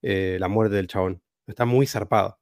[0.02, 1.22] eh, la muerte del chabón.
[1.46, 2.38] Está muy zarpado.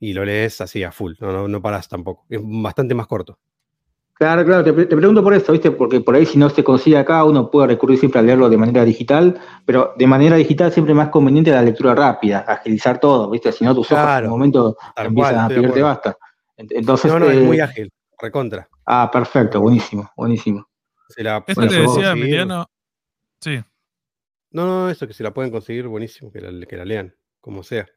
[0.00, 2.26] y lo lees así a full, no, no, no paras tampoco.
[2.28, 3.38] Es bastante más corto.
[4.14, 5.70] Claro, claro, te, pregunto por esto, ¿viste?
[5.70, 8.56] Porque por ahí si no se consigue acá, uno puede recurrir siempre a leerlo de
[8.56, 13.30] manera digital, pero de manera digital siempre es más conveniente la lectura rápida, agilizar todo,
[13.30, 13.50] ¿viste?
[13.50, 16.16] Si no, tus ojos en un momento empiezan a pedirte basta.
[16.56, 18.68] Entonces, no, no, es muy eh, ágil, recontra.
[18.86, 20.68] Ah, perfecto, buenísimo, buenísimo.
[21.08, 22.66] Se la, Esto que decía Emiliano,
[23.40, 23.60] sí.
[24.52, 27.62] No, no, eso que se la pueden conseguir, buenísimo, que la, que la lean, como
[27.62, 27.88] sea.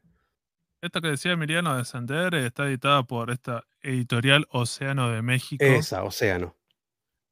[0.86, 5.64] Esto que decía Emiliano de Sender está editada por esta editorial Océano de México.
[5.64, 6.54] Esa, Océano.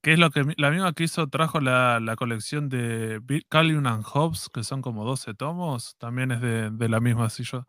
[0.02, 4.51] Que es lo que la misma que hizo, trajo la, colección de Calvin and Hobbes,
[4.52, 7.68] que son como 12 tomos, también es de, la misma silla.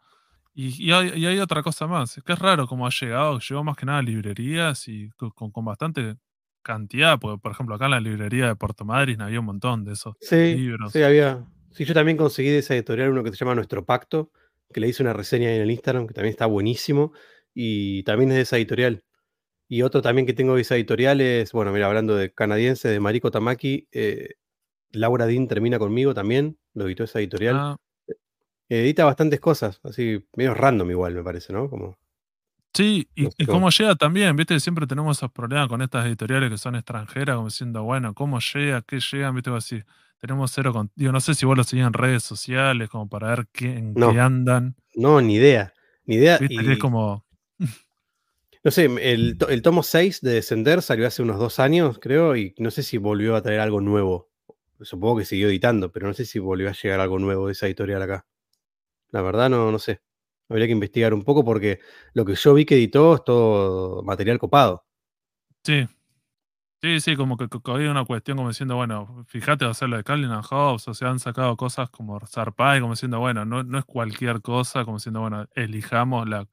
[0.55, 3.85] Y, y, hay, otra cosa más, que es raro como ha llegado, llegó más que
[3.85, 6.15] nada a librerías y con, bastante
[6.63, 9.93] cantidad, porque por ejemplo acá en la librería de Puerto Madryn había un montón de
[9.93, 10.91] esos libros.
[10.91, 11.45] Sí, había.
[11.69, 14.31] Sí, yo también conseguí de esa editorial uno que se llama Nuestro Pacto,
[14.73, 17.13] que le hice una reseña en el Instagram, que también está buenísimo,
[17.53, 19.03] y también es de esa editorial.
[19.67, 22.99] Y otro también que tengo de esa editorial es, bueno, mira, hablando de canadiense, de
[22.99, 24.35] Mariko Tamaki, eh,
[24.91, 27.55] Laura Dean termina conmigo también, lo editó esa editorial.
[27.57, 27.77] Ah.
[28.69, 31.69] Edita bastantes cosas, así, medio random igual, me parece, ¿no?
[31.69, 31.97] Como,
[32.73, 36.57] sí, y, y cómo llega también, viste, siempre tenemos esos problemas con estas editoriales que
[36.57, 38.81] son extranjeras, como diciendo, bueno, ¿cómo llega?
[38.81, 39.35] ¿Qué llegan?
[39.35, 39.83] Viste, así
[40.27, 40.91] tenemos cero con...
[40.95, 44.19] no sé si vos lo seguís en redes sociales como para ver qué, en qué
[44.19, 44.75] andan.
[44.95, 45.73] No, ni idea.
[46.05, 46.39] Ni idea.
[46.41, 46.71] y...
[46.71, 47.25] es como.
[48.63, 52.71] No sé, el, tomo 6 de Descender salió hace unos dos años, creo, y no
[52.71, 54.31] sé si volvió a traer algo nuevo.
[54.81, 57.67] Supongo que siguió editando, pero no sé si volvió a llegar algo nuevo de esa
[57.67, 58.25] editorial acá.
[59.11, 60.01] La verdad, no, no sé.
[60.49, 61.79] Habría que investigar un poco porque
[62.13, 64.83] lo que yo vi que editó es todo material copado.
[65.63, 65.87] Sí,
[66.81, 70.03] Sí, sí, como que, había una cuestión como diciendo, bueno, fíjate, o sea, lo de
[70.03, 73.79] Calvin and Hobbes, o sea, han sacado cosas como Zarpay, como diciendo, bueno, no, no
[73.79, 76.47] es cualquier cosa, como diciendo, bueno, elijamos la.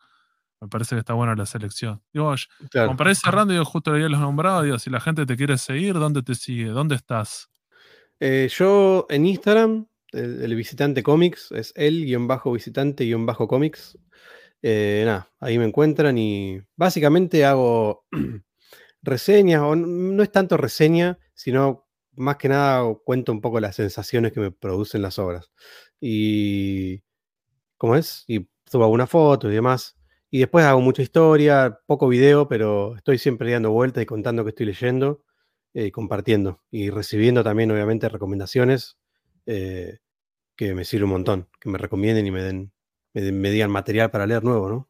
[0.61, 2.01] Me parece que está buena la selección.
[2.12, 2.32] Digo,
[2.73, 5.59] como para ir cerrando, yo justo había los nombrado, digo, si la gente te quiere
[5.59, 6.66] seguir, ¿dónde te sigue?
[6.66, 7.51] ¿Dónde estás?
[8.20, 13.99] Eh, yo en Instagram, el, visitante cómics, es el-visitante-cómics.
[14.62, 18.05] Eh, nada, ahí me encuentran y básicamente hago
[19.03, 24.33] reseñas, o no es tanto reseña, sino más que nada cuento un poco las sensaciones
[24.33, 25.51] que me producen las obras.
[26.01, 27.03] Y.
[27.79, 28.24] ¿Cómo es?
[28.29, 29.97] Y subo alguna foto y demás.
[30.31, 34.51] Y después hago mucha historia, poco video, pero estoy siempre dando vueltas y contando que
[34.51, 35.24] estoy leyendo,
[35.74, 38.99] eh, compartiendo y recibiendo también, obviamente, recomendaciones
[39.47, 39.99] eh,
[40.57, 42.73] que me sirven un montón, que me recomienden y me den,
[43.15, 44.89] me, me digan material para leer nuevo, ¿no?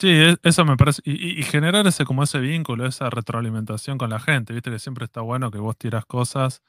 [0.00, 1.02] Sí, e, eso me parece.
[1.04, 4.54] Y, generar ese como ese vínculo, esa retroalimentación con la gente.
[4.54, 6.62] Viste que siempre está bueno que vos tiras cosas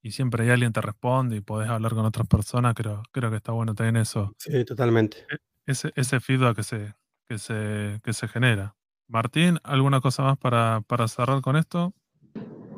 [0.00, 2.74] y siempre hay alguien te responde y podés hablar con otras personas.
[2.74, 4.34] Creo, creo que está bueno también eso.
[4.38, 5.18] Sí, totalmente.
[5.30, 5.36] E,
[5.66, 6.94] ese, ese feedback que se,
[7.28, 8.74] que se, que se genera.
[9.06, 11.92] Martín, ¿alguna cosa más para, para cerrar con esto?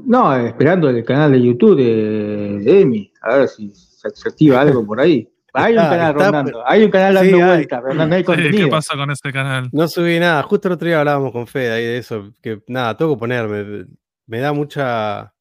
[0.05, 5.01] No, esperando el canal de YouTube de, Emi, a ver si se activa algo por
[5.01, 5.31] ahí.
[5.55, 8.65] Hay un canal rondando, hay un canal dando vueltas, pero no, hay contenido.
[8.65, 9.69] ¿Qué pasa con este canal?
[9.73, 12.97] No subí nada, justo el otro día hablábamos con Fede ahí de eso, que nada,
[12.97, 13.87] tengo que ponerme,
[14.27, 15.35] me da mucha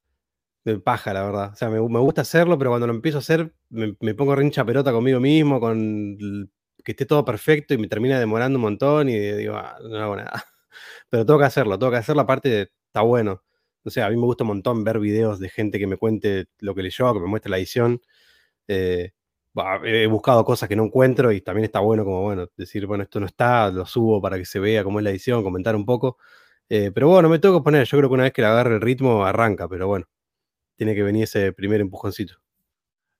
[0.82, 1.50] paja, la verdad.
[1.52, 4.92] O sea, me, gusta hacerlo, pero cuando lo empiezo a hacer, me, pongo rincha pelota
[4.92, 6.16] conmigo mismo, con
[6.82, 10.16] que esté todo perfecto y me termina demorando un montón y digo, ah, no hago
[10.16, 10.32] nada.
[11.10, 13.42] Pero tengo que hacerlo, tengo que hacerlo, aparte está bueno.
[13.84, 16.46] O sea, a mí me gusta un montón ver videos de gente que me cuente
[16.60, 18.00] lo que leyó, que me muestre la edición.
[18.68, 19.12] Eh,
[19.84, 23.20] he buscado cosas que no encuentro y también está bueno como, bueno, decir, bueno, esto
[23.20, 26.18] no está, lo subo para que se vea cómo es la edición, comentar un poco.
[26.68, 28.74] Eh, pero bueno, me tengo que poner, yo creo que una vez que le agarre
[28.74, 30.06] el ritmo, arranca, pero bueno,
[30.76, 32.34] tiene que venir ese primer empujoncito.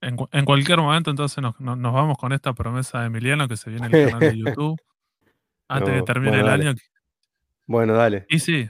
[0.00, 4.10] En, cualquier momento, entonces nos, vamos con esta promesa de Emiliano que se viene el
[4.10, 4.78] canal de YouTube
[5.68, 6.74] antes de que termine el año.
[7.66, 8.26] Bueno, dale.
[8.28, 8.68] Y sí,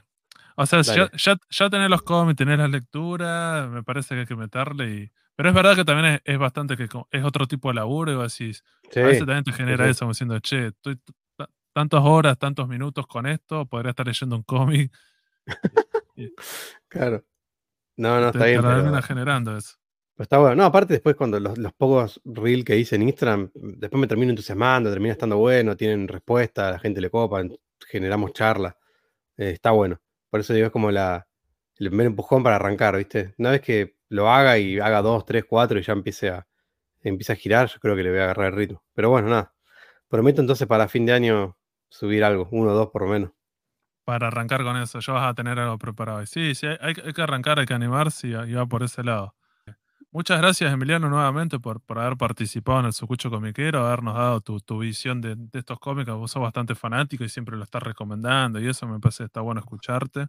[0.54, 4.26] o sea, ya, ya, ya tener los cómics, tener la lectura, me parece que hay
[4.26, 7.74] que meterle y pero es verdad que también es, bastante que es otro tipo de
[7.74, 8.52] laburo y así.
[8.96, 10.98] a veces también te genera eso, diciendo, che, estoy
[11.74, 14.92] tantas horas, tantos minutos con esto, podría estar leyendo un cómic.
[16.88, 17.24] claro.
[17.96, 18.62] No, no, está bien.
[18.62, 19.76] Pero, generando eso.
[20.18, 20.56] está bueno.
[20.56, 24.90] No, aparte después cuando los, pocos reel que hice en Instagram, después me termino entusiasmando,
[24.90, 27.42] termina estando bueno, tienen respuesta, la gente le copa,
[27.88, 28.76] generamos charla.
[29.36, 30.00] Eh, está bueno.
[30.30, 31.26] Por eso digo, es como la,
[31.76, 33.34] el primer empujón para arrancar, ¿viste?
[33.38, 36.46] Una vez que lo haga y haga dos, tres, cuatro y ya empiece a,
[37.04, 38.82] a girar, yo creo que le voy a agarrar el ritmo.
[38.94, 39.52] Pero bueno, nada.
[40.08, 41.58] Prometo entonces para fin de año
[41.88, 43.32] subir algo, uno o dos por lo menos.
[44.04, 46.24] Para arrancar con eso, ya vas a tener algo preparado.
[46.26, 49.34] Sí, sí, hay, que arrancar, hay que animarse y, va por ese lado.
[50.12, 54.78] muchas gracias, Emiliano, nuevamente por, por haber participado en el Sucucho Comiquero, habernos dado tu,
[54.78, 56.08] visión de, estos cómics.
[56.10, 59.40] Vos sos bastante fanático y siempre lo estás recomendando, y eso me parece que está
[59.40, 60.28] bueno escucharte.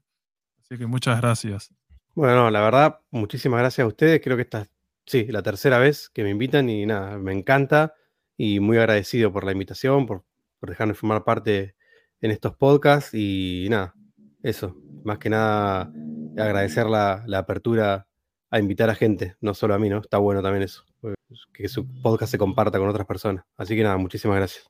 [0.61, 1.71] Así que muchas gracias.
[2.15, 4.21] Bueno, la verdad, muchísimas gracias a ustedes.
[4.23, 4.71] Creo que esta es,
[5.05, 7.93] sí, la tercera vez que me invitan y nada, me encanta
[8.37, 10.23] y muy agradecido por la invitación, por,
[10.61, 11.75] por dejarme formar parte
[12.21, 13.95] en estos podcasts y nada,
[14.43, 15.91] eso, más que nada
[16.37, 18.07] agradecer la, apertura
[18.49, 19.99] a invitar a gente, no solo a mí, ¿no?
[19.99, 21.15] Está bueno también eso, pues,
[21.53, 23.43] que su podcast se comparta con otras personas.
[23.57, 24.69] Así que nada, muchísimas gracias.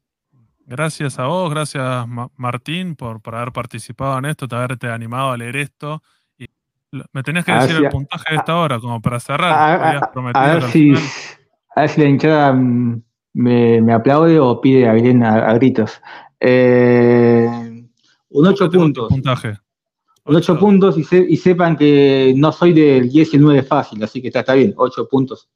[0.65, 2.07] Gracias a vos, gracias
[2.37, 6.01] Martín por, por haber participado en esto, por haberte animado a leer esto.
[6.91, 9.51] Y me tenías que decir el puntaje de esta hora, como para cerrar.
[10.33, 10.93] A, ver, si,
[11.75, 13.03] la hinchada mm,
[13.33, 16.01] me, aplaude o pide a Belén a, gritos.
[16.39, 17.47] Eh,
[18.29, 19.09] un 8 puntos.
[19.09, 19.57] Puntaje.
[20.25, 24.29] 8 puntos y, sepan que no soy del 10 y el 9 fácil, así que
[24.29, 25.49] está, está bien, 8 puntos.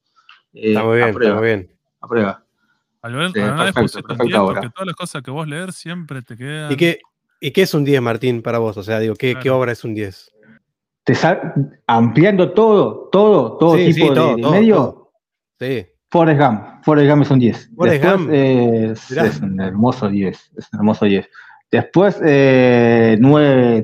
[0.54, 1.72] Eh, está muy bien, está muy bien.
[2.02, 2.44] A prueba.
[3.02, 6.72] Al ver, sí, perfecto, perfecto porque todas las cosas que vos leer siempre te quedan.
[6.72, 7.00] ¿Y qué,
[7.40, 8.78] ¿Y qué es un 10, Martín, para vos?
[8.78, 10.32] O sea, digo, ¿qué, ¿qué obra es un 10?
[11.04, 11.14] Te
[11.88, 14.76] ampliando todo, todo, todo tipo sí, todo, de, medio.
[14.76, 15.12] Todo.
[15.60, 15.88] Sí.
[16.12, 16.84] Forrest Gump.
[16.84, 17.72] Forrest Gump es un 10.
[17.76, 18.30] Forrest Gump.
[18.32, 20.52] Es, es, un hermoso 10.
[20.58, 21.30] Es un hermoso 10.
[21.72, 23.84] Después, eh, 9,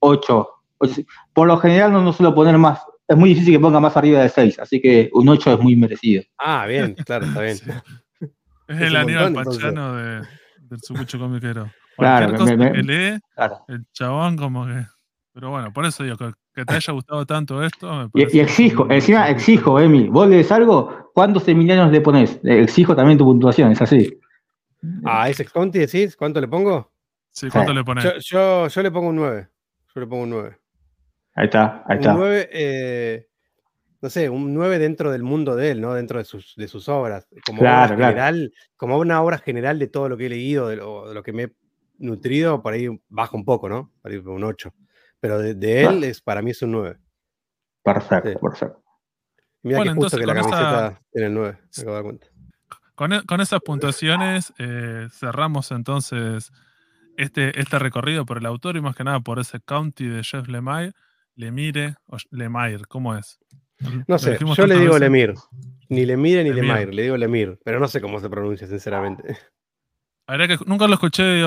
[0.00, 0.48] 8,
[1.32, 2.80] Por lo general no, no suelo poner más.
[3.06, 5.76] Es muy difícil que ponga más arriba de 6, así que un 8 es muy
[5.76, 6.22] merecido.
[6.38, 7.56] Ah, bien, claro, está bien.
[8.68, 10.22] es el Aníbal Pachano de,
[10.60, 11.70] del Sucucho Comiquero.
[11.96, 13.20] Cualquier cosa que lee,
[13.68, 14.86] el chabón como que...
[15.34, 18.08] Pero bueno, por eso digo que, te haya gustado tanto esto.
[18.14, 22.40] y, exijo, encima exijo, Emi, vos lees algo, ¿cuántos semillanios le pones?
[22.44, 24.18] Exijo también tu puntuación, es así.
[25.04, 26.16] Ah, ¿es Conti decís?
[26.16, 26.92] ¿Cuánto le pongo?
[27.30, 28.04] Sí, ¿cuánto le pones?
[28.24, 29.48] Yo, yo, le pongo un 9.
[29.94, 30.58] Yo le pongo un 9.
[31.34, 32.12] Ahí está, ahí está.
[32.12, 33.28] Un 9, eh,
[34.00, 35.94] no sé, un 9 dentro del mundo de él, ¿no?
[35.94, 37.26] Dentro de sus, de sus obras.
[37.44, 41.22] Como, obra general, como una obra general de todo lo que he leído, de lo,
[41.24, 41.52] que me he
[41.98, 43.90] nutrido, por ahí baja un poco, ¿no?
[44.00, 44.72] Por ahí un 8.
[45.24, 46.98] Pero de, él, es, para mí es un 9.
[47.82, 48.84] Perfecto, perfecto.
[49.62, 52.26] Mira bueno, que justo que la camiseta tiene el 9, me acabo de dar cuenta.
[53.24, 56.52] Con, esas puntuaciones eh, cerramos entonces
[57.16, 60.46] este, este recorrido por el autor y más que nada por ese county de Jeff
[60.46, 60.92] Lemire.
[61.36, 63.38] Lemire o Lemire, ¿cómo es?
[64.06, 65.32] No sé, yo le digo Lemire.
[65.88, 69.38] Ni Lemire ni Lemire, le digo Lemire, pero no sé cómo se pronuncia, sinceramente.
[70.26, 71.42] que nunca lo escuché,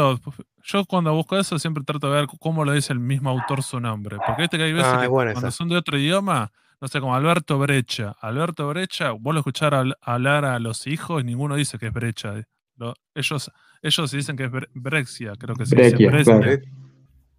[0.68, 3.80] yo cuando busco eso siempre trato de ver cómo lo dice el mismo autor su
[3.80, 4.18] nombre.
[4.26, 7.15] Porque este que hay veces ah, que cuando son de otro idioma, no sé, como
[7.15, 8.15] Alberto Brecha.
[8.19, 12.34] Alberto Brecha, vos lo escuchar hablar a los hijos y ninguno dice que es Brecha.
[13.15, 16.61] ellos, ellos dicen que es Brexia, creo que se dice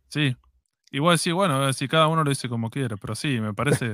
[0.09, 0.35] Sí.
[0.91, 3.93] Igual sí, bueno, si cada uno lo dice como quiere, pero sí, me parece.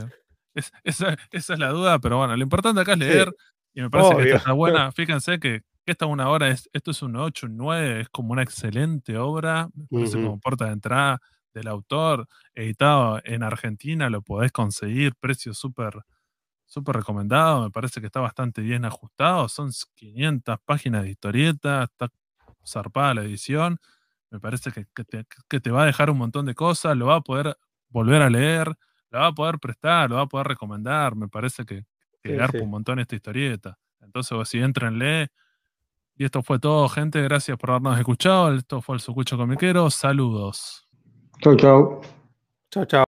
[0.84, 3.34] esa, es la duda, pero bueno, lo importante acá es leer.
[3.74, 4.92] Y me parece que está buena.
[4.92, 8.42] Fíjense que, esta una hora es, esto es un 8, un 9, es como una
[8.42, 9.68] excelente obra.
[9.74, 11.20] Me parece como puerta de entrada
[11.52, 16.04] del autor, editado en Argentina, lo podés conseguir, precio súper
[16.66, 22.08] súper recomendado, me parece que está bastante bien ajustado, son 500 páginas de historieta, está
[22.66, 23.78] zarpada la edición,
[24.30, 24.84] me parece que,
[25.60, 27.56] te, va a dejar un montón de cosas, lo va a poder
[27.88, 28.74] volver a leer,
[29.10, 31.84] lo va a poder prestar, lo va a poder recomendar, me parece que,
[32.22, 33.78] que un montón esta historieta.
[34.00, 35.28] Entonces, si entran, lee.
[36.16, 37.20] Y esto fue todo, gente.
[37.22, 38.54] Gracias por habernos escuchado.
[38.54, 39.90] Esto fue el Sucucho Comiquero.
[39.90, 40.86] Saludos.
[41.40, 42.00] Chau, chau.
[42.70, 43.04] Chau, chau.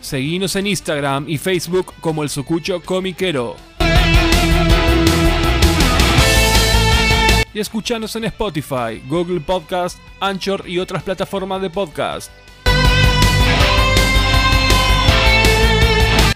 [0.00, 3.54] Seguinos en Instagram y Facebook como el Sucucho Comiquero.
[7.52, 12.30] Y escuchanos en Spotify, Google Podcast, Anchor y otras plataformas de podcast.